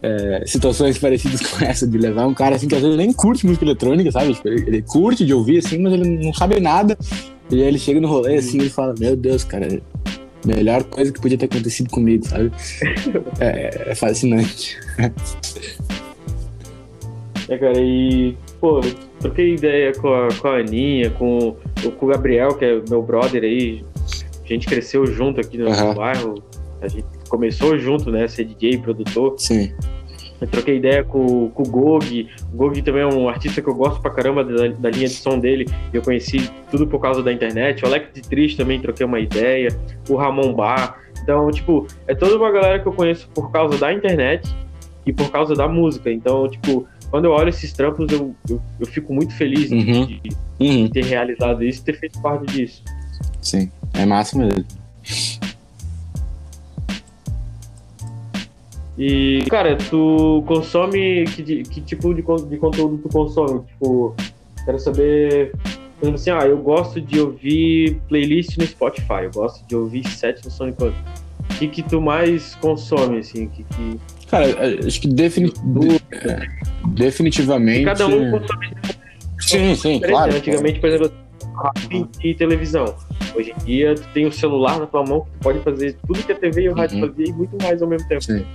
é, 0.04 0.44
situações 0.46 1.00
parecidas 1.00 1.42
com 1.42 1.66
essa, 1.66 1.88
de 1.88 1.98
levar 1.98 2.28
um 2.28 2.36
cara 2.36 2.56
assim 2.56 2.68
que 2.68 2.76
às 2.76 2.84
vezes 2.84 2.96
nem 2.96 3.12
curte 3.12 3.48
música 3.48 3.66
eletrônica, 3.66 4.12
sabe? 4.12 4.36
Tipo, 4.36 4.48
ele, 4.48 4.62
ele, 4.68 4.82
curte 4.84 5.26
de 5.26 5.34
ouvir, 5.34 5.58
assim, 5.58 5.80
mas 5.80 5.94
ele 5.94 6.24
não 6.24 6.34
sabe 6.34 6.60
nada. 6.60 6.96
E 7.50 7.56
aí 7.56 7.68
ele 7.68 7.80
chega 7.80 8.00
no 8.00 8.08
rolê 8.08 8.36
assim 8.36 8.60
e 8.60 8.70
fala, 8.70 8.94
meu 9.00 9.16
Deus, 9.16 9.44
cara, 9.44 9.68
melhor 10.46 10.84
coisa 10.84 11.12
que 11.12 11.20
podia 11.20 11.38
ter 11.38 11.46
acontecido 11.46 11.90
comigo, 11.90 12.28
sabe? 12.28 12.52
é, 13.40 13.92
é 13.92 13.96
fascinante. 13.96 14.78
É, 17.50 17.58
cara, 17.58 17.80
e, 17.80 18.38
pô, 18.62 18.80
troquei 19.24 19.54
ideia 19.54 19.94
com 19.94 20.14
a, 20.14 20.28
com 20.40 20.48
a 20.48 20.58
Aninha, 20.58 21.10
com, 21.12 21.56
com 21.98 22.06
o 22.06 22.10
Gabriel, 22.10 22.56
que 22.56 22.66
é 22.66 22.82
meu 22.90 23.02
brother 23.02 23.44
aí. 23.44 23.84
A 24.44 24.48
gente 24.48 24.68
cresceu 24.68 25.06
junto 25.08 25.40
aqui 25.40 25.58
no 25.58 25.70
uhum. 25.70 25.94
bairro. 25.94 26.44
A 26.82 26.88
gente 26.88 27.08
começou 27.30 27.78
junto, 27.80 28.12
né? 28.12 28.28
Ser 28.28 28.44
DJ, 28.44 28.78
produtor. 28.80 29.36
Sim. 29.38 29.72
Eu 30.42 30.48
troquei 30.48 30.76
ideia 30.76 31.04
com, 31.06 31.50
com 31.52 31.64
o 31.64 31.70
Gog. 31.70 32.28
O 32.54 32.58
Gog 32.58 32.82
também 32.82 33.04
é 33.04 33.08
um 33.08 33.30
artista 33.30 33.62
que 33.62 33.70
eu 33.70 33.74
gosto 33.74 34.02
pra 34.02 34.12
caramba 34.12 34.44
da, 34.44 34.68
da 34.68 34.90
linha 34.90 35.08
de 35.08 35.14
som 35.14 35.40
dele. 35.40 35.66
Eu 35.94 36.02
conheci 36.02 36.52
tudo 36.70 36.86
por 36.86 37.00
causa 37.00 37.24
da 37.24 37.32
internet. 37.32 37.84
O 37.84 37.88
Alex 37.88 38.10
de 38.14 38.22
Triste 38.22 38.58
também 38.58 38.82
troquei 38.82 39.06
uma 39.06 39.22
ideia. 39.22 39.70
O 40.10 40.18
Ramon 40.18 40.54
Bar. 40.54 41.02
Então, 41.24 41.50
tipo, 41.50 41.88
é 42.06 42.14
toda 42.14 42.36
uma 42.36 42.52
galera 42.52 42.80
que 42.80 42.88
eu 42.88 42.92
conheço 42.92 43.30
por 43.34 43.50
causa 43.52 43.78
da 43.78 43.94
internet. 43.94 44.54
e 45.06 45.14
por 45.14 45.32
causa 45.32 45.56
da 45.56 45.68
música. 45.68 46.12
Então, 46.12 46.50
tipo, 46.50 46.86
quando 47.14 47.26
eu 47.26 47.32
olho 47.32 47.50
esses 47.50 47.72
trampos, 47.72 48.12
eu, 48.12 48.36
eu, 48.50 48.60
eu 48.80 48.88
fico 48.88 49.14
muito 49.14 49.36
feliz 49.36 49.70
uhum. 49.70 50.08
de, 50.08 50.22
uhum. 50.60 50.90
ter 50.90 51.06
realizado 51.06 51.64
isso 51.64 51.82
e 51.82 51.84
ter 51.84 52.00
feito 52.00 52.20
parte 52.20 52.52
disso. 52.52 52.84
Sim, 53.40 53.72
é 53.94 54.04
massa 54.04 54.36
mesmo. 54.36 54.66
E, 58.98 59.44
cara, 59.48 59.78
tu 59.78 60.44
consome. 60.48 61.26
Que, 61.26 61.62
que 61.62 61.82
tipo 61.82 62.16
de, 62.16 62.24
de 62.24 62.58
conteúdo 62.58 62.98
tu 62.98 63.10
consome? 63.10 63.64
Tipo, 63.68 64.16
quero 64.66 64.80
saber. 64.80 65.52
Por 66.00 66.08
exemplo, 66.08 66.16
assim, 66.16 66.32
ah, 66.32 66.48
eu 66.48 66.58
gosto 66.58 67.00
de 67.00 67.20
ouvir 67.20 68.02
playlist 68.10 68.58
no 68.58 68.66
Spotify, 68.66 69.26
eu 69.26 69.32
gosto 69.32 69.64
de 69.68 69.76
ouvir 69.76 70.08
set 70.08 70.44
no 70.44 70.50
Sonic 70.50 70.82
O 70.82 70.94
que, 71.60 71.68
que 71.68 71.84
tu 71.84 72.02
mais 72.02 72.56
consome, 72.56 73.20
assim? 73.20 73.48
Que, 73.50 73.64
que... 73.64 74.00
Cara, 74.30 74.46
acho 74.86 75.02
que 75.02 75.08
defini... 75.08 75.52
É, 76.12 76.48
definitivamente. 76.90 77.86
Cada 77.86 78.08
um 78.08 78.32
consome. 78.32 78.74
Sim, 79.40 79.76
sim, 79.76 80.00
claro. 80.00 80.36
Antigamente, 80.36 80.80
por 80.80 80.90
exemplo, 80.90 81.12
rádio 81.56 82.10
e 82.24 82.34
televisão. 82.34 82.96
Hoje 83.36 83.54
em 83.60 83.66
dia, 83.66 83.96
tu 83.96 84.08
tem 84.14 84.26
o 84.26 84.32
celular 84.32 84.80
na 84.80 84.86
tua 84.86 85.04
mão 85.04 85.22
que 85.22 85.32
tu 85.32 85.40
pode 85.40 85.60
fazer 85.60 85.96
tudo 86.08 86.24
que 86.24 86.32
a 86.32 86.36
TV 86.36 86.64
e 86.64 86.70
o 86.70 86.74
rádio 86.74 87.00
uhum. 87.00 87.08
fazia 87.08 87.26
e 87.28 87.34
muito 87.34 87.58
mais 87.62 87.82
ao 87.82 87.88
mesmo 87.88 88.08
tempo. 88.08 88.24
Sim. 88.24 88.46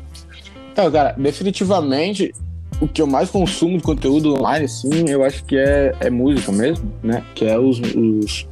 Então, 0.72 0.90
cara, 0.90 1.14
definitivamente 1.18 2.32
o 2.80 2.86
que 2.86 3.02
eu 3.02 3.06
mais 3.06 3.30
consumo 3.30 3.76
de 3.76 3.82
conteúdo 3.82 4.34
online, 4.34 4.64
assim, 4.66 5.08
eu 5.08 5.24
acho 5.24 5.44
que 5.44 5.56
é, 5.56 5.92
é 6.00 6.10
música 6.10 6.52
mesmo, 6.52 6.92
né? 7.02 7.24
Que 7.34 7.46
é 7.46 7.58
os, 7.58 7.80
os 7.80 8.48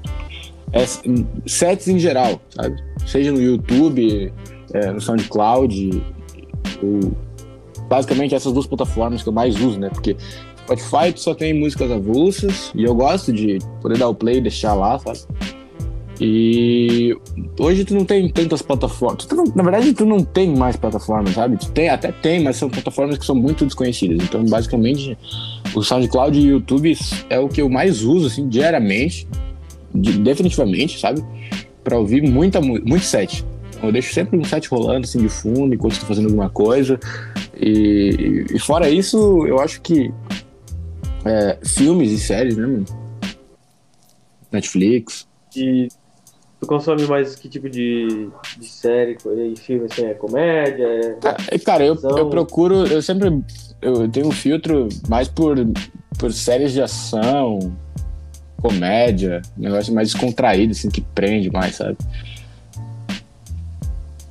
é, 0.72 0.84
sets 1.46 1.86
em 1.88 1.98
geral, 1.98 2.40
sabe? 2.50 2.76
Seja 3.06 3.30
no 3.30 3.40
YouTube, 3.40 4.32
é, 4.74 4.90
no 4.90 5.00
SoundCloud, 5.00 6.02
ou, 6.82 7.12
basicamente 7.88 8.34
essas 8.34 8.52
duas 8.52 8.66
plataformas 8.66 9.22
que 9.22 9.28
eu 9.28 9.32
mais 9.32 9.54
uso, 9.60 9.78
né? 9.78 9.90
Porque 9.90 10.16
Spotify 10.60 11.12
só 11.14 11.34
tem 11.34 11.54
músicas 11.54 11.90
avulsas 11.90 12.72
e 12.74 12.84
eu 12.84 12.94
gosto 12.94 13.32
de 13.32 13.58
poder 13.80 13.98
dar 13.98 14.08
o 14.08 14.14
play 14.14 14.38
e 14.38 14.40
deixar 14.40 14.74
lá, 14.74 14.98
sabe? 14.98 15.20
E 16.18 17.14
hoje 17.58 17.84
tu 17.84 17.94
não 17.94 18.04
tem 18.04 18.28
tantas 18.30 18.62
plataformas. 18.62 19.26
Tu, 19.26 19.52
na 19.54 19.62
verdade, 19.62 19.92
tu 19.92 20.06
não 20.06 20.24
tem 20.24 20.56
mais 20.56 20.74
plataformas, 20.74 21.34
sabe? 21.34 21.58
Tu 21.58 21.70
tem, 21.72 21.90
até 21.90 22.10
tem, 22.10 22.42
mas 22.42 22.56
são 22.56 22.70
plataformas 22.70 23.18
que 23.18 23.26
são 23.26 23.34
muito 23.34 23.66
desconhecidas. 23.66 24.22
Então, 24.22 24.42
basicamente, 24.46 25.16
o 25.74 25.82
SoundCloud 25.82 26.38
e 26.38 26.46
o 26.46 26.50
YouTube 26.52 26.96
é 27.28 27.38
o 27.38 27.48
que 27.48 27.60
eu 27.60 27.68
mais 27.68 28.02
uso, 28.02 28.28
assim, 28.28 28.48
diariamente. 28.48 29.28
De, 29.94 30.18
definitivamente, 30.18 30.98
sabe? 30.98 31.22
Pra 31.84 31.98
ouvir 31.98 32.22
muita, 32.22 32.62
muito 32.62 33.04
set. 33.04 33.44
Eu 33.86 33.92
deixo 33.92 34.12
sempre 34.12 34.38
um 34.38 34.44
set 34.44 34.68
rolando, 34.68 35.06
assim, 35.06 35.18
de 35.18 35.28
fundo, 35.28 35.74
enquanto 35.74 35.92
estou 35.92 36.08
fazendo 36.08 36.26
alguma 36.26 36.50
coisa. 36.50 36.98
E, 37.58 38.44
e 38.54 38.58
fora 38.58 38.88
isso, 38.88 39.46
eu 39.46 39.58
acho 39.60 39.80
que 39.80 40.12
é, 41.24 41.58
filmes 41.64 42.10
e 42.12 42.18
séries, 42.18 42.56
né, 42.56 42.66
mano? 42.66 42.84
Netflix. 44.52 45.26
E 45.56 45.88
Tu 46.60 46.66
consome 46.66 47.06
mais 47.06 47.36
que 47.36 47.48
tipo 47.48 47.68
de, 47.68 48.30
de 48.58 48.66
série 48.66 49.16
e 49.52 49.56
filme? 49.56 49.86
Assim, 49.90 50.06
é 50.06 50.14
comédia? 50.14 50.86
É... 50.86 51.54
é 51.54 51.58
cara, 51.58 51.84
eu, 51.84 51.96
eu 52.02 52.30
procuro. 52.30 52.86
Eu 52.86 53.02
sempre. 53.02 53.42
Eu 53.82 54.08
tenho 54.08 54.28
um 54.28 54.32
filtro 54.32 54.88
mais 55.06 55.28
por, 55.28 55.54
por 56.18 56.32
séries 56.32 56.72
de 56.72 56.80
ação, 56.80 57.76
comédia, 58.56 59.42
negócio 59.56 59.94
mais 59.94 60.10
descontraído, 60.10 60.72
assim, 60.72 60.88
que 60.88 61.02
prende 61.02 61.50
mais, 61.50 61.76
sabe? 61.76 61.98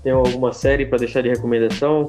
Tem 0.05 0.13
alguma 0.13 0.53
série 0.53 0.85
para 0.85 0.99
deixar 0.99 1.23
de 1.23 1.29
recomendação? 1.29 2.05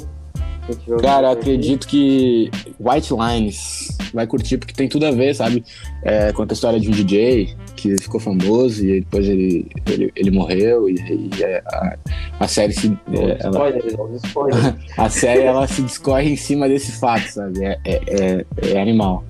Cara, 1.01 1.31
acredito 1.31 1.89
que 1.89 2.51
White 2.79 3.15
Lines 3.15 3.97
vai 4.13 4.27
curtir, 4.27 4.59
porque 4.59 4.75
tem 4.75 4.87
tudo 4.87 5.07
a 5.07 5.13
ver, 5.13 5.35
sabe? 5.35 5.65
É, 6.03 6.31
conta 6.31 6.53
a 6.53 6.57
história 6.57 6.79
de 6.79 6.89
um 6.89 6.91
DJ 6.91 7.57
que 7.75 7.97
ficou 7.97 8.21
famoso 8.21 8.85
e 8.85 9.01
depois 9.01 9.27
ele, 9.27 9.67
ele, 9.87 10.13
ele 10.15 10.31
morreu 10.31 10.91
e, 10.91 10.97
e 10.97 11.43
a, 11.43 11.97
a 12.39 12.47
série 12.47 12.75
se. 12.75 12.89
É, 13.15 13.39
ela, 13.41 13.73
a 14.99 15.09
série 15.09 15.45
ela 15.45 15.67
se 15.67 15.81
discorre 15.81 16.29
em 16.29 16.37
cima 16.37 16.69
desse 16.69 17.01
fato, 17.01 17.27
sabe? 17.31 17.65
É, 17.65 17.79
é, 17.83 18.01
é, 18.05 18.47
é 18.73 18.79
animal. 18.79 19.25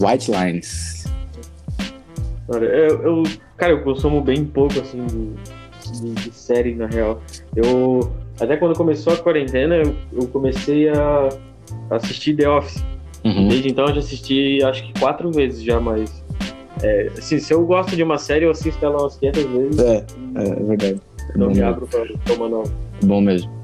White 0.00 0.32
Lines. 0.32 1.04
Cara, 2.50 2.64
eu, 2.64 3.00
eu, 3.00 3.22
cara, 3.56 3.72
eu 3.74 3.84
consumo 3.84 4.20
bem 4.20 4.44
pouco 4.44 4.80
assim 4.80 5.06
de, 5.06 5.34
de, 5.90 6.10
de 6.14 6.32
série, 6.32 6.74
na 6.74 6.86
real. 6.86 7.20
Eu 7.54 8.12
até 8.40 8.56
quando 8.56 8.76
começou 8.76 9.12
a 9.12 9.16
quarentena, 9.16 9.76
eu, 9.76 9.94
eu 10.12 10.28
comecei 10.28 10.88
a 10.88 11.28
assistir 11.90 12.36
The 12.36 12.48
Office. 12.48 12.82
Uhum. 13.24 13.48
Desde 13.48 13.68
então 13.68 13.86
eu 13.86 13.94
já 13.94 14.00
assisti 14.00 14.62
acho 14.62 14.84
que 14.84 14.98
quatro 14.98 15.30
vezes 15.30 15.62
já, 15.62 15.80
mas. 15.80 16.24
É, 16.82 17.10
assim, 17.18 17.38
se 17.40 17.52
eu 17.52 17.66
gosto 17.66 17.96
de 17.96 18.02
uma 18.02 18.18
série, 18.18 18.44
eu 18.44 18.50
assisto 18.50 18.84
ela 18.84 19.02
umas 19.02 19.16
500 19.16 19.44
vezes. 19.44 19.78
É, 19.80 19.96
é, 20.36 20.48
é 20.48 20.64
verdade. 20.64 21.00
Não 21.34 21.48
me 21.48 21.60
abro 21.60 21.86
pra 21.86 22.06
tomar 22.24 22.48
não. 22.48 22.62
É 22.62 23.06
bom 23.06 23.20
mesmo. 23.20 23.58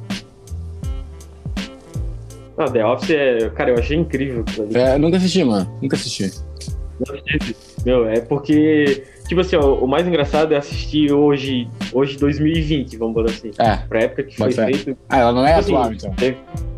The 2.72 2.84
Office 2.84 3.10
é. 3.10 3.50
Cara, 3.50 3.70
eu 3.70 3.78
achei 3.78 3.96
incrível. 3.96 4.44
É, 4.74 4.98
nunca 4.98 5.16
assisti, 5.16 5.44
mano. 5.44 5.68
Nunca 5.80 5.96
assisti. 5.96 6.30
Meu, 7.84 8.06
é 8.08 8.20
porque 8.20 9.04
Tipo 9.26 9.40
assim, 9.40 9.56
ó, 9.56 9.74
o 9.76 9.88
mais 9.88 10.06
engraçado 10.06 10.52
é 10.52 10.56
assistir 10.56 11.12
hoje, 11.12 11.66
hoje 11.92 12.18
2020, 12.18 12.96
vamos 12.98 13.14
botar 13.14 13.32
assim. 13.32 13.50
É. 13.58 13.76
Pra 13.76 14.02
época 14.02 14.24
que 14.24 14.36
foi 14.36 14.52
feito. 14.52 14.96
Ah, 15.08 15.20
ela 15.20 15.32
não 15.32 15.46
é 15.46 15.62
tipo 15.62 15.76
atual, 15.76 15.92
assim, 15.92 16.08
então. 16.08 16.74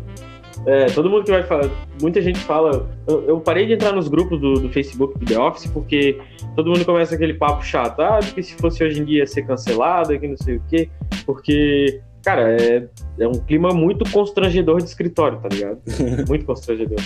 É, 0.67 0.87
todo 0.87 1.09
mundo 1.09 1.23
que 1.23 1.31
vai 1.31 1.43
falar, 1.43 1.69
muita 2.01 2.21
gente 2.21 2.39
fala. 2.39 2.89
Eu, 3.07 3.23
eu, 3.25 3.39
parei 3.39 3.65
de 3.65 3.73
entrar 3.73 3.93
nos 3.93 4.09
grupos 4.09 4.39
do, 4.39 4.55
do 4.55 4.69
Facebook 4.69 5.17
do 5.17 5.25
The 5.25 5.39
Office 5.39 5.65
porque 5.67 6.19
todo 6.57 6.69
mundo 6.69 6.83
começa 6.83 7.15
aquele 7.15 7.33
papo 7.33 7.63
chato. 7.63 8.01
Ah, 8.01 8.19
porque 8.21 8.43
se 8.43 8.53
fosse 8.55 8.83
hoje 8.83 9.01
em 9.01 9.05
dia 9.05 9.25
ser 9.25 9.43
cancelado, 9.43 10.19
que 10.19 10.27
não 10.27 10.37
sei 10.37 10.57
o 10.57 10.61
quê. 10.69 10.89
Porque, 11.25 12.01
cara, 12.21 12.51
é, 12.61 12.85
é 13.19 13.27
um 13.27 13.39
clima 13.39 13.69
muito 13.69 14.09
constrangedor 14.11 14.79
de 14.79 14.89
escritório, 14.89 15.39
tá 15.39 15.47
ligado? 15.47 15.79
muito 16.27 16.45
constrangedor. 16.45 16.99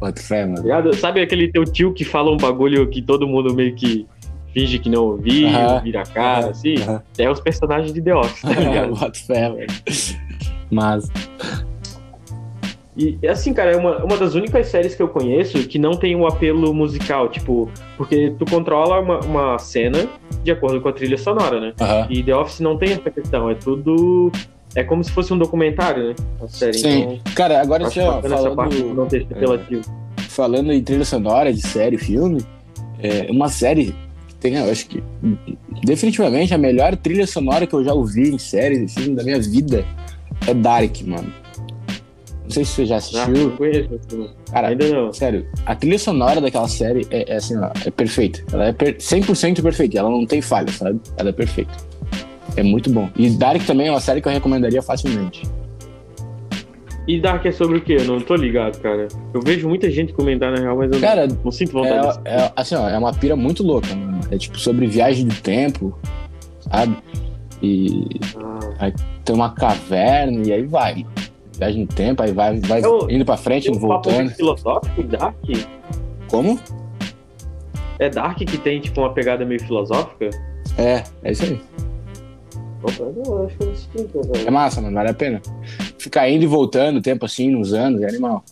Pode 0.00 0.20
fé, 0.20 0.44
mano. 0.44 0.64
Sabe 0.94 1.20
aquele 1.20 1.52
teu 1.52 1.64
tio 1.64 1.92
que 1.94 2.04
fala 2.04 2.32
um 2.32 2.36
bagulho 2.36 2.88
que 2.88 3.00
todo 3.00 3.28
mundo 3.28 3.54
meio 3.54 3.76
que 3.76 4.06
finge 4.54 4.78
que 4.78 4.88
não 4.88 5.04
ouviu, 5.04 5.48
vira 5.82 6.02
a 6.02 6.06
cara, 6.06 6.50
assim. 6.50 6.74
Uh 6.74 6.86
-huh. 6.86 7.02
É 7.18 7.28
os 7.28 7.40
personagens 7.40 7.92
de 7.92 8.00
The 8.00 8.14
Office, 8.14 8.40
tá 8.40 8.48
ligado? 8.54 8.94
Bota 8.94 9.18
fé, 9.18 9.66
Mas. 10.70 11.10
E 12.96 13.18
assim, 13.26 13.52
cara, 13.52 13.72
é 13.72 13.76
uma, 13.76 14.04
uma 14.04 14.16
das 14.16 14.34
únicas 14.36 14.68
séries 14.68 14.94
que 14.94 15.02
eu 15.02 15.08
conheço 15.08 15.58
que 15.66 15.80
não 15.80 15.94
tem 15.94 16.14
um 16.14 16.24
apelo 16.28 16.72
musical, 16.72 17.28
tipo, 17.28 17.68
porque 17.96 18.32
tu 18.38 18.44
controla 18.44 19.00
uma, 19.00 19.18
uma 19.20 19.58
cena 19.58 20.06
de 20.44 20.52
acordo 20.52 20.80
com 20.80 20.88
a 20.88 20.92
trilha 20.92 21.18
sonora, 21.18 21.60
né? 21.60 21.72
E 22.08 22.22
The 22.22 22.36
Office 22.36 22.60
não 22.60 22.78
tem 22.78 22.92
essa 22.92 23.10
questão, 23.10 23.50
é 23.50 23.54
tudo. 23.56 24.30
É 24.76 24.84
como 24.84 25.02
se 25.02 25.10
fosse 25.10 25.32
um 25.32 25.38
documentário, 25.38 26.10
né? 26.10 26.14
A 26.40 26.46
série. 26.46 26.74
Sim. 26.74 27.02
Então, 27.02 27.18
cara, 27.34 27.60
agora 27.60 27.88
tinha 27.88 28.20
falando, 28.22 28.54
parte 28.54 28.82
não 28.82 29.06
ter 29.06 29.26
é, 29.30 29.80
falando 30.28 30.72
em 30.72 30.82
trilha 30.82 31.04
sonora 31.04 31.52
de 31.52 31.62
série, 31.62 31.98
filme, 31.98 32.44
é 33.00 33.26
uma 33.30 33.48
série 33.48 33.94
tem, 34.44 34.56
eu 34.56 34.70
acho 34.70 34.86
que 34.86 35.02
definitivamente 35.84 36.52
a 36.52 36.58
melhor 36.58 36.94
trilha 36.96 37.26
sonora 37.26 37.66
que 37.66 37.74
eu 37.74 37.82
já 37.82 37.94
ouvi 37.94 38.28
em 38.28 38.38
séries 38.38 38.92
e 38.92 38.94
filmes 38.94 39.16
da 39.16 39.24
minha 39.24 39.40
vida 39.40 39.86
é 40.46 40.52
Dark, 40.52 41.00
mano. 41.06 41.32
Não 42.42 42.50
sei 42.50 42.62
se 42.62 42.72
você 42.72 42.84
já 42.84 42.96
assistiu. 42.96 43.26
Não 43.28 43.56
conheço, 43.56 43.88
Cara, 44.52 44.68
ainda 44.68 44.86
não. 44.90 45.10
Sério, 45.14 45.46
a 45.64 45.74
trilha 45.74 45.98
sonora 45.98 46.42
daquela 46.42 46.68
série 46.68 47.06
é, 47.10 47.32
é 47.32 47.36
assim, 47.36 47.56
ó, 47.56 47.70
é 47.86 47.90
perfeita. 47.90 48.44
Ela 48.52 48.66
é 48.66 48.72
per 48.74 48.98
100% 48.98 49.62
perfeita. 49.62 49.98
Ela 49.98 50.10
não 50.10 50.26
tem 50.26 50.42
falha, 50.42 50.70
sabe? 50.70 51.00
Ela 51.16 51.30
é 51.30 51.32
perfeita. 51.32 51.72
É 52.54 52.62
muito 52.62 52.90
bom. 52.90 53.08
E 53.16 53.30
Dark 53.30 53.64
também 53.64 53.88
é 53.88 53.90
uma 53.90 54.00
série 54.00 54.20
que 54.20 54.28
eu 54.28 54.32
recomendaria 54.32 54.82
facilmente. 54.82 55.42
E 57.06 57.20
Dark 57.20 57.44
é 57.44 57.52
sobre 57.52 57.78
o 57.78 57.80
quê? 57.82 57.96
Eu 58.00 58.06
não 58.06 58.20
tô 58.20 58.34
ligado, 58.34 58.80
cara. 58.80 59.08
Eu 59.32 59.40
vejo 59.42 59.68
muita 59.68 59.90
gente 59.90 60.12
comentar 60.12 60.50
na 60.50 60.60
real, 60.60 60.76
mas 60.76 60.90
eu 60.90 61.00
cara, 61.00 61.26
não, 61.26 61.36
não 61.44 61.52
sinto 61.52 61.72
vontade. 61.72 62.20
É, 62.24 62.36
é, 62.36 62.52
assim, 62.56 62.74
ó, 62.74 62.88
é 62.88 62.96
uma 62.96 63.12
pira 63.12 63.36
muito 63.36 63.62
louca, 63.62 63.94
mano. 63.94 64.20
É 64.30 64.38
tipo 64.38 64.58
sobre 64.58 64.86
viagem 64.86 65.26
do 65.26 65.34
tempo, 65.34 65.98
sabe? 66.60 66.96
E 67.62 68.06
ah. 68.36 68.58
aí 68.78 68.94
tem 69.24 69.34
uma 69.34 69.50
caverna 69.50 70.46
e 70.46 70.52
aí 70.52 70.62
vai. 70.62 71.06
Viagem 71.58 71.82
no 71.82 71.86
tempo, 71.86 72.22
aí 72.22 72.32
vai, 72.32 72.58
vai 72.60 72.80
é 72.80 73.14
indo 73.14 73.24
pra 73.24 73.36
frente, 73.36 73.70
e 73.70 73.78
voltando. 73.78 74.28
Um 74.28 74.34
filosófico 74.34 75.02
Dark? 75.02 75.36
Como? 76.28 76.58
É 77.98 78.08
Dark 78.08 78.38
que 78.38 78.58
tem 78.58 78.80
tipo 78.80 79.02
uma 79.02 79.12
pegada 79.12 79.44
meio 79.44 79.62
filosófica? 79.62 80.30
É, 80.78 81.04
é 81.22 81.32
isso 81.32 81.44
aí. 81.44 81.60
É 84.46 84.50
massa, 84.50 84.80
mano, 84.80 84.94
vale 84.94 85.10
a 85.10 85.14
pena. 85.14 85.40
Ficar 86.04 86.28
indo 86.28 86.44
e 86.44 86.46
voltando, 86.46 87.00
tempo 87.00 87.24
assim, 87.24 87.48
nos 87.48 87.72
anos, 87.72 88.02
é 88.02 88.06
animal. 88.06 88.44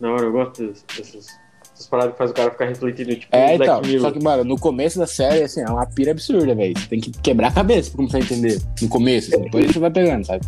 Na 0.00 0.10
hora, 0.10 0.22
eu 0.22 0.32
gosto 0.32 0.68
dessas, 0.96 1.26
dessas 1.70 1.86
paradas 1.86 2.12
que 2.12 2.18
faz 2.18 2.30
o 2.30 2.34
cara 2.34 2.50
ficar 2.50 2.64
refletindo, 2.64 3.14
tipo, 3.14 3.36
É, 3.36 3.56
então, 3.56 3.82
só 4.00 4.10
que, 4.10 4.18
mano, 4.18 4.42
no 4.42 4.58
começo 4.58 4.98
da 4.98 5.06
série, 5.06 5.42
assim, 5.42 5.60
é 5.60 5.66
uma 5.66 5.84
pira 5.84 6.12
absurda, 6.12 6.54
velho. 6.54 6.72
Você 6.78 6.86
tem 6.88 6.98
que 6.98 7.10
quebrar 7.10 7.48
a 7.48 7.52
cabeça 7.52 7.90
pra 7.90 7.98
começar 7.98 8.16
a 8.16 8.20
entender. 8.22 8.58
No 8.80 8.88
começo, 8.88 9.34
assim, 9.34 9.44
depois 9.44 9.70
você 9.70 9.78
vai 9.78 9.90
pegando, 9.90 10.24
sabe? 10.24 10.46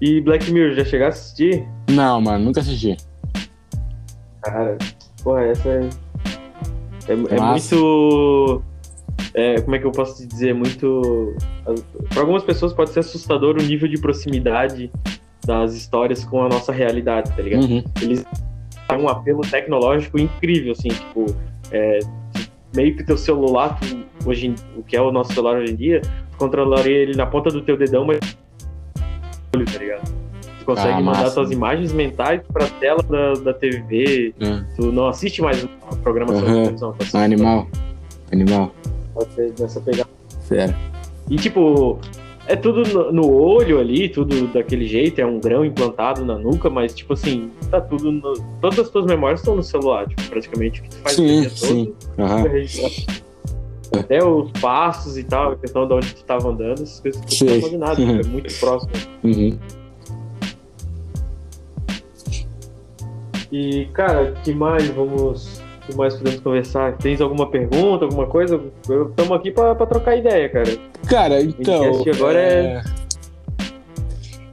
E 0.00 0.20
Black 0.20 0.50
Mirror, 0.50 0.74
já 0.74 0.84
chegasse 0.84 1.18
a 1.18 1.22
assistir? 1.22 1.68
Não, 1.88 2.20
mano, 2.20 2.44
nunca 2.44 2.58
assisti. 2.58 2.96
Cara, 4.42 4.76
porra, 5.22 5.44
essa 5.44 5.68
é. 5.68 5.88
É, 7.06 7.12
é 7.12 7.40
muito. 7.40 8.64
É, 9.36 9.60
como 9.60 9.76
é 9.76 9.78
que 9.78 9.84
eu 9.84 9.92
posso 9.92 10.16
te 10.16 10.26
dizer? 10.26 10.54
Muito. 10.54 11.36
Para 12.08 12.20
algumas 12.20 12.42
pessoas 12.42 12.72
pode 12.72 12.90
ser 12.90 13.00
assustador 13.00 13.56
o 13.56 13.62
nível 13.62 13.86
de 13.86 14.00
proximidade 14.00 14.90
das 15.44 15.74
histórias 15.74 16.24
com 16.24 16.42
a 16.42 16.48
nossa 16.48 16.72
realidade, 16.72 17.30
tá 17.36 17.42
ligado? 17.42 17.64
Uhum. 17.64 17.84
Eles 18.00 18.24
têm 18.88 18.98
um 18.98 19.08
apelo 19.08 19.42
tecnológico 19.42 20.18
incrível, 20.18 20.72
assim, 20.72 20.88
tipo. 20.88 21.26
É, 21.70 21.98
meio 22.74 22.96
que 22.96 23.04
teu 23.04 23.18
celular, 23.18 23.78
tu, 23.78 24.28
hoje, 24.28 24.54
o 24.74 24.82
que 24.82 24.96
é 24.96 25.00
o 25.02 25.12
nosso 25.12 25.34
celular 25.34 25.58
hoje 25.58 25.72
em 25.72 25.76
dia, 25.76 26.00
tu 26.00 26.38
controlaria 26.38 26.96
ele 26.96 27.14
na 27.14 27.26
ponta 27.26 27.50
do 27.50 27.60
teu 27.60 27.76
dedão, 27.76 28.06
mas. 28.06 28.18
tá 28.20 29.78
ligado? 29.78 30.16
consegue 30.64 30.94
ah, 30.94 31.00
mandar 31.00 31.30
suas 31.30 31.52
imagens 31.52 31.92
mentais 31.92 32.42
pra 32.52 32.66
tela 32.80 33.00
da, 33.04 33.34
da 33.34 33.54
TV. 33.54 34.34
É. 34.40 34.64
Tu 34.74 34.90
não 34.90 35.06
assiste 35.06 35.40
mais 35.40 35.64
a 35.64 35.96
programação 35.96 36.44
uhum. 36.44 36.62
televisão. 36.64 36.94
Ah, 37.14 37.22
animal. 37.22 37.68
Animal. 38.32 38.74
Pode 39.16 39.32
ser 39.32 39.52
dessa 39.52 39.80
pegada. 39.80 40.10
Sério. 40.42 40.76
E 41.30 41.36
tipo, 41.36 41.98
é 42.46 42.54
tudo 42.54 43.10
no, 43.10 43.32
olho 43.32 43.80
ali, 43.80 44.10
tudo 44.10 44.46
daquele 44.48 44.86
jeito, 44.86 45.18
é 45.20 45.26
um 45.26 45.40
grão 45.40 45.64
implantado 45.64 46.22
na 46.22 46.38
nuca, 46.38 46.68
mas 46.68 46.94
tipo 46.94 47.14
assim, 47.14 47.50
tá 47.70 47.80
tudo. 47.80 48.12
No, 48.12 48.34
todas 48.60 48.78
as 48.78 48.90
tuas 48.90 49.06
memórias 49.06 49.40
estão 49.40 49.56
no 49.56 49.62
celular, 49.62 50.06
tipo, 50.06 50.22
praticamente 50.24 50.80
o 50.80 50.84
que 50.84 50.90
tu 50.90 50.96
faz 50.98 51.16
sim, 51.16 51.38
o 51.38 51.40
dia 51.40 51.50
sim. 51.50 51.94
todo. 52.16 52.28
Uhum. 52.28 54.00
Até 54.00 54.22
os 54.22 54.50
passos 54.60 55.16
e 55.16 55.24
tal, 55.24 55.52
a 55.52 55.56
questão 55.56 55.88
de 55.88 55.94
onde 55.94 56.12
tu 56.12 56.18
estava 56.18 56.48
andando, 56.50 56.82
essas 56.82 57.00
coisas 57.00 57.22
tu 57.24 57.72
não 57.72 57.78
nada, 57.78 58.00
uhum. 58.00 58.20
é 58.20 58.22
muito 58.24 58.54
próximo. 58.60 58.92
Uhum. 59.24 59.58
E, 63.50 63.86
cara, 63.94 64.32
que 64.44 64.52
mais 64.52 64.86
vamos. 64.88 65.62
Que 65.86 65.94
mais 65.94 66.14
podemos 66.14 66.40
conversar? 66.40 66.96
Tens 66.98 67.20
alguma 67.20 67.48
pergunta, 67.50 68.04
alguma 68.04 68.26
coisa? 68.26 68.60
Estamos 68.80 69.32
aqui 69.32 69.50
para 69.50 69.74
trocar 69.86 70.16
ideia, 70.16 70.48
cara. 70.48 70.78
Cara, 71.08 71.42
então. 71.42 72.02
agora 72.12 72.38
é... 72.38 72.82
é... 72.82 72.82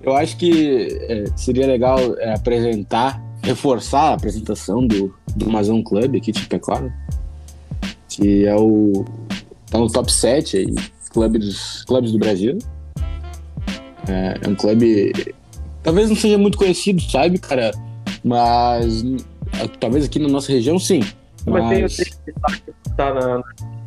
Eu 0.03 0.15
acho 0.17 0.37
que 0.37 0.99
é, 1.07 1.25
seria 1.35 1.65
legal 1.65 1.97
é, 2.17 2.33
apresentar, 2.33 3.23
reforçar 3.41 4.09
a 4.09 4.13
apresentação 4.13 4.85
do, 4.85 5.15
do 5.35 5.45
Amazon 5.45 5.81
Club 5.81 6.17
aqui 6.17 6.33
de 6.33 6.39
Chapecó, 6.41 6.81
que 8.09 8.45
é 8.45 8.55
o. 8.55 9.05
tá 9.71 9.77
no 9.77 9.89
top 9.89 10.11
7 10.11 10.57
aí, 10.57 10.75
clube 11.09 11.39
dos, 11.39 11.85
clubes 11.85 12.11
do 12.11 12.19
Brasil. 12.19 12.57
É, 14.09 14.39
é 14.41 14.47
um 14.49 14.55
clube. 14.55 15.13
Talvez 15.81 16.09
não 16.09 16.17
seja 16.17 16.37
muito 16.37 16.57
conhecido, 16.57 17.01
sabe, 17.01 17.39
cara? 17.39 17.71
Mas 18.25 19.05
talvez 19.79 20.05
aqui 20.05 20.19
na 20.19 20.27
nossa 20.27 20.51
região, 20.51 20.77
sim. 20.77 21.01
Mas, 21.45 21.63
mas... 21.63 21.69
tem 21.69 21.83
o 21.83 21.87
destaque 21.87 22.63
que 22.65 22.95
tá 22.95 23.13
na, 23.13 23.43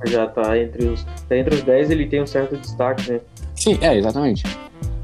já 0.07 0.27
tá 0.27 0.59
entre 0.59 0.87
os, 0.87 1.05
tá 1.29 1.37
entre 1.37 1.55
os 1.55 1.63
10, 1.63 1.91
ele 1.91 2.07
tem 2.07 2.23
um 2.23 2.27
certo 2.27 2.57
destaque, 2.57 3.13
né? 3.13 3.21
Sim, 3.55 3.79
é, 3.81 3.97
exatamente. 3.97 4.45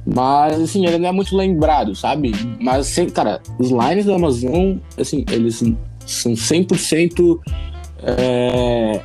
Mas, 0.04 0.60
assim, 0.60 0.84
ele 0.84 0.98
não 0.98 1.08
é 1.08 1.12
muito 1.12 1.36
lembrado, 1.36 1.94
sabe? 1.94 2.32
Mas, 2.60 2.88
assim, 2.88 3.08
cara, 3.08 3.40
os 3.58 3.70
lines 3.70 4.04
da 4.04 4.16
Amazon, 4.16 4.76
assim, 4.98 5.24
eles 5.30 5.62
são 6.06 6.32
100%. 6.32 7.38
É... 8.02 9.00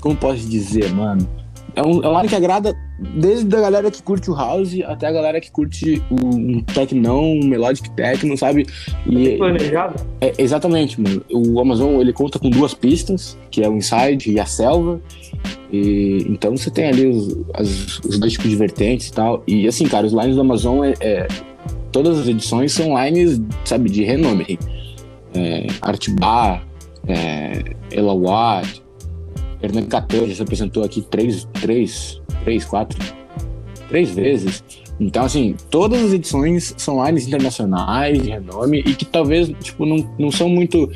Como 0.00 0.16
posso 0.16 0.46
dizer, 0.48 0.92
mano? 0.92 1.26
É 1.74 1.82
um, 1.82 2.02
é 2.02 2.08
um 2.08 2.16
line 2.16 2.28
que 2.28 2.36
agrada 2.36 2.76
desde 2.98 3.54
a 3.56 3.60
galera 3.60 3.90
que 3.90 4.02
curte 4.02 4.30
o 4.30 4.34
house 4.34 4.78
até 4.84 5.06
a 5.06 5.12
galera 5.12 5.40
que 5.40 5.50
curte 5.50 6.02
um 6.10 6.62
technão, 6.62 7.22
um 7.22 7.46
melodic 7.46 7.90
techno, 7.90 8.36
sabe? 8.36 8.66
E, 9.06 9.36
planejado? 9.36 9.96
É, 10.20 10.32
exatamente, 10.38 11.00
mano. 11.00 11.22
O 11.30 11.60
Amazon 11.60 12.00
ele 12.00 12.12
conta 12.12 12.38
com 12.38 12.50
duas 12.50 12.74
pistas, 12.74 13.38
que 13.50 13.62
é 13.62 13.68
o 13.68 13.76
Inside 13.76 14.30
e 14.30 14.38
a 14.38 14.44
Selva. 14.44 15.00
E, 15.72 16.26
então 16.28 16.56
você 16.56 16.70
tem 16.70 16.88
ali 16.88 17.06
os, 17.06 17.36
as, 17.54 17.98
os 18.00 18.18
dois 18.18 18.32
tipos 18.34 18.50
de 18.50 18.56
vertentes 18.56 19.08
e 19.08 19.12
tal. 19.12 19.42
E 19.46 19.66
assim, 19.66 19.86
cara, 19.86 20.06
os 20.06 20.12
lines 20.12 20.36
do 20.36 20.42
Amazon 20.42 20.84
é, 20.84 20.94
é 21.00 21.26
todas 21.90 22.18
as 22.18 22.28
edições 22.28 22.72
são 22.72 22.94
lines, 23.02 23.40
sabe, 23.64 23.90
de 23.90 24.04
renome. 24.04 24.58
É, 25.34 25.66
Artbar, 25.80 26.66
é, 27.06 27.62
Ela 27.90 28.12
Watt, 29.62 29.64
Hernani 29.64 29.86
14 29.86 30.34
se 30.34 30.42
apresentou 30.42 30.84
aqui 30.84 31.02
três, 31.02 31.44
três 31.60 32.22
três, 32.44 32.64
quatro, 32.64 32.98
três 33.88 34.10
vezes. 34.10 34.62
Então, 35.00 35.24
assim, 35.24 35.56
todas 35.70 36.02
as 36.02 36.12
edições 36.12 36.74
são 36.76 37.04
lines 37.04 37.26
internacionais 37.26 38.22
de 38.22 38.30
renome 38.30 38.80
e 38.80 38.94
que 38.94 39.04
talvez, 39.04 39.48
tipo, 39.60 39.86
não, 39.86 40.08
não 40.18 40.30
são 40.30 40.48
muito. 40.48 40.90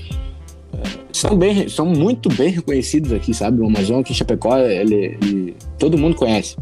Eh, 0.72 0.98
são, 1.12 1.36
bem, 1.36 1.68
são 1.68 1.86
muito 1.86 2.28
bem 2.28 2.50
reconhecidos 2.50 3.12
aqui, 3.12 3.32
sabe? 3.32 3.60
O 3.60 3.66
Amazon 3.66 4.00
aqui 4.00 4.14
Chapecó, 4.14 4.58
ele, 4.58 5.16
ele, 5.22 5.56
todo 5.78 5.98
mundo 5.98 6.14
conhece. 6.14 6.56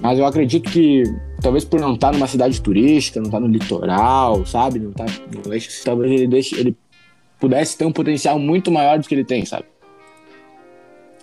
Mas 0.00 0.18
eu 0.18 0.24
acredito 0.24 0.70
que, 0.70 1.02
talvez 1.42 1.64
por 1.64 1.80
não 1.80 1.94
estar 1.94 2.12
numa 2.12 2.26
cidade 2.26 2.60
turística, 2.60 3.20
não 3.20 3.26
estar 3.26 3.40
no 3.40 3.48
litoral, 3.48 4.46
sabe? 4.46 4.78
Não 4.78 4.90
estar 4.90 5.06
no 5.44 5.52
eixo, 5.52 5.70
talvez 5.84 6.12
ele, 6.12 6.26
deixe, 6.26 6.58
ele 6.58 6.76
pudesse 7.38 7.76
ter 7.76 7.84
um 7.84 7.92
potencial 7.92 8.38
muito 8.38 8.70
maior 8.70 8.98
do 8.98 9.06
que 9.06 9.14
ele 9.14 9.24
tem, 9.24 9.44
sabe? 9.44 9.64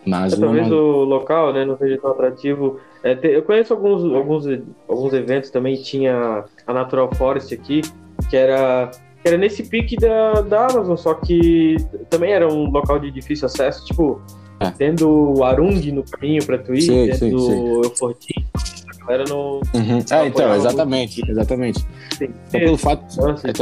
Mas 0.06 0.34
é, 0.34 0.38
talvez 0.38 0.68
não... 0.68 0.78
o 0.78 1.04
local 1.04 1.54
né, 1.54 1.66
não 1.66 1.78
seja 1.78 1.98
tão 1.98 2.12
atrativo. 2.12 2.80
É, 3.04 3.16
te, 3.16 3.28
eu 3.28 3.42
conheço 3.44 3.74
alguns, 3.74 4.04
alguns, 4.14 4.46
alguns 4.88 5.14
eventos 5.14 5.50
também, 5.50 5.76
tinha 5.76 6.46
a 6.66 6.74
Natural 6.74 7.10
Forest 7.16 7.54
aqui, 7.54 7.82
que 8.30 8.38
era, 8.38 8.92
que 9.22 9.28
era 9.28 9.38
nesse 9.38 9.64
pique 9.64 9.96
da, 9.96 10.42
da 10.42 10.68
Amazon, 10.68 10.96
só 10.96 11.14
que 11.14 11.78
também 12.10 12.32
era 12.32 12.48
um 12.48 12.70
local 12.70 13.00
de 13.00 13.12
difícil 13.12 13.48
acesso, 13.48 13.86
tipo, 13.86 14.22
é. 14.60 14.72
tendo 14.72 15.38
o 15.38 15.44
Arung 15.44 15.92
no 15.92 16.04
caminho 16.04 16.46
para 16.46 16.58
tu 16.58 16.74
ir, 16.74 16.82
sim, 16.82 17.10
tendo 17.20 17.38
o 17.38 17.84
Eufortin, 17.84 18.46
a 18.56 19.06
galera 19.06 19.26
não. 19.28 19.60
Uhum. 19.74 20.00
É, 20.12 20.28
então, 20.28 20.56
exatamente, 20.56 21.18
muito. 21.20 21.32
exatamente. 21.32 21.80
Sim. 22.18 22.30
Então, 22.48 22.60
pelo 22.60 22.78
fato. 22.78 23.18
Nossa, 23.18 23.48
é, 23.48 23.54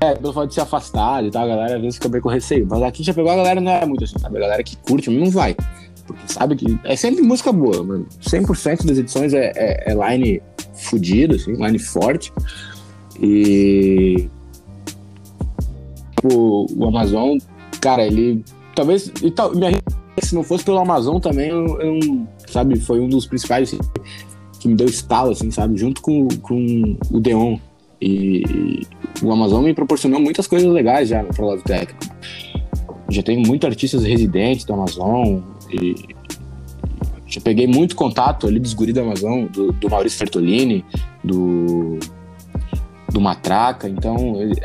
é, 0.00 0.14
pelo 0.14 0.32
fato 0.32 0.48
de 0.48 0.54
se 0.54 0.60
afastar 0.60 1.24
e 1.24 1.30
tal, 1.30 1.44
a 1.44 1.48
galera 1.48 1.76
às 1.76 1.80
vezes 1.80 1.96
fica 1.96 2.08
bem 2.08 2.20
com 2.20 2.28
receio. 2.28 2.66
Mas 2.68 2.82
aqui 2.82 3.02
já 3.02 3.14
pegou 3.14 3.30
a 3.30 3.36
galera, 3.36 3.60
não 3.60 3.72
é 3.72 3.86
muito 3.86 4.04
assim, 4.04 4.18
sabe? 4.18 4.36
A 4.36 4.40
galera 4.40 4.62
que 4.62 4.76
curte 4.76 5.10
não 5.10 5.30
vai. 5.30 5.56
Porque 6.06 6.32
sabe 6.32 6.56
que 6.56 6.78
é 6.84 6.94
sempre 6.94 7.22
música 7.22 7.52
boa, 7.52 7.82
mano. 7.82 8.06
100% 8.22 8.86
das 8.86 8.98
edições 8.98 9.34
é, 9.34 9.52
é, 9.56 9.92
é 9.92 9.94
line 9.94 10.42
fudido, 10.74 11.34
assim, 11.34 11.52
line 11.52 11.78
forte. 11.78 12.32
E. 13.20 14.28
O, 16.24 16.66
o 16.76 16.88
Amazon, 16.88 17.38
cara, 17.80 18.06
ele. 18.06 18.44
Talvez. 18.74 19.10
E 19.22 19.30
tal, 19.30 19.54
minha, 19.54 19.72
se 20.22 20.34
não 20.34 20.42
fosse 20.42 20.64
pelo 20.64 20.78
Amazon 20.78 21.18
também, 21.18 21.48
eu, 21.48 21.80
eu, 21.80 22.26
sabe, 22.46 22.78
foi 22.80 23.00
um 23.00 23.08
dos 23.08 23.26
principais 23.26 23.68
assim, 23.68 23.78
que 24.60 24.68
me 24.68 24.74
deu 24.74 24.86
estalo, 24.86 25.30
assim, 25.30 25.50
sabe? 25.50 25.76
Junto 25.76 26.00
com, 26.00 26.28
com 26.42 26.96
o 27.10 27.20
Deon. 27.20 27.58
E 28.00 28.82
o 29.22 29.32
Amazon 29.32 29.64
me 29.64 29.74
proporcionou 29.74 30.20
muitas 30.20 30.46
coisas 30.46 30.70
legais 30.70 31.08
já 31.08 31.22
no 31.22 31.46
lado 31.46 31.62
técnico. 31.62 32.14
Já 33.08 33.22
tenho 33.22 33.46
muitos 33.46 33.68
artistas 33.68 34.04
residentes 34.04 34.64
do 34.64 34.74
Amazon 34.74 35.40
e 35.72 35.94
já 37.26 37.40
peguei 37.40 37.66
muito 37.66 37.96
contato 37.96 38.46
ali 38.46 38.60
dos 38.60 38.72
guri 38.72 38.92
do 38.92 39.00
Amazon, 39.00 39.46
do, 39.46 39.72
do 39.72 39.90
Maurício 39.90 40.18
Fertolini, 40.18 40.84
do, 41.24 41.98
do 43.12 43.20
Matraca. 43.20 43.88
Então, 43.88 44.16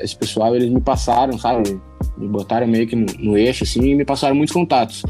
esse 0.01 0.15
pessoal, 0.15 0.55
eles 0.55 0.69
me 0.69 0.79
passaram, 0.79 1.37
sabe? 1.37 1.79
Me 2.17 2.27
botaram 2.27 2.67
meio 2.67 2.87
que 2.87 2.95
no, 2.95 3.05
no 3.19 3.37
eixo, 3.37 3.63
assim, 3.63 3.81
e 3.81 3.95
me 3.95 4.05
passaram 4.05 4.35
muitos 4.35 4.53
contatos. 4.53 5.03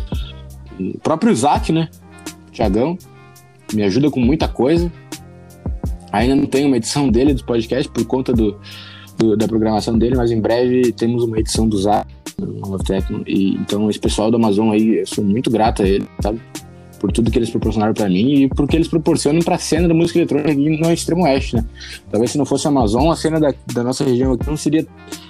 E 0.79 0.91
o 0.91 0.99
próprio 0.99 1.31
Isaac, 1.31 1.71
né? 1.71 1.89
Tiagão, 2.51 2.97
me 3.73 3.83
ajuda 3.83 4.09
com 4.09 4.19
muita 4.19 4.47
coisa. 4.47 4.91
Ainda 6.11 6.35
não 6.35 6.45
tenho 6.45 6.67
uma 6.67 6.77
edição 6.77 7.09
dele 7.09 7.33
do 7.33 7.43
podcast 7.43 7.89
por 7.91 8.05
conta 8.05 8.33
do, 8.33 8.57
do, 9.17 9.37
da 9.37 9.47
programação 9.47 9.97
dele, 9.97 10.15
mas 10.15 10.31
em 10.31 10.41
breve 10.41 10.91
temos 10.91 11.23
uma 11.23 11.39
edição 11.39 11.67
do 11.67 11.77
Zap, 11.77 12.07
do 12.37 12.77
Tecno. 12.79 13.23
E 13.25 13.55
então 13.55 13.89
esse 13.89 13.99
pessoal 13.99 14.29
do 14.29 14.37
Amazon 14.37 14.71
aí, 14.71 14.99
eu 14.99 15.07
sou 15.07 15.23
muito 15.23 15.49
grato 15.49 15.83
a 15.83 15.87
ele, 15.87 16.07
sabe? 16.21 16.41
Por 16.99 17.11
tudo 17.11 17.31
que 17.31 17.39
eles 17.39 17.49
proporcionaram 17.49 17.93
para 17.93 18.07
mim 18.07 18.43
e 18.43 18.49
por 18.49 18.67
que 18.67 18.75
eles 18.75 18.87
proporcionam 18.87 19.41
para 19.41 19.55
a 19.55 19.59
cena 19.59 19.87
da 19.87 19.93
música 19.93 20.19
eletrônica 20.19 20.51
aqui 20.51 20.77
no 20.77 20.91
extremo 20.91 21.23
oeste, 21.23 21.55
né? 21.55 21.65
Talvez 22.11 22.31
se 22.31 22.37
não 22.37 22.45
fosse 22.45 22.67
a 22.67 22.69
Amazon, 22.69 23.09
a 23.09 23.15
cena 23.15 23.39
da, 23.39 23.53
da 23.73 23.83
nossa 23.83 24.03
região 24.03 24.33
aqui 24.33 24.47
não 24.47 24.57
seria 24.57 24.85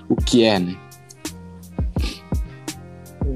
o 0.10 0.16
que 0.16 0.44
é, 0.44 0.60
né? 0.60 0.76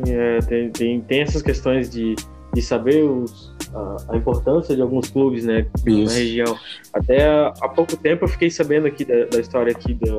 É, 0.07 0.39
tem, 0.39 0.69
tem, 0.69 1.01
tem 1.01 1.21
essas 1.21 1.41
questões 1.41 1.89
de, 1.89 2.15
de 2.53 2.61
saber 2.61 3.03
os, 3.03 3.54
a, 3.75 4.13
a, 4.13 4.17
importância 4.17 4.75
de 4.75 4.81
alguns 4.81 5.09
clubes, 5.09 5.45
né, 5.45 5.67
Isso. 5.85 6.05
na 6.05 6.19
região. 6.19 6.57
Até 6.93 7.27
há 7.61 7.69
pouco 7.69 7.97
tempo 7.97 8.23
eu 8.23 8.29
fiquei 8.29 8.49
sabendo 8.49 8.87
aqui 8.87 9.03
da, 9.03 9.25
da 9.25 9.39
história 9.39 9.71
aqui 9.71 9.93
da, 9.93 10.15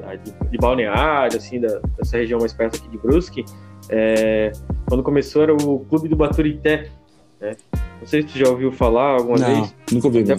da 0.00 0.14
de, 0.16 0.32
de, 0.50 0.58
Balneário, 0.58 1.36
assim, 1.36 1.60
da, 1.60 1.80
dessa 1.96 2.16
região 2.16 2.40
mais 2.40 2.52
perto 2.52 2.76
aqui 2.76 2.88
de 2.88 2.98
Brusque. 2.98 3.44
É, 3.90 4.52
quando 4.88 5.02
começou 5.02 5.42
era 5.42 5.54
o 5.54 5.80
Clube 5.80 6.08
do 6.08 6.16
Baturité, 6.16 6.90
né? 7.40 7.56
Não 8.00 8.06
sei 8.06 8.22
se 8.22 8.28
tu 8.28 8.38
já 8.38 8.48
ouviu 8.48 8.72
falar 8.72 9.18
alguma 9.18 9.38
não, 9.38 9.46
vez. 9.46 9.74
Nunca 9.92 10.06
ouvi. 10.06 10.20
Até 10.20 10.36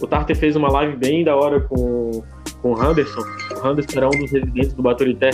o 0.00 0.06
Tarter 0.06 0.36
fez 0.36 0.54
uma 0.56 0.70
live 0.70 0.96
bem 0.96 1.24
da 1.24 1.34
hora 1.34 1.60
com, 1.60 2.22
com 2.62 2.72
o 2.72 2.82
Henderson. 2.82 3.20
O 3.20 3.68
Henderson 3.68 3.98
era 3.98 4.06
um 4.06 4.18
dos 4.18 4.30
residentes 4.30 4.72
do 4.72 4.82
Baturité. 4.82 5.30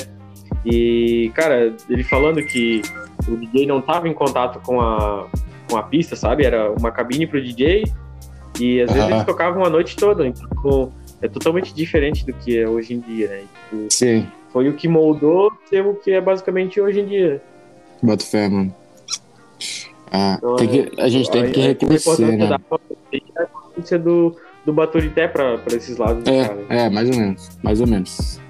E, 0.64 1.30
cara, 1.35 1.74
ele 1.91 2.03
falando 2.03 2.43
que 2.43 2.80
o 3.28 3.37
DJ 3.37 3.66
não 3.66 3.80
tava 3.80 4.09
em 4.09 4.14
contato 4.14 4.61
com 4.61 4.80
a, 4.80 5.26
com 5.74 5.78
a 5.78 5.82
pista, 5.82 6.14
sabe? 6.14 6.44
Era 6.44 6.70
uma 6.70 6.92
cabine 6.92 7.26
pro 7.26 7.42
DJ 7.42 7.84
e 8.60 8.80
às 8.80 8.92
vezes 8.92 9.10
eles 9.10 9.24
tocavam 9.24 9.64
a 9.64 9.70
noite 9.70 9.96
toda. 9.96 10.24
Então, 10.24 10.92
é 11.20 11.26
totalmente 11.26 11.74
diferente 11.74 12.24
do 12.24 12.32
que 12.32 12.56
é 12.56 12.68
hoje 12.68 12.94
em 12.94 13.00
dia, 13.00 13.28
né? 13.28 13.40
Tipo, 13.40 13.86
Sim. 13.90 14.26
Foi 14.52 14.68
o 14.68 14.74
que 14.74 14.86
moldou 14.86 15.50
ser 15.68 15.84
o 15.84 15.94
que 15.94 16.12
é 16.12 16.20
basicamente 16.20 16.80
hoje 16.80 17.00
em 17.00 17.06
dia. 17.06 17.42
Bota 18.00 18.24
fé, 18.24 18.48
mano. 18.48 18.72
Ah, 20.12 20.36
então, 20.38 20.56
tem 20.56 20.68
que, 20.68 21.00
a 21.00 21.08
gente 21.08 21.28
tem 21.28 21.50
que 21.50 21.60
reconhecer, 21.60 22.36
né? 22.36 22.48
A 22.52 23.42
importância 23.42 23.98
do, 23.98 24.36
do 24.64 24.72
Baturité 24.72 25.26
pra 25.26 25.58
esses 25.72 25.96
lados. 25.96 26.24
É, 26.24 26.46
cara. 26.46 26.66
é, 26.68 26.88
mais 26.88 27.10
ou 27.10 27.16
menos. 27.16 27.50
Mais 27.64 27.80
ou 27.80 27.86
menos. 27.88 28.40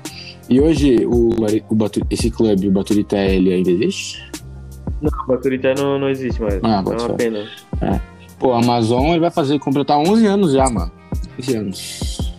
E 0.50 0.60
hoje, 0.60 1.06
o, 1.06 1.30
o 1.70 1.74
Batu, 1.74 2.02
esse 2.10 2.30
clube, 2.30 2.68
o 2.68 2.70
Baturité, 2.70 3.34
ele 3.34 3.50
ainda 3.50 3.70
existe? 3.70 4.33
Não, 5.04 5.24
o 5.24 5.26
Baturité 5.26 5.74
não, 5.74 5.98
não 5.98 6.08
existe 6.08 6.40
mais. 6.40 6.58
Ah, 6.62 6.82
é 6.86 7.02
uma 7.02 7.14
pena. 7.14 7.46
É. 7.82 8.00
Pô, 8.38 8.52
a 8.54 8.58
Amazon 8.58 9.08
ele 9.08 9.20
vai 9.20 9.30
fazer 9.30 9.58
completar 9.58 9.98
11 9.98 10.26
anos 10.26 10.52
já, 10.52 10.68
mano. 10.70 10.90
11 11.38 11.56
anos. 11.56 12.34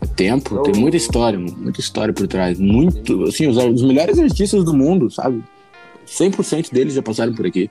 É 0.00 0.06
tempo, 0.06 0.62
tem 0.62 0.74
muita 0.74 0.96
história, 0.96 1.38
mano. 1.38 1.54
Muita 1.58 1.80
história 1.80 2.14
por 2.14 2.26
trás. 2.26 2.58
Muito, 2.58 3.24
assim, 3.24 3.46
os, 3.46 3.58
os 3.58 3.82
melhores 3.82 4.18
artistas 4.18 4.64
do 4.64 4.72
mundo, 4.72 5.10
sabe? 5.10 5.44
100% 6.06 6.72
deles 6.72 6.94
já 6.94 7.02
passaram 7.02 7.34
por 7.34 7.44
aqui. 7.44 7.70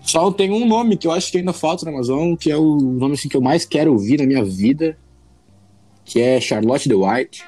Só 0.00 0.32
tem 0.32 0.50
um 0.50 0.66
nome 0.66 0.96
que 0.96 1.06
eu 1.06 1.12
acho 1.12 1.30
que 1.30 1.38
ainda 1.38 1.52
falta 1.52 1.84
na 1.84 1.92
Amazon, 1.92 2.34
que 2.34 2.50
é 2.50 2.56
o 2.56 2.76
nome 2.76 3.14
assim, 3.14 3.28
que 3.28 3.36
eu 3.36 3.40
mais 3.40 3.64
quero 3.64 3.92
ouvir 3.92 4.18
na 4.18 4.26
minha 4.26 4.42
vida, 4.42 4.98
que 6.04 6.20
é 6.20 6.40
Charlotte 6.40 6.88
the 6.88 6.94
White, 6.94 7.44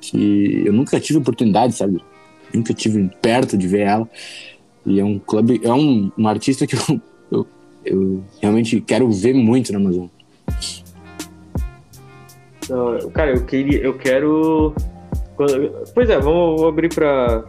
que 0.00 0.62
eu 0.64 0.72
nunca 0.72 0.98
tive 0.98 1.18
oportunidade, 1.18 1.74
sabe? 1.74 2.00
Nunca 2.52 2.72
tive 2.74 3.10
perto 3.20 3.56
de 3.56 3.66
ver 3.66 3.80
ela. 3.80 4.08
E 4.84 5.00
é 5.00 5.04
um 5.04 5.18
clube, 5.18 5.60
é 5.64 5.72
um, 5.72 6.12
um 6.16 6.28
artista 6.28 6.66
que 6.66 6.76
eu, 6.88 7.00
eu, 7.30 7.46
eu, 7.84 8.24
realmente 8.40 8.80
quero 8.80 9.10
ver 9.10 9.34
muito 9.34 9.72
na 9.72 9.78
Amazon. 9.78 10.06
cara, 13.12 13.32
eu 13.32 13.44
queria, 13.44 13.80
eu 13.80 13.94
quero. 13.98 14.74
Pois 15.94 16.08
é, 16.08 16.18
vamos, 16.18 16.60
vamos 16.60 16.68
abrir 16.68 16.94
para 16.94 17.44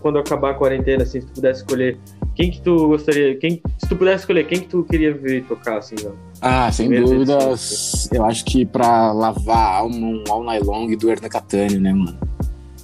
quando 0.00 0.18
acabar 0.18 0.52
a 0.52 0.54
quarentena, 0.54 1.02
assim, 1.02 1.20
se 1.20 1.26
tu 1.26 1.32
pudesse 1.34 1.60
escolher 1.60 1.98
quem 2.34 2.50
que 2.50 2.60
tu 2.60 2.88
gostaria, 2.88 3.36
quem, 3.36 3.60
se 3.78 3.88
tu 3.88 3.96
pudesse 3.96 4.22
escolher, 4.22 4.46
quem 4.46 4.60
que 4.60 4.68
tu 4.68 4.84
queria 4.84 5.12
ver 5.12 5.44
tocar, 5.44 5.78
assim, 5.78 5.96
ó? 6.06 6.12
Ah, 6.40 6.70
sem 6.70 6.88
dúvidas, 6.88 8.08
eu 8.12 8.24
acho 8.24 8.44
que 8.44 8.64
pra 8.64 9.12
lavar 9.12 9.56
a 9.56 9.76
alma, 9.78 9.96
um 9.96 10.24
All 10.30 10.44
Night 10.44 10.64
Long 10.64 10.96
do 10.96 11.10
Hernan 11.10 11.28
Catani, 11.28 11.78
né, 11.78 11.92
mano? 11.92 12.18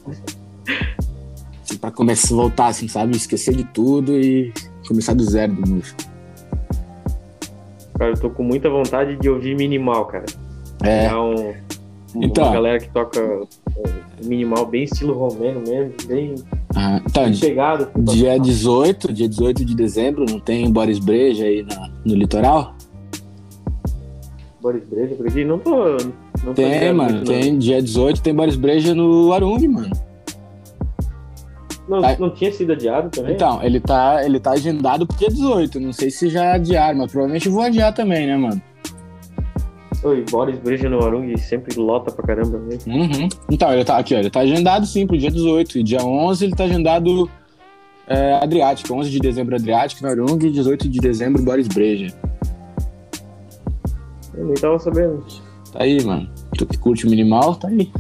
assim, 1.75 1.79
pra 1.79 1.91
começar 1.91 2.35
a 2.35 2.37
voltar, 2.37 2.67
assim, 2.69 2.89
sabe? 2.89 3.17
Esquecer 3.17 3.55
de 3.55 3.65
tudo 3.65 4.17
e 4.17 4.53
começar 4.87 5.15
do 5.15 5.25
zero 5.25 5.53
de 5.55 5.71
novo. 5.71 5.95
Cara, 7.99 8.11
eu 8.11 8.21
tô 8.21 8.31
com 8.31 8.43
muita 8.43 8.69
vontade 8.69 9.17
de 9.17 9.29
ouvir 9.29 9.57
minimal, 9.57 10.07
cara. 10.07 10.25
É. 10.83 11.07
é 11.07 11.17
um, 11.17 11.55
então, 12.17 12.45
uma 12.45 12.53
galera 12.53 12.79
que 12.79 12.89
toca 12.91 13.21
minimal 14.25 14.67
bem 14.67 14.85
estilo 14.85 15.15
romeno 15.15 15.61
mesmo, 15.67 15.93
bem 16.07 16.35
ah, 16.75 17.01
tá, 17.13 17.33
chegado. 17.33 17.89
Dia 18.03 18.39
18, 18.39 19.13
dia 19.13 19.29
18 19.29 19.65
de 19.65 19.75
dezembro, 19.75 20.25
não 20.29 20.41
tem 20.41 20.71
Boris 20.71 20.99
Breja 20.99 21.45
aí 21.45 21.63
na, 21.63 21.91
no 22.05 22.15
litoral? 22.15 22.75
Boris 24.61 24.83
Breja 24.85 25.15
por 25.15 25.29
aqui? 25.29 25.45
Não 25.45 25.59
tô. 25.59 25.97
Não 26.45 26.53
tem, 26.55 26.93
mano, 26.93 27.17
muito, 27.17 27.27
tem. 27.27 27.53
Não. 27.53 27.59
Dia 27.59 27.81
18 27.81 28.23
tem 28.23 28.35
Boris 28.35 28.57
Breja 28.57 28.95
no 28.95 29.33
Arung, 29.33 29.69
mano. 29.69 30.14
Não, 31.89 32.01
tá. 32.01 32.17
não 32.19 32.31
tinha 32.31 32.51
sido 32.51 32.73
adiado 32.73 33.11
também? 33.11 33.35
Então, 33.35 33.63
ele 33.63 33.81
tá, 33.81 34.25
ele 34.25 34.41
tá 34.41 34.53
agendado 34.53 35.07
pro 35.07 35.17
dia 35.17 35.29
18. 35.29 35.81
Não 35.81 35.93
sei 35.93 36.11
se 36.11 36.29
já 36.29 36.55
adiaram, 36.55 36.99
mas 36.99 37.13
provavelmente 37.13 37.49
vou 37.49 37.63
adiar 37.63 37.93
também, 37.93 38.27
né, 38.27 38.37
mano? 38.37 38.61
Oi, 40.03 40.25
Boris 40.31 40.59
Breja 40.59 40.89
no 40.89 41.03
Arung 41.03 41.35
sempre 41.37 41.79
lota 41.79 42.11
pra 42.11 42.27
caramba 42.27 42.59
mesmo. 42.59 42.93
Uhum. 42.93 43.29
Então, 43.51 43.73
ele 43.73 43.85
tá 43.85 43.99
aqui, 43.99 44.15
ó, 44.15 44.19
ele 44.19 44.31
tá 44.31 44.41
agendado 44.41 44.87
sim 44.87 45.07
pro 45.07 45.17
dia 45.17 45.31
18. 45.31 45.79
E 45.79 45.83
dia 45.83 46.03
11 46.03 46.45
ele 46.45 46.55
tá 46.55 46.65
agendado 46.65 47.29
é, 48.07 48.35
Adriático. 48.35 48.95
11 48.95 49.11
de 49.11 49.19
dezembro 49.19 49.55
Adriático 49.55 50.03
no 50.03 50.11
Arung 50.11 50.39
e 50.43 50.51
18 50.51 50.89
de 50.89 51.01
dezembro 51.01 51.43
Boris 51.43 51.69
Breja. 51.69 52.15
Eu 54.35 54.47
nem 54.47 54.55
tava 54.55 54.79
sabendo. 54.79 55.25
Tá 55.73 55.83
aí, 55.83 56.03
mano. 56.05 56.29
Tu 56.57 56.67
que 56.67 56.79
curte 56.79 57.07
o 57.07 57.11
minimal, 57.11 57.55
tá 57.57 57.69
aí. 57.69 57.91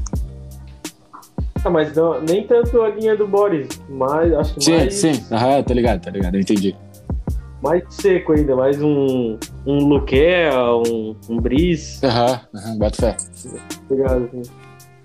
Ah, 1.64 1.70
mas 1.70 1.96
não, 1.96 2.20
nem 2.20 2.46
tanto 2.46 2.82
a 2.82 2.90
linha 2.90 3.16
do 3.16 3.26
Boris, 3.26 3.68
mas 3.88 4.32
acho 4.34 4.54
que 4.54 4.64
sim, 4.64 4.76
mais... 4.76 4.94
Sim, 4.94 5.14
sim. 5.14 5.34
Aham, 5.34 5.62
tá 5.62 5.74
ligado, 5.74 6.02
tá 6.02 6.10
ligado, 6.10 6.34
eu 6.34 6.40
entendi 6.40 6.76
mais 7.64 7.82
seco 7.88 8.32
ainda, 8.32 8.54
mais 8.54 8.80
um, 8.82 9.38
um 9.66 9.78
Luquer, 9.86 10.52
um, 10.54 11.16
um 11.30 11.40
Briz. 11.40 11.98
Aham, 12.04 12.40
uhum, 12.52 12.78
bota 12.78 12.96
fé. 13.00 13.16
Obrigado, 13.88 14.24
assim. 14.26 14.42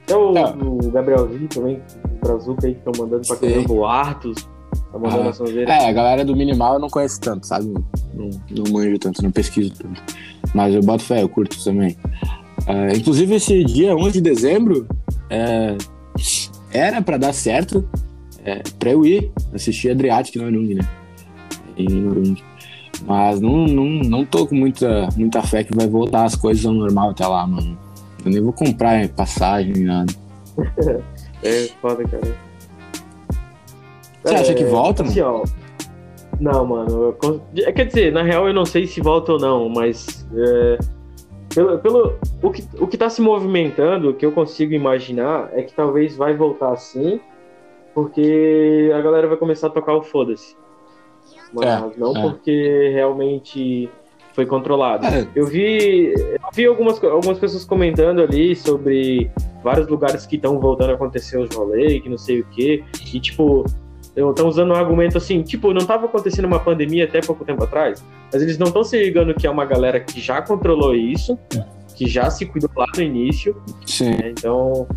Até 0.04 0.18
o, 0.18 0.38
é. 0.38 0.56
o 0.62 0.92
Gabrielzinho 0.92 1.48
também, 1.48 1.82
o 2.04 2.26
Brazuca 2.26 2.68
aí 2.68 2.74
que 2.74 2.80
estão 2.80 2.92
mandando 3.06 3.26
pra 3.26 3.38
caramba, 3.38 3.74
o 3.74 3.86
Artus. 3.86 4.50
Tá 4.92 5.00
mandando 5.00 5.44
uhum. 5.44 5.70
a. 5.70 5.72
É, 5.72 5.90
a 5.90 5.94
galera 5.94 6.26
do 6.26 6.36
Minimal 6.36 6.74
eu 6.74 6.80
não 6.80 6.90
conheço 6.90 7.22
tanto, 7.22 7.48
sabe? 7.48 7.74
Não, 8.14 8.30
não 8.52 8.74
manjo 8.74 9.00
tanto, 9.00 9.24
não 9.24 9.32
pesquiso 9.32 9.72
tanto. 9.82 10.04
Mas 10.54 10.76
eu 10.76 10.82
boto 10.82 11.04
fé, 11.04 11.24
eu 11.24 11.30
curto 11.30 11.64
também. 11.64 11.96
Uh, 12.68 12.94
inclusive, 12.94 13.36
esse 13.36 13.64
dia 13.64 13.96
11 13.96 14.12
de 14.12 14.22
dezembro 14.22 14.86
é, 15.30 15.78
era 16.72 17.02
pra 17.02 17.18
dar 17.18 17.34
certo 17.34 17.88
é, 18.44 18.62
pra 18.78 18.92
eu 18.92 19.06
ir 19.06 19.32
assistir 19.54 19.92
Adriático 19.92 20.40
no 20.40 20.46
Arung, 20.46 20.76
né? 20.76 20.88
Em 21.78 22.08
Arung. 22.08 22.36
Mas 23.06 23.40
não, 23.40 23.66
não, 23.66 23.86
não 23.86 24.26
tô 24.26 24.46
com 24.46 24.56
muita, 24.56 25.10
muita 25.16 25.42
fé 25.44 25.64
que 25.64 25.76
vai 25.76 25.88
voltar 25.88 26.26
as 26.26 26.36
coisas 26.36 26.66
ao 26.66 26.74
normal 26.74 27.12
até 27.12 27.26
lá, 27.26 27.46
mano. 27.48 27.78
Eu 28.26 28.32
nem 28.32 28.42
vou 28.42 28.54
comprar 28.54 29.08
passagem 29.10 29.74
nem 29.74 29.86
nada. 29.86 30.14
é 31.44 31.70
foda, 31.82 32.04
cara. 32.06 32.36
Você 34.24 34.34
é, 34.34 34.38
acha 34.40 34.54
que 34.54 34.66
volta, 34.66 35.04
assim, 35.04 35.22
mano? 35.22 35.44
Ó, 35.44 35.70
não, 36.40 36.66
mano. 36.66 37.16
Eu, 37.56 37.74
quer 37.74 37.86
dizer, 37.86 38.12
na 38.12 38.24
real 38.24 38.48
eu 38.48 38.54
não 38.54 38.66
sei 38.66 38.86
se 38.88 39.02
volta 39.02 39.34
ou 39.34 39.40
não, 39.40 39.70
mas. 39.70 40.26
É, 40.36 40.80
pelo, 41.54 41.80
pelo, 41.80 42.16
o, 42.42 42.52
que, 42.52 42.64
o 42.80 42.88
que 42.88 42.98
tá 42.98 43.10
se 43.10 43.22
movimentando, 43.22 44.10
o 44.10 44.14
que 44.14 44.26
eu 44.26 44.32
consigo 44.32 44.74
imaginar, 44.74 45.50
é 45.54 45.62
que 45.62 45.74
talvez 45.74 46.16
vai 46.16 46.36
voltar 46.36 46.76
sim, 46.78 47.20
porque 47.94 48.92
a 48.96 49.02
galera 49.02 49.28
vai 49.28 49.38
começar 49.38 49.68
a 49.68 49.72
tocar 49.72 49.94
o 49.96 50.02
foda-se 50.02 50.56
mas 51.54 51.66
é, 51.66 52.00
não 52.00 52.16
é. 52.16 52.22
porque 52.22 52.92
realmente 52.94 53.90
foi 54.34 54.46
controlado. 54.46 55.06
É. 55.06 55.28
Eu 55.36 55.46
vi, 55.46 56.14
eu 56.14 56.50
vi 56.54 56.66
algumas, 56.66 57.04
algumas 57.04 57.40
pessoas 57.40 57.66
comentando 57.66 58.22
ali 58.22 58.56
sobre 58.56 59.30
vários 59.64 59.88
lugares 59.88 60.26
que 60.26 60.36
estão 60.36 60.60
voltando 60.60 60.92
a 60.92 60.94
acontecer 60.94 61.38
os 61.38 61.54
rolês, 61.54 62.02
que 62.02 62.10
não 62.10 62.18
sei 62.18 62.42
o 62.42 62.46
quê, 62.46 62.84
e 63.14 63.20
tipo, 63.20 63.66
estão 64.28 64.48
usando 64.48 64.72
um 64.72 64.76
argumento 64.76 65.18
assim, 65.18 65.42
tipo, 65.42 65.74
não 65.74 65.82
estava 65.82 66.06
acontecendo 66.06 66.46
uma 66.46 66.60
pandemia 66.60 67.06
até 67.06 67.22
pouco 67.22 67.46
tempo 67.46 67.64
atrás, 67.64 68.04
mas 68.32 68.42
eles 68.42 68.58
não 68.58 68.68
estão 68.68 68.84
se 68.84 69.02
ligando 69.02 69.34
que 69.34 69.48
é 69.48 69.50
uma 69.50 69.66
galera 69.66 70.00
que 70.00 70.20
já 70.20 70.42
controlou 70.42 70.96
isso, 70.96 71.38
que 71.96 72.08
já 72.08 72.30
se 72.30 72.46
cuidou 72.46 72.70
lá 72.76 72.88
no 72.96 73.04
início. 73.04 73.56
Sim. 73.86 74.12
Né? 74.12 74.32
Então, 74.32 74.88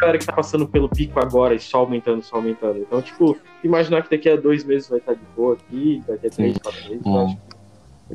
galera 0.00 0.18
que 0.18 0.26
tá 0.26 0.32
passando 0.32 0.66
pelo 0.66 0.88
pico 0.88 1.20
agora 1.20 1.54
e 1.54 1.60
só 1.60 1.78
aumentando, 1.78 2.22
só 2.22 2.36
aumentando. 2.36 2.78
Então, 2.78 3.00
tipo, 3.02 3.36
imaginar 3.62 4.02
que 4.02 4.10
daqui 4.10 4.28
a 4.28 4.36
dois 4.36 4.64
meses 4.64 4.88
vai 4.88 4.98
estar 4.98 5.14
de 5.14 5.20
boa 5.36 5.54
aqui, 5.54 6.02
daqui 6.08 6.26
a 6.26 6.30
três, 6.30 6.58
quatro 6.58 6.88
meses, 6.88 7.06
hum. 7.06 7.14
eu 7.14 7.26
acho 7.26 7.36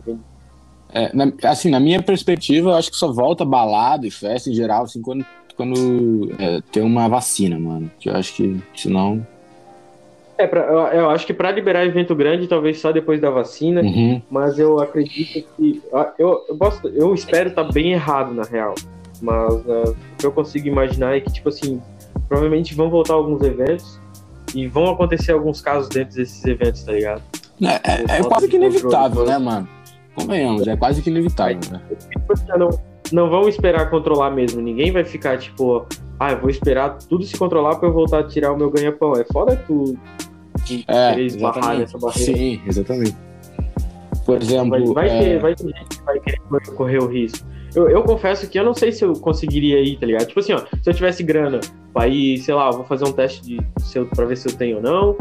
que... 0.04 0.18
É, 0.94 1.16
na, 1.16 1.32
assim, 1.44 1.70
na 1.70 1.80
minha 1.80 2.02
perspectiva, 2.02 2.70
eu 2.70 2.76
acho 2.76 2.90
que 2.90 2.98
só 2.98 3.12
volta 3.12 3.44
balada 3.44 4.08
e 4.08 4.12
festa 4.12 4.50
em 4.50 4.54
geral, 4.54 4.84
assim, 4.84 5.02
quando, 5.02 5.26
quando 5.56 6.32
é, 6.40 6.62
tem 6.72 6.84
uma 6.84 7.08
vacina, 7.08 7.60
mano. 7.60 7.92
Que 8.00 8.10
eu 8.10 8.16
acho 8.16 8.34
que, 8.36 8.62
senão... 8.76 9.26
É, 10.38 10.48
pra, 10.48 10.62
eu, 10.62 10.80
eu, 11.00 11.10
acho 11.10 11.26
que 11.26 11.34
para 11.34 11.52
liberar 11.52 11.86
evento 11.86 12.14
grande, 12.14 12.48
talvez 12.48 12.80
só 12.80 12.92
depois 12.92 13.22
da 13.22 13.30
vacina, 13.30 13.82
uhum. 13.82 14.22
mas 14.30 14.60
eu 14.60 14.80
acredito 14.80 15.48
que. 15.56 15.82
Eu, 16.18 16.44
eu, 16.50 16.58
posso, 16.58 16.88
eu 16.90 17.14
espero 17.14 17.50
estar 17.50 17.64
tá 17.64 17.72
bem 17.72 17.94
errado, 17.94 18.34
na 18.34 18.44
real. 18.44 18.76
Mas 19.22 19.66
né, 19.66 19.84
o 19.86 19.96
que 20.18 20.26
eu 20.26 20.32
consigo 20.32 20.68
imaginar 20.68 21.16
é 21.16 21.22
que, 21.22 21.32
tipo 21.32 21.48
assim, 21.48 21.82
provavelmente 22.28 22.76
vão 22.76 22.90
voltar 22.90 23.14
alguns 23.14 23.42
eventos 23.44 24.00
e 24.54 24.68
vão 24.68 24.92
acontecer 24.92 25.32
alguns 25.32 25.62
casos 25.62 25.88
dentro 25.90 26.16
desses 26.16 26.44
eventos, 26.46 26.84
tá 26.84 26.92
ligado? 26.92 27.22
É, 27.62 28.16
é, 28.16 28.20
é 28.20 28.24
quase 28.24 28.48
que 28.48 28.58
inevitável, 28.58 29.26
né, 29.26 29.38
mano? 29.38 29.68
Convenhamos, 30.16 30.68
é 30.68 30.76
quase 30.76 31.02
que 31.02 31.10
inevitável, 31.10 31.60
né? 31.72 31.82
Não, 32.58 32.70
não 33.12 33.30
vão 33.30 33.48
esperar 33.48 33.90
controlar 33.90 34.32
mesmo. 34.32 34.62
Ninguém 34.62 34.92
vai 34.92 35.04
ficar, 35.04 35.38
tipo, 35.38 35.86
ah, 36.20 36.32
eu 36.32 36.40
vou 36.40 36.50
esperar 36.50 36.98
tudo 36.98 37.24
se 37.26 37.38
controlar 37.38 37.76
pra 37.76 37.90
eu 37.90 37.94
voltar 37.94 38.20
a 38.20 38.24
tirar 38.24 38.52
o 38.52 38.58
meu 38.58 38.70
ganha-pão. 38.70 39.14
É 39.14 39.24
foda 39.26 39.56
tu 39.68 39.98
é, 40.88 41.20
esbarrar 41.22 41.78
nessa 41.78 41.98
barreira. 41.98 42.34
Sim, 42.34 42.62
exatamente. 42.66 43.16
Por 44.26 44.42
exemplo. 44.42 44.94
Vai, 44.94 45.08
vai, 45.08 45.10
é... 45.10 45.20
ter, 45.20 45.40
vai 45.40 45.56
ter 45.56 45.64
gente 45.64 45.98
que 45.98 46.04
vai 46.04 46.20
querer 46.20 46.40
correr 46.76 46.98
o 46.98 47.08
risco. 47.08 47.46
Eu, 47.76 47.90
eu, 47.90 48.04
confesso 48.04 48.50
que 48.50 48.58
eu 48.58 48.64
não 48.64 48.74
sei 48.74 48.92
se 48.92 49.04
eu 49.04 49.14
conseguiria 49.14 49.82
ir, 49.82 49.98
tá 50.00 50.06
ligado? 50.06 50.26
Tipo 50.26 50.40
assim, 50.40 50.54
ó, 50.54 50.60
se 50.60 50.90
eu 50.90 50.94
tivesse 50.94 51.22
grana 51.22 51.60
pra 51.94 52.08
ir, 52.08 52.38
sei 52.38 52.56
lá, 52.56 52.72
vou 52.72 52.86
fazer 52.86 53.04
um 53.04 53.12
teste 53.12 53.42
de 53.44 53.60
se 53.80 54.00
eu, 54.00 54.06
pra 54.06 54.24
ver 54.26 54.38
se 54.38 54.48
eu 54.48 54.56
tenho 54.56 54.78
ou 54.78 54.82
não. 54.82 55.18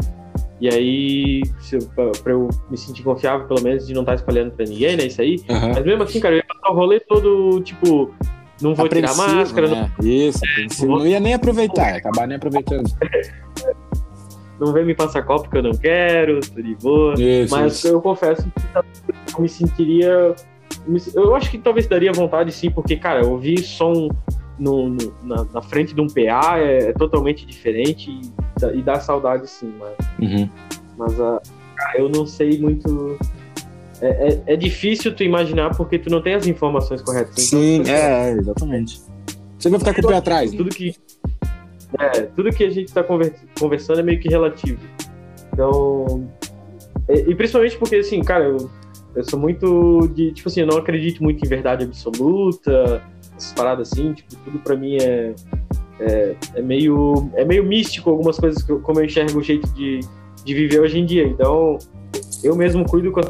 E 0.61 0.69
aí, 0.69 1.41
se 1.59 1.75
eu, 1.75 1.81
pra, 1.93 2.11
pra 2.23 2.31
eu 2.31 2.47
me 2.71 2.77
sentir 2.77 3.03
confiável, 3.03 3.45
pelo 3.45 3.61
menos, 3.61 3.85
de 3.85 3.93
não 3.93 4.03
estar 4.03 4.13
tá 4.13 4.15
espalhando 4.15 4.51
pra 4.51 4.65
ninguém, 4.65 4.95
né? 4.95 5.05
Isso 5.05 5.21
aí. 5.21 5.35
Uhum. 5.49 5.73
Mas 5.75 5.85
mesmo 5.85 6.03
assim, 6.03 6.19
cara, 6.21 6.35
eu 6.35 6.37
ia 6.37 6.54
passar 6.65 6.71
o 6.71 6.73
rolê 6.73 6.99
todo, 6.99 7.61
tipo, 7.61 8.13
não 8.61 8.73
vou 8.73 8.89
tirar 8.89 9.15
máscara. 9.15 9.67
Né? 9.67 9.91
Não... 9.99 10.07
Isso, 10.07 10.39
é, 10.43 10.85
não, 10.85 10.99
não 10.99 11.07
ia 11.07 11.19
nem 11.19 11.33
aproveitar, 11.33 11.91
ia 11.91 11.97
acabar 11.97 12.27
nem 12.27 12.37
aproveitando. 12.37 12.89
não 14.59 14.73
vem 14.73 14.85
me 14.85 14.95
passar 14.95 15.23
copo 15.23 15.49
que 15.49 15.57
eu 15.57 15.63
não 15.63 15.73
quero, 15.73 16.39
tô 16.39 16.61
de 16.61 16.75
boa. 16.75 17.13
Isso, 17.13 17.55
mas 17.55 17.75
isso. 17.75 17.87
eu 17.87 18.01
confesso 18.01 18.43
que 18.43 19.35
eu 19.35 19.41
me 19.41 19.49
sentiria 19.49 20.35
eu 21.15 21.35
acho 21.35 21.49
que 21.49 21.57
talvez 21.57 21.87
daria 21.87 22.11
vontade 22.11 22.51
sim, 22.51 22.69
porque, 22.69 22.95
cara, 22.95 23.25
ouvir 23.25 23.63
som 23.63 24.09
no, 24.59 24.89
no 24.89 25.13
na, 25.23 25.43
na, 25.45 25.61
frente 25.61 25.95
de 25.95 26.01
um 26.01 26.07
PA 26.07 26.59
é, 26.59 26.89
é 26.89 26.93
totalmente 26.93 27.45
diferente 27.45 28.11
e, 28.11 28.77
e, 28.77 28.81
dá 28.83 28.99
saudade 28.99 29.49
sim, 29.49 29.73
mas, 29.79 29.95
uhum. 30.19 30.49
mas 30.95 31.19
a, 31.19 31.41
ah, 31.79 31.93
eu 31.97 32.07
não 32.07 32.25
sei 32.25 32.59
muito. 32.59 33.17
É, 34.01 34.07
é, 34.07 34.43
é, 34.47 34.55
difícil 34.55 35.15
tu 35.15 35.23
imaginar 35.23 35.75
porque 35.75 35.97
tu 35.97 36.09
não 36.09 36.21
tem 36.21 36.33
as 36.33 36.45
informações 36.47 37.01
corretas. 37.01 37.47
Então, 37.47 37.59
sim, 37.59 37.75
então, 37.77 37.93
é, 37.93 38.31
exatamente. 38.31 39.01
Você 39.57 39.69
vai 39.69 39.79
ficar 39.79 39.93
com 39.93 40.01
o 40.01 40.07
pé 40.07 40.17
atrás. 40.17 40.51
Tudo 40.51 40.69
que, 40.69 40.95
é, 41.99 42.21
tudo 42.23 42.51
que 42.51 42.63
a 42.63 42.69
gente 42.69 42.87
está 42.87 43.03
conversando 43.03 43.99
é 43.99 44.03
meio 44.03 44.19
que 44.19 44.27
relativo. 44.27 44.79
Então. 45.53 46.27
E, 47.07 47.31
e 47.31 47.35
principalmente 47.35 47.77
porque, 47.77 47.95
assim, 47.95 48.21
cara, 48.21 48.43
eu, 48.43 48.69
eu 49.15 49.23
sou 49.23 49.39
muito 49.39 50.09
de, 50.13 50.33
tipo 50.33 50.49
assim, 50.49 50.61
eu 50.61 50.67
não 50.67 50.77
acredito 50.77 51.23
muito 51.23 51.43
em 51.43 51.47
verdade 51.47 51.85
absoluta, 51.85 53.01
essas 53.37 53.53
paradas 53.53 53.91
assim, 53.91 54.13
tipo, 54.13 54.35
tudo 54.43 54.59
pra 54.59 54.75
mim 54.75 54.97
é, 54.97 55.33
é, 55.99 56.35
é 56.55 56.61
meio, 56.61 57.29
é 57.35 57.45
meio 57.45 57.63
místico 57.63 58.09
algumas 58.09 58.37
coisas, 58.37 58.61
que 58.61 58.71
eu, 58.71 58.79
como 58.81 58.99
eu 58.99 59.05
enxergo 59.05 59.39
o 59.39 59.43
jeito 59.43 59.67
de, 59.73 60.01
de 60.43 60.53
viver 60.53 60.81
hoje 60.81 60.99
em 60.99 61.05
dia. 61.05 61.25
Então, 61.25 61.77
eu 62.43 62.55
mesmo 62.55 62.85
cuido 62.85 63.11
eu 63.19 63.27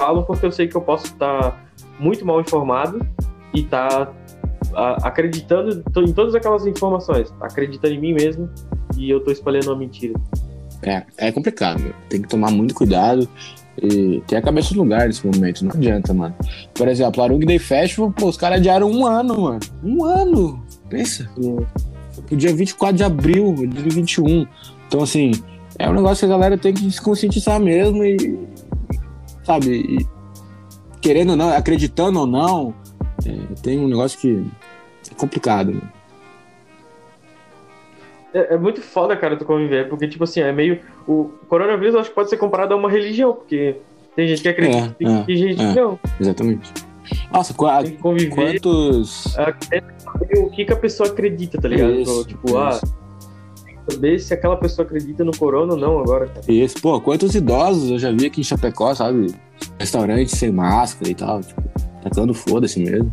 falo, 0.00 0.22
porque 0.22 0.46
eu 0.46 0.52
sei 0.52 0.66
que 0.66 0.74
eu 0.74 0.80
posso 0.80 1.06
estar 1.06 1.62
muito 1.98 2.24
mal 2.24 2.40
informado 2.40 3.06
e 3.52 3.60
estar 3.60 4.06
tá 4.06 4.96
acreditando 5.02 5.84
em 5.98 6.12
todas 6.12 6.34
aquelas 6.34 6.66
informações, 6.66 7.32
acreditando 7.38 7.94
em 7.94 8.00
mim 8.00 8.14
mesmo 8.14 8.48
e 8.96 9.10
eu 9.10 9.20
tô 9.20 9.30
espalhando 9.30 9.66
uma 9.66 9.76
mentira. 9.76 10.14
É, 10.82 11.04
é 11.18 11.30
complicado, 11.30 11.94
tem 12.08 12.22
que 12.22 12.28
tomar 12.28 12.50
muito 12.50 12.74
cuidado 12.74 13.28
e 13.82 14.22
ter 14.26 14.36
a 14.36 14.42
cabeça 14.42 14.74
no 14.74 14.82
lugar 14.82 15.06
nesse 15.06 15.26
momento, 15.26 15.64
não 15.64 15.72
adianta, 15.72 16.14
mano. 16.14 16.34
Por 16.72 16.88
exemplo, 16.88 17.20
a 17.20 17.26
Arung 17.26 17.40
Day 17.40 17.58
Festival, 17.58 18.10
pô, 18.10 18.28
os 18.28 18.38
caras 18.38 18.58
adiaram 18.58 18.90
um 18.90 19.06
ano, 19.06 19.42
mano. 19.42 19.60
Um 19.84 20.04
ano! 20.04 20.62
Pensa. 20.88 21.30
O 21.38 22.36
dia 22.36 22.54
24 22.54 22.96
de 22.96 23.04
abril 23.04 23.54
de 23.54 23.66
2021. 23.66 24.46
Então, 24.86 25.02
assim, 25.02 25.32
é 25.78 25.88
um 25.88 25.94
negócio 25.94 26.26
que 26.26 26.32
a 26.32 26.36
galera 26.36 26.58
tem 26.58 26.74
que 26.74 26.90
se 26.90 27.00
conscientizar 27.00 27.60
mesmo 27.60 28.04
e. 28.04 28.38
Sabe? 29.50 29.98
E, 29.98 30.06
querendo 31.00 31.30
ou 31.30 31.36
não, 31.36 31.50
acreditando 31.50 32.20
ou 32.20 32.26
não, 32.26 32.72
é, 33.26 33.54
tem 33.60 33.80
um 33.80 33.88
negócio 33.88 34.16
que 34.16 34.46
é 35.10 35.14
complicado, 35.16 35.74
mano. 35.74 35.92
É, 38.32 38.54
é, 38.54 38.56
muito 38.56 38.80
foda, 38.80 39.16
cara, 39.16 39.36
tu 39.36 39.44
conviver, 39.44 39.88
porque, 39.88 40.06
tipo 40.06 40.22
assim, 40.22 40.38
é 40.40 40.52
meio. 40.52 40.78
O 41.04 41.32
coronavírus 41.48 41.96
acho 41.96 42.10
que 42.10 42.14
pode 42.14 42.30
ser 42.30 42.36
comparado 42.36 42.74
a 42.74 42.76
uma 42.76 42.88
religião, 42.88 43.32
porque 43.32 43.74
tem 44.14 44.28
gente 44.28 44.40
que 44.40 44.48
acredita 44.50 44.94
é, 45.00 45.04
e 45.04 45.24
tem 45.24 45.36
gente 45.36 45.60
é, 45.60 45.72
que 45.72 45.80
não. 45.80 45.98
Exatamente. 46.20 46.72
Nossa, 47.32 47.52
qu 47.52 47.66
tem 47.82 47.90
que 47.90 47.98
conviver, 47.98 48.60
quantos. 48.60 49.36
É, 49.36 49.82
o 50.38 50.50
que, 50.50 50.64
que 50.64 50.72
a 50.72 50.76
pessoa 50.76 51.08
acredita, 51.08 51.60
tá 51.60 51.66
ligado? 51.66 52.02
Isso, 52.02 52.24
tipo, 52.24 52.56
ah, 52.56 52.70
isso. 52.70 52.86
ah. 52.86 52.99
Saber 53.88 54.18
se 54.18 54.34
aquela 54.34 54.56
pessoa 54.56 54.86
acredita 54.86 55.24
no 55.24 55.36
corona 55.36 55.74
ou 55.74 55.78
não 55.78 56.00
agora, 56.00 56.26
cara. 56.26 56.40
Isso, 56.48 56.80
pô, 56.80 57.00
quantos 57.00 57.34
idosos 57.34 57.90
eu 57.90 57.98
já 57.98 58.10
vi 58.12 58.26
aqui 58.26 58.40
em 58.40 58.44
Chapecó, 58.44 58.94
sabe? 58.94 59.34
Restaurante 59.78 60.36
sem 60.36 60.50
máscara 60.50 61.10
e 61.10 61.14
tal, 61.14 61.40
tipo, 61.40 61.62
tacando 62.02 62.34
foda-se 62.34 62.80
mesmo. 62.80 63.12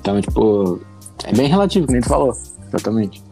Então, 0.00 0.20
tipo, 0.20 0.80
é 1.24 1.32
bem 1.32 1.48
relativo, 1.48 1.86
como 1.86 1.96
a 1.96 2.00
gente 2.00 2.08
falou, 2.08 2.32
exatamente. 2.66 3.22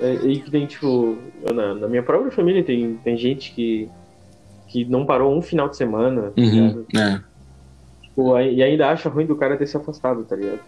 É, 0.00 0.14
e 0.14 0.40
que 0.40 0.50
tem, 0.50 0.66
tipo, 0.66 1.16
na, 1.54 1.74
na, 1.74 1.88
minha 1.88 2.02
própria 2.02 2.32
família 2.32 2.64
tem, 2.64 2.96
tem 3.04 3.16
gente 3.16 3.52
que, 3.52 3.88
que 4.66 4.84
não 4.84 5.06
parou 5.06 5.36
um 5.36 5.40
final 5.40 5.68
de 5.68 5.76
semana, 5.76 6.32
tá 6.32 6.40
uhum, 6.40 6.84
é. 6.96 7.20
Tipo, 8.02 8.38
e 8.38 8.62
ainda 8.62 8.88
acha 8.88 9.08
ruim 9.08 9.26
do 9.26 9.36
cara 9.36 9.56
ter 9.56 9.66
se 9.66 9.76
afastado, 9.76 10.24
tá 10.24 10.36
ligado? 10.36 10.60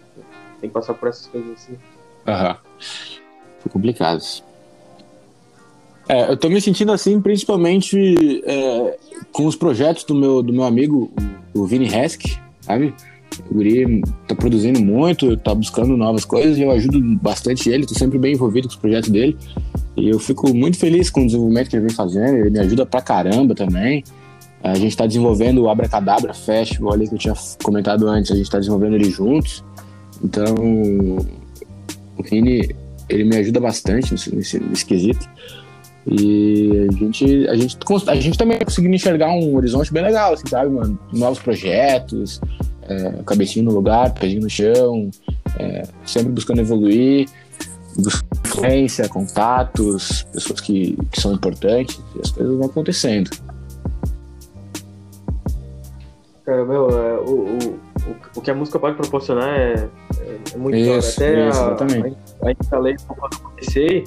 Tem 0.61 0.69
que 0.69 0.73
passar 0.73 0.93
por 0.93 1.09
essas 1.09 1.27
coisas 1.27 1.51
assim. 1.51 1.77
Aham. 2.25 2.57
Uhum. 2.79 3.24
Complicado. 3.69 4.21
É, 6.07 6.31
eu 6.31 6.37
tô 6.37 6.49
me 6.49 6.61
sentindo 6.61 6.91
assim, 6.91 7.19
principalmente 7.19 8.43
é, 8.45 8.97
com 9.31 9.45
os 9.45 9.55
projetos 9.55 10.03
do 10.03 10.13
meu, 10.13 10.43
do 10.43 10.53
meu 10.53 10.63
amigo, 10.63 11.11
o 11.53 11.65
Vini 11.65 11.87
Hesk, 11.87 12.25
sabe? 12.61 12.93
O 13.49 13.55
Guri 13.55 14.01
tá 14.27 14.35
produzindo 14.35 14.79
muito, 14.79 15.35
tá 15.37 15.53
buscando 15.53 15.97
novas 15.97 16.23
coisas 16.23 16.57
e 16.57 16.61
eu 16.61 16.71
ajudo 16.71 17.01
bastante 17.17 17.69
ele, 17.69 17.85
tô 17.85 17.93
sempre 17.93 18.17
bem 18.17 18.33
envolvido 18.33 18.67
com 18.67 18.73
os 18.73 18.79
projetos 18.79 19.09
dele. 19.09 19.35
E 19.97 20.09
eu 20.09 20.19
fico 20.19 20.53
muito 20.53 20.77
feliz 20.77 21.09
com 21.09 21.23
o 21.23 21.25
desenvolvimento 21.25 21.69
que 21.69 21.75
ele 21.75 21.87
vem 21.87 21.95
fazendo, 21.95 22.37
ele 22.37 22.49
me 22.49 22.59
ajuda 22.59 22.85
pra 22.85 23.01
caramba 23.01 23.55
também. 23.55 24.03
A 24.63 24.75
gente 24.75 24.89
está 24.89 25.05
desenvolvendo 25.05 25.61
o 25.61 25.69
Abracadabra 25.69 26.33
Festival 26.33 26.93
ali 26.93 27.07
que 27.07 27.15
eu 27.15 27.19
tinha 27.19 27.33
comentado 27.63 28.07
antes, 28.07 28.31
a 28.31 28.35
gente 28.35 28.45
está 28.45 28.59
desenvolvendo 28.59 28.95
ele 28.95 29.09
juntos. 29.09 29.63
Então, 30.23 30.55
o 32.17 32.23
Vini, 32.23 32.75
ele 33.09 33.23
me 33.23 33.37
ajuda 33.37 33.59
bastante 33.59 34.11
nesse, 34.11 34.59
nesse, 34.59 34.85
quesito. 34.85 35.27
E 36.07 36.87
a 36.87 36.91
gente, 36.93 37.47
a 37.47 37.55
gente, 37.55 37.77
a 38.07 38.15
gente 38.15 38.37
também 38.37 38.59
tá 38.59 38.65
conseguindo 38.65 38.93
enxergar 38.93 39.29
um 39.29 39.55
horizonte 39.55 39.91
bem 39.91 40.03
legal, 40.03 40.33
assim, 40.33 40.47
sabe, 40.47 40.69
mano? 40.69 40.99
Novos 41.11 41.39
projetos, 41.39 42.39
é, 42.83 43.23
cabecinho 43.25 43.65
no 43.65 43.71
lugar, 43.71 44.13
pezinho 44.13 44.41
no 44.41 44.49
chão, 44.49 45.09
é, 45.59 45.83
sempre 46.05 46.31
buscando 46.31 46.61
evoluir, 46.61 47.27
buscando 47.97 48.35
influência, 48.45 49.09
contatos, 49.09 50.23
pessoas 50.31 50.61
que, 50.61 50.97
que 51.11 51.21
são 51.21 51.33
importantes, 51.33 51.99
e 52.15 52.21
as 52.21 52.31
coisas 52.31 52.55
vão 52.55 52.67
acontecendo. 52.67 53.29
Cara, 56.45 56.63
meu, 56.63 56.89
é, 56.89 57.17
o, 57.21 57.57
o, 57.57 57.79
o 58.35 58.41
que 58.41 58.51
a 58.51 58.53
música 58.53 58.77
pode 58.77 58.95
proporcionar 58.95 59.49
é, 59.49 59.89
é, 60.53 60.57
muito 60.57 60.77
isso, 60.77 61.19
Até 61.19 61.49
isso, 61.49 61.59
a, 61.59 61.65
exatamente. 61.65 62.17
a, 62.41 62.47
a 62.47 62.51
instalei 62.51 62.95
quando 63.07 63.33
eu 63.33 63.39
comecei, 63.39 64.03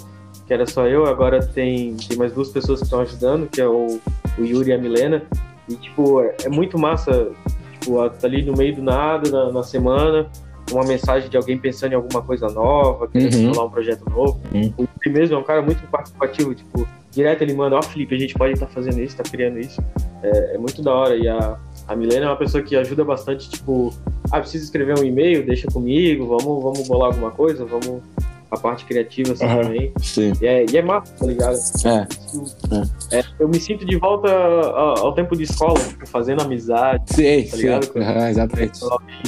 que 0.46 0.54
era 0.54 0.64
só 0.64 0.86
eu, 0.86 1.06
agora 1.06 1.44
tem, 1.44 1.96
tem 1.96 2.16
mais 2.16 2.32
duas 2.32 2.50
pessoas 2.50 2.78
que 2.78 2.84
estão 2.84 3.00
ajudando, 3.00 3.48
que 3.48 3.60
é 3.60 3.66
o, 3.66 4.00
o 4.38 4.44
Yuri 4.44 4.70
e 4.70 4.72
a 4.72 4.78
Milena. 4.78 5.22
E, 5.68 5.74
tipo, 5.74 6.22
é, 6.22 6.36
é 6.44 6.48
muito 6.48 6.78
massa 6.78 7.30
tipo, 7.72 8.08
tá 8.10 8.26
ali 8.26 8.42
no 8.42 8.54
meio 8.54 8.76
do 8.76 8.82
nada, 8.82 9.30
na, 9.30 9.52
na 9.52 9.62
semana, 9.62 10.30
uma 10.70 10.84
mensagem 10.84 11.28
de 11.30 11.36
alguém 11.36 11.58
pensando 11.58 11.92
em 11.92 11.96
alguma 11.96 12.22
coisa 12.22 12.48
nova, 12.48 13.08
querendo 13.08 13.34
uhum. 13.34 13.54
falar 13.54 13.66
um 13.66 13.70
projeto 13.70 14.08
novo. 14.10 14.40
Uhum. 14.52 14.72
O 14.76 14.86
Felipe 14.86 15.10
mesmo 15.10 15.36
é 15.36 15.38
um 15.38 15.44
cara 15.44 15.62
muito 15.62 15.82
participativo, 15.88 16.54
tipo, 16.54 16.86
direto 17.10 17.42
ele 17.42 17.54
manda, 17.54 17.76
ó, 17.76 17.78
oh, 17.78 17.82
Felipe, 17.82 18.14
a 18.14 18.18
gente 18.18 18.34
pode 18.34 18.52
estar 18.52 18.66
tá 18.66 18.72
fazendo 18.72 19.00
isso, 19.00 19.16
tá 19.16 19.22
criando 19.22 19.58
isso. 19.58 19.82
É, 20.22 20.54
é, 20.54 20.58
muito 20.58 20.82
da 20.82 20.92
hora. 20.92 21.16
E 21.16 21.26
a, 21.28 21.58
a 21.88 21.96
Milena 21.96 22.26
é 22.26 22.28
uma 22.28 22.36
pessoa 22.36 22.62
que 22.62 22.76
ajuda 22.76 23.02
bastante, 23.02 23.48
tipo, 23.48 23.94
ah, 24.30 24.40
precisa 24.40 24.64
escrever 24.64 24.98
um 24.98 25.04
e-mail, 25.04 25.44
deixa 25.44 25.66
comigo, 25.68 26.26
vamos, 26.26 26.62
vamos 26.62 26.86
bolar 26.86 27.08
alguma 27.08 27.30
coisa, 27.30 27.64
vamos 27.64 28.02
a 28.50 28.56
parte 28.56 28.84
criativa 28.84 29.32
assim 29.32 29.44
uhum, 29.44 29.62
também. 29.62 29.92
Sim. 30.00 30.32
E 30.40 30.46
é, 30.46 30.66
e 30.70 30.76
é 30.76 30.82
massa, 30.82 31.12
tá 31.14 31.26
ligado? 31.26 31.58
É. 31.84 33.18
é. 33.18 33.24
eu 33.38 33.48
me 33.48 33.60
sinto 33.60 33.84
de 33.84 33.96
volta 33.96 34.30
ao, 34.30 35.06
ao, 35.06 35.14
tempo 35.14 35.36
de 35.36 35.42
escola, 35.44 35.78
tipo, 35.78 36.06
fazendo 36.06 36.42
amizade. 36.42 37.02
Sim, 37.06 37.46
tá 37.50 37.56
ligado? 37.56 37.84
Sim. 37.84 37.98
Uhum, 37.98 38.26
exatamente. 38.28 38.80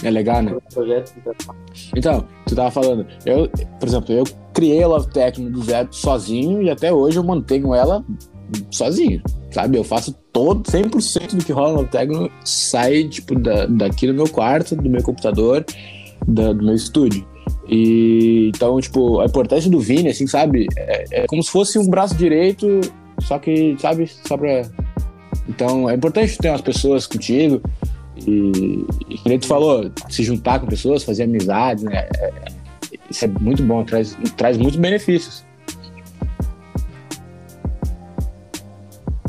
É 0.03 0.11
legal, 0.11 0.43
né? 0.43 0.57
Então, 1.97 2.27
tu 2.47 2.55
tava 2.55 2.71
falando, 2.71 3.07
eu, 3.27 3.49
por 3.79 3.89
exemplo, 3.89 4.15
eu 4.15 4.25
criei 4.55 4.83
a 4.83 4.89
Love 4.89 5.11
Techno 5.11 5.51
do 5.51 5.63
zero 5.63 5.89
sozinho 5.93 6.63
e 6.63 6.71
até 6.71 6.93
hoje 6.93 7.19
eu 7.19 7.25
mantenho 7.25 7.75
ela 7.75 8.05
sozinho, 8.71 9.23
sabe? 9.51 9.77
Eu 9.77 9.85
faço 9.85 10.13
todo, 10.33 10.63
100% 10.63 11.37
do 11.37 11.45
que 11.45 11.53
rola 11.53 11.71
no 11.71 11.77
Love 11.79 11.91
Techno 11.91 12.31
sai, 12.45 13.05
tipo, 13.05 13.39
da, 13.39 13.67
daqui 13.67 14.07
do 14.07 14.15
meu 14.15 14.29
quarto, 14.29 14.77
do 14.77 14.89
meu 14.89 15.03
computador, 15.03 15.65
da, 16.27 16.53
do 16.53 16.65
meu 16.65 16.75
estúdio. 16.75 17.27
E 17.69 18.51
então, 18.55 18.81
tipo, 18.81 19.21
a 19.21 19.27
importância 19.27 19.71
do 19.71 19.79
Vini, 19.79 20.09
assim, 20.09 20.27
sabe? 20.27 20.67
É, 20.77 21.05
é, 21.13 21.27
como 21.27 21.43
se 21.43 21.51
fosse 21.51 21.79
um 21.79 21.89
braço 21.89 22.15
direito, 22.17 22.81
só 23.21 23.39
que, 23.39 23.77
sabe, 23.79 24.07
só 24.27 24.37
pra. 24.37 24.63
Então, 25.49 25.89
é 25.89 25.95
importante 25.95 26.37
ter 26.39 26.49
umas 26.49 26.61
pessoas 26.61 27.07
contigo. 27.07 27.61
E, 28.27 28.85
e 29.09 29.19
como 29.19 29.39
tu 29.39 29.47
falou, 29.47 29.91
se 30.09 30.23
juntar 30.23 30.61
com 30.61 30.67
pessoas, 30.67 31.03
fazer 31.03 31.25
amizade, 31.25 31.85
né? 31.85 32.09
É, 32.19 32.33
isso 33.11 33.25
é 33.25 33.29
muito 33.29 33.63
bom, 33.63 33.85
traz, 33.85 34.17
traz 34.37 34.57
muitos 34.57 34.79
benefícios. 34.79 35.45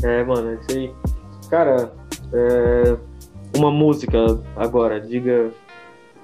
É, 0.02 0.24
mano, 0.24 0.50
é 0.50 0.54
isso 0.54 0.78
aí. 0.78 0.94
Cara, 1.48 1.92
é, 2.32 2.96
uma 3.56 3.70
música 3.70 4.18
agora, 4.56 5.00
diga 5.00 5.52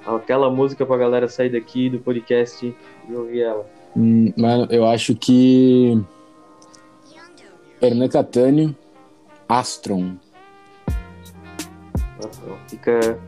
aquela 0.06 0.50
música 0.50 0.86
pra 0.86 0.96
galera 0.96 1.28
sair 1.28 1.50
daqui 1.50 1.90
do 1.90 1.98
podcast 1.98 2.74
e 3.08 3.14
ouvir 3.14 3.42
ela. 3.42 3.66
Hum, 3.96 4.32
mano, 4.36 4.66
eu 4.70 4.86
acho 4.86 5.14
que. 5.14 6.02
Hernan 7.80 8.08
Catânio, 8.08 8.74
Astron. 9.48 10.16
Fica, 12.68 13.18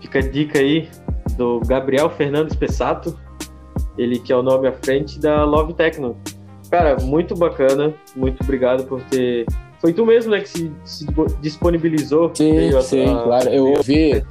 fica 0.00 0.18
a 0.18 0.22
dica 0.22 0.58
aí 0.58 0.88
do 1.36 1.60
Gabriel 1.60 2.10
Fernando 2.10 2.52
Spessato, 2.52 3.18
ele 3.96 4.18
que 4.18 4.32
é 4.32 4.36
o 4.36 4.42
nome 4.42 4.68
à 4.68 4.72
frente 4.72 5.18
da 5.18 5.44
Love 5.44 5.74
Techno. 5.74 6.16
Cara, 6.70 6.96
muito 7.00 7.34
bacana, 7.34 7.94
muito 8.14 8.42
obrigado 8.42 8.84
por 8.84 9.02
ter. 9.04 9.46
Foi 9.80 9.92
tu 9.92 10.04
mesmo, 10.04 10.32
né, 10.32 10.40
que 10.40 10.48
se, 10.48 10.72
se 10.84 11.06
disponibilizou? 11.40 12.30
Sim, 12.34 12.80
sim, 12.82 13.04
a... 13.04 13.22
claro. 13.22 13.48
Eu 13.48 13.66
ouvi. 13.66 14.24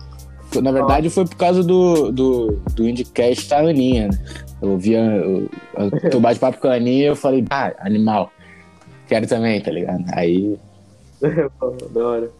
Na 0.61 0.71
verdade, 0.71 1.09
foi 1.09 1.25
por 1.25 1.35
causa 1.35 1.61
do, 1.63 2.11
do, 2.11 2.59
do 2.73 2.87
Indicast 2.87 3.49
da 3.49 3.59
Aninha, 3.59 4.07
né? 4.07 4.17
Eu 4.61 4.71
ouvia 4.71 5.01
o 5.77 5.91
teu 6.09 6.19
bate-papo 6.19 6.59
com 6.59 6.67
a 6.67 6.75
Aninha 6.75 7.03
e 7.03 7.07
eu 7.07 7.15
falei, 7.15 7.45
ah, 7.49 7.73
animal. 7.79 8.31
Quero 9.07 9.27
também, 9.27 9.61
tá 9.61 9.71
ligado? 9.71 10.03
Aí. 10.13 10.57
da 11.91 12.05
hora. 12.05 12.31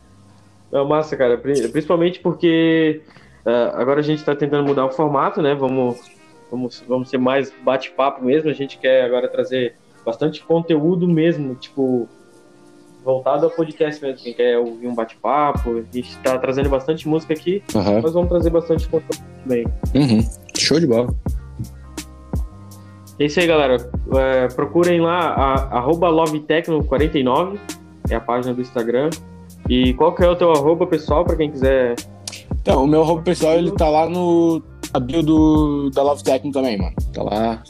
Não, 0.72 0.86
massa, 0.86 1.16
cara. 1.16 1.38
Principalmente 1.38 2.20
porque 2.20 3.02
uh, 3.46 3.76
agora 3.76 4.00
a 4.00 4.04
gente 4.04 4.24
tá 4.24 4.36
tentando 4.36 4.68
mudar 4.68 4.86
o 4.86 4.92
formato, 4.92 5.42
né? 5.42 5.56
Vamos, 5.56 6.00
vamos, 6.52 6.84
vamos 6.88 7.10
ser 7.10 7.18
mais 7.18 7.54
bate-papo 7.64 8.24
mesmo. 8.24 8.50
A 8.50 8.54
gente 8.54 8.78
quer 8.78 9.04
agora 9.04 9.28
trazer 9.28 9.76
bastante 10.06 10.44
conteúdo 10.44 11.08
mesmo, 11.08 11.56
tipo, 11.56 12.08
voltado 13.08 13.46
ao 13.46 13.52
podcast 13.52 14.04
mesmo. 14.04 14.22
Quem 14.22 14.34
quer 14.34 14.58
ouvir 14.58 14.86
um 14.86 14.94
bate-papo, 14.94 15.78
a 15.78 15.96
gente 15.96 16.18
tá 16.18 16.38
trazendo 16.38 16.70
bastante 16.70 17.08
música 17.08 17.34
aqui, 17.34 17.64
uhum. 17.74 18.02
mas 18.02 18.14
vamos 18.14 18.28
trazer 18.28 18.50
bastante 18.50 18.86
conteúdo 18.90 19.24
também. 19.42 19.66
Uhum. 19.96 20.30
Show 20.58 20.78
de 20.78 20.88
bola. 20.88 21.08
É 23.18 23.26
isso 23.26 23.40
aí, 23.40 23.48
galera. 23.48 23.78
É, 24.14 24.48
procurem 24.50 25.00
lá 25.00 25.82
LoveTecno49, 25.82 27.58
é 28.10 28.16
a 28.16 28.20
página 28.20 28.54
do 28.54 28.62
Instagram. 28.62 29.10
E 29.70 29.94
qual 29.94 30.14
que 30.14 30.24
é 30.24 30.30
o 30.30 30.36
teu 30.36 30.52
arroba 30.52 30.86
pessoal 30.86 31.24
para 31.24 31.38
quem 31.38 31.50
quiser? 31.50 31.96
Então, 32.62 32.84
o 32.84 32.88
meu 32.88 33.02
arroba 33.02 33.22
pessoal 33.22 33.54
ele 33.54 33.72
tá 33.72 33.88
lá 33.88 34.10
no 34.10 34.62
a 34.94 35.00
bio 35.00 35.24
do, 35.24 35.90
da 35.92 36.04
Love 36.04 36.24
Techno 36.24 36.52
também, 36.52 36.78
mano. 36.78 36.94
Tá 37.14 37.24
lá 37.24 37.64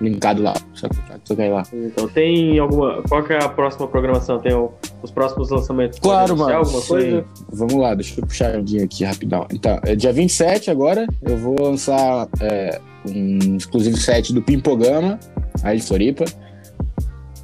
linkado 0.00 0.42
lá. 0.42 0.54
Só, 0.74 0.88
só 1.24 1.36
cair 1.36 1.50
lá. 1.50 1.62
Então 1.72 2.08
tem 2.08 2.58
alguma. 2.58 3.02
Qual 3.08 3.22
que 3.22 3.32
é 3.32 3.42
a 3.42 3.48
próxima 3.48 3.86
programação? 3.86 4.38
Tem 4.38 4.54
o, 4.54 4.72
os 5.02 5.10
próximos 5.10 5.50
lançamentos? 5.50 5.98
Claro, 5.98 6.36
mano. 6.36 6.56
Alguma 6.56 6.80
sim. 6.80 6.88
coisa? 6.88 7.24
Vamos 7.52 7.74
lá, 7.74 7.94
deixa 7.94 8.20
eu 8.20 8.26
puxar 8.26 8.56
um 8.56 8.64
dia 8.64 8.84
aqui 8.84 9.04
rapidão. 9.04 9.46
Então, 9.52 9.78
é 9.84 9.94
dia 9.94 10.12
27 10.12 10.70
agora, 10.70 11.06
eu 11.22 11.36
vou 11.36 11.56
lançar 11.60 12.28
é, 12.40 12.80
um 13.08 13.56
exclusivo 13.56 13.96
set 13.96 14.32
do 14.32 14.42
Pimpogama, 14.42 15.18
aí 15.62 15.78
de 15.78 15.82
Floripa. 15.82 16.24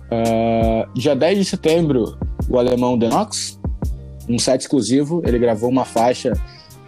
Uh, 0.06 0.92
dia 0.94 1.16
10 1.16 1.38
de 1.38 1.44
setembro, 1.44 2.16
o 2.48 2.58
alemão 2.58 2.96
Denox, 2.96 3.58
um 4.28 4.38
set 4.38 4.60
exclusivo. 4.60 5.22
Ele 5.26 5.38
gravou 5.38 5.68
uma 5.68 5.84
faixa 5.84 6.32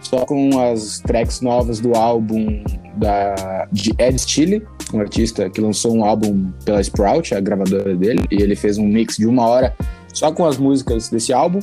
só 0.01 0.24
com 0.24 0.59
as 0.61 1.01
tracks 1.01 1.40
novas 1.40 1.80
do 1.80 1.94
álbum 1.96 2.62
da, 2.99 3.68
de 3.72 3.92
Ed 3.99 4.18
Stille, 4.18 4.66
um 4.92 5.01
artista 5.01 5.49
que 5.49 5.61
lançou 5.61 5.96
um 5.96 6.05
álbum 6.05 6.51
pela 6.64 6.80
Sprout, 6.80 7.34
a 7.34 7.40
gravadora 7.40 7.94
dele, 7.94 8.24
e 8.30 8.42
ele 8.42 8.57
fez 8.57 8.78
um 8.78 8.86
mix 8.86 9.16
de 9.16 9.26
uma 9.26 9.46
hora 9.46 9.74
só 10.12 10.32
com 10.32 10.44
as 10.44 10.59
músicas 10.59 11.09
desse 11.09 11.32
álbum. 11.32 11.61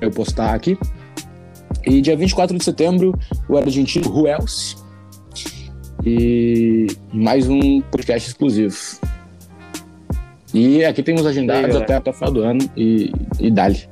Eu 0.00 0.10
postar 0.10 0.54
aqui. 0.54 0.78
E 1.86 2.00
dia 2.00 2.16
24 2.16 2.56
de 2.56 2.62
setembro, 2.62 3.18
o 3.48 3.56
argentino 3.56 4.26
Else, 4.26 4.76
e 6.04 6.86
mais 7.12 7.48
um 7.48 7.80
podcast 7.80 8.28
exclusivo. 8.28 8.76
E 10.54 10.84
aqui 10.84 11.02
temos 11.02 11.26
agendados 11.26 11.76
até, 11.76 11.96
até 11.96 12.10
o 12.10 12.14
final 12.14 12.32
do 12.32 12.42
ano 12.42 12.70
e, 12.76 13.12
e 13.38 13.50
dali. 13.50 13.88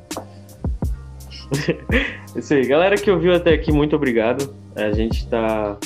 Isso 2.35 2.55
aí. 2.55 2.67
Galera 2.67 2.97
que 2.97 3.11
ouviu 3.11 3.35
até 3.35 3.53
aqui, 3.53 3.73
muito 3.73 3.97
obrigado. 3.97 4.55
A 4.75 4.93
gente 4.93 5.25
está 5.25 5.79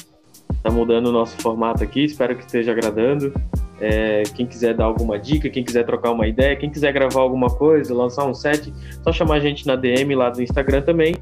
tá 0.63 0.71
mudando 0.71 1.07
o 1.07 1.13
nosso 1.13 1.37
formato 1.39 1.83
aqui, 1.83 2.05
espero 2.05 2.37
que 2.37 2.45
esteja 2.45 2.73
agradando. 2.73 3.33
É, 3.81 4.25
quem 4.35 4.47
quiser 4.47 4.75
dar 4.75 4.85
alguma 4.85 5.19
dica, 5.19 5.49
quem 5.49 5.65
quiser 5.65 5.87
trocar 5.87 6.11
uma 6.11 6.27
ideia, 6.27 6.55
quem 6.55 6.69
quiser 6.69 6.93
gravar 6.93 7.21
alguma 7.21 7.49
coisa, 7.49 7.95
lançar 7.95 8.27
um 8.27 8.35
set, 8.35 8.73
só 9.03 9.11
chamar 9.11 9.37
a 9.37 9.41
gente 9.41 9.67
na 9.67 9.75
DM 9.75 10.15
lá 10.15 10.29
do 10.29 10.43
Instagram 10.43 10.83
também. 10.83 11.17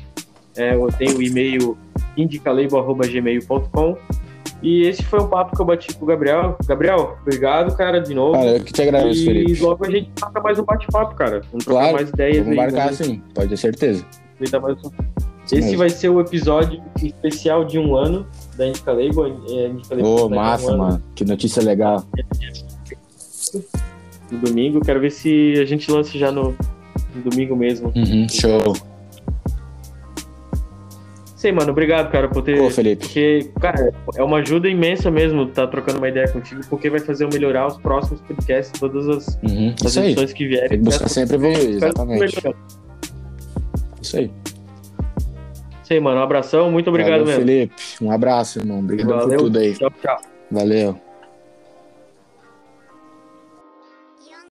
É, 0.57 0.74
eu 0.74 0.89
tenho 0.89 1.18
o 1.18 1.22
e-mail 1.22 1.78
indicalabel.gmail.com 2.16 3.97
e 4.61 4.82
esse 4.82 5.05
foi 5.05 5.20
um 5.20 5.28
papo 5.28 5.55
que 5.55 5.62
eu 5.62 5.66
bati 5.66 5.95
com 5.95 6.05
o 6.05 6.09
Gabriel. 6.09 6.57
Gabriel, 6.66 7.16
obrigado, 7.22 7.76
cara, 7.76 8.01
de 8.01 8.12
novo. 8.12 8.32
Cara, 8.32 8.57
eu 8.57 8.64
que 8.64 8.72
te 8.72 8.82
agradeço, 8.82 9.20
e 9.20 9.24
Felipe. 9.24 9.53
E 9.53 9.61
logo 9.61 9.86
a 9.86 9.91
gente 9.91 10.11
toca 10.11 10.41
mais 10.41 10.59
um 10.59 10.64
bate-papo, 10.64 11.14
cara. 11.14 11.43
Vamos 11.53 11.64
trocar 11.64 11.80
claro, 11.80 11.95
mais 11.95 12.09
ideias 12.09 12.39
vamos 12.39 12.51
aí. 12.51 12.57
Vamos 12.57 12.74
marcar, 12.74 12.93
sim, 12.93 13.22
pode 13.34 13.49
ter 13.51 13.57
certeza. 13.57 14.05
Esse 15.53 15.76
vai 15.76 15.89
ser 15.89 16.09
o 16.09 16.20
episódio 16.20 16.82
especial 17.03 17.64
de 17.64 17.78
um 17.78 17.97
ano 17.97 18.26
da 18.59 18.67
Indica 18.67 18.93
Label. 18.93 19.29
Indica 19.29 19.95
Label 19.95 20.05
oh, 20.05 20.29
massa, 20.29 20.73
um 20.73 20.79
mano. 20.79 21.03
Que 21.15 21.25
notícia 21.25 21.63
legal. 21.63 22.05
No 24.31 24.39
domingo, 24.41 24.81
quero 24.81 25.01
ver 25.01 25.11
se 25.11 25.55
a 25.59 25.65
gente 25.65 25.91
lança 25.91 26.19
já 26.19 26.31
no, 26.31 26.55
no 27.15 27.31
domingo 27.31 27.57
mesmo. 27.57 27.93
Uhum, 27.97 28.29
show. 28.29 28.75
Sei, 31.35 31.53
mano, 31.53 31.71
obrigado, 31.71 32.11
cara, 32.11 32.29
por 32.29 32.43
ter. 32.43 32.61
Ô, 32.61 32.69
Felipe. 32.69 33.07
Porque, 33.07 33.49
cara, 33.61 33.95
é 34.17 34.23
uma 34.25 34.39
ajuda 34.39 34.69
imensa 34.69 35.09
mesmo 35.09 35.45
estar 35.45 35.67
tá 35.67 35.69
trocando 35.69 35.99
uma 35.99 36.09
ideia 36.09 36.27
contigo, 36.29 36.61
porque 36.69 36.91
vai 36.91 36.99
fazer 36.99 37.25
eu 37.25 37.29
melhorar 37.29 37.69
os 37.69 37.79
próximos 37.79 38.21
podcasts, 38.23 38.79
todas 38.79 39.09
as, 39.09 39.39
uhum, 39.45 39.73
as 39.85 39.97
edições 39.97 40.31
aí. 40.31 40.37
que 40.37 40.49
vierem. 40.49 40.69
Tem 40.69 40.79
que 40.79 40.85
buscar 40.85 41.09
sempre 41.09 41.37
evoluir, 41.37 41.77
exatamente. 41.77 42.43
Isso 44.03 44.17
aí. 44.17 44.31
Sei, 45.89 45.99
mano. 46.01 46.20
Um 46.20 46.22
abração, 46.22 46.70
muito 46.70 46.91
obrigado 46.91 47.20
Valeu, 47.20 47.26
mesmo. 47.26 47.47
Felipe, 47.47 47.74
um 48.03 48.11
abraço, 48.11 48.59
irmão. 48.59 48.80
Obrigado 48.80 49.09
Valeu. 49.09 49.26
por 49.28 49.39
tudo 49.39 49.59
aí. 49.59 49.72
Tchau, 49.74 49.91
tchau. 50.03 50.20
Valeu. 50.51 51.08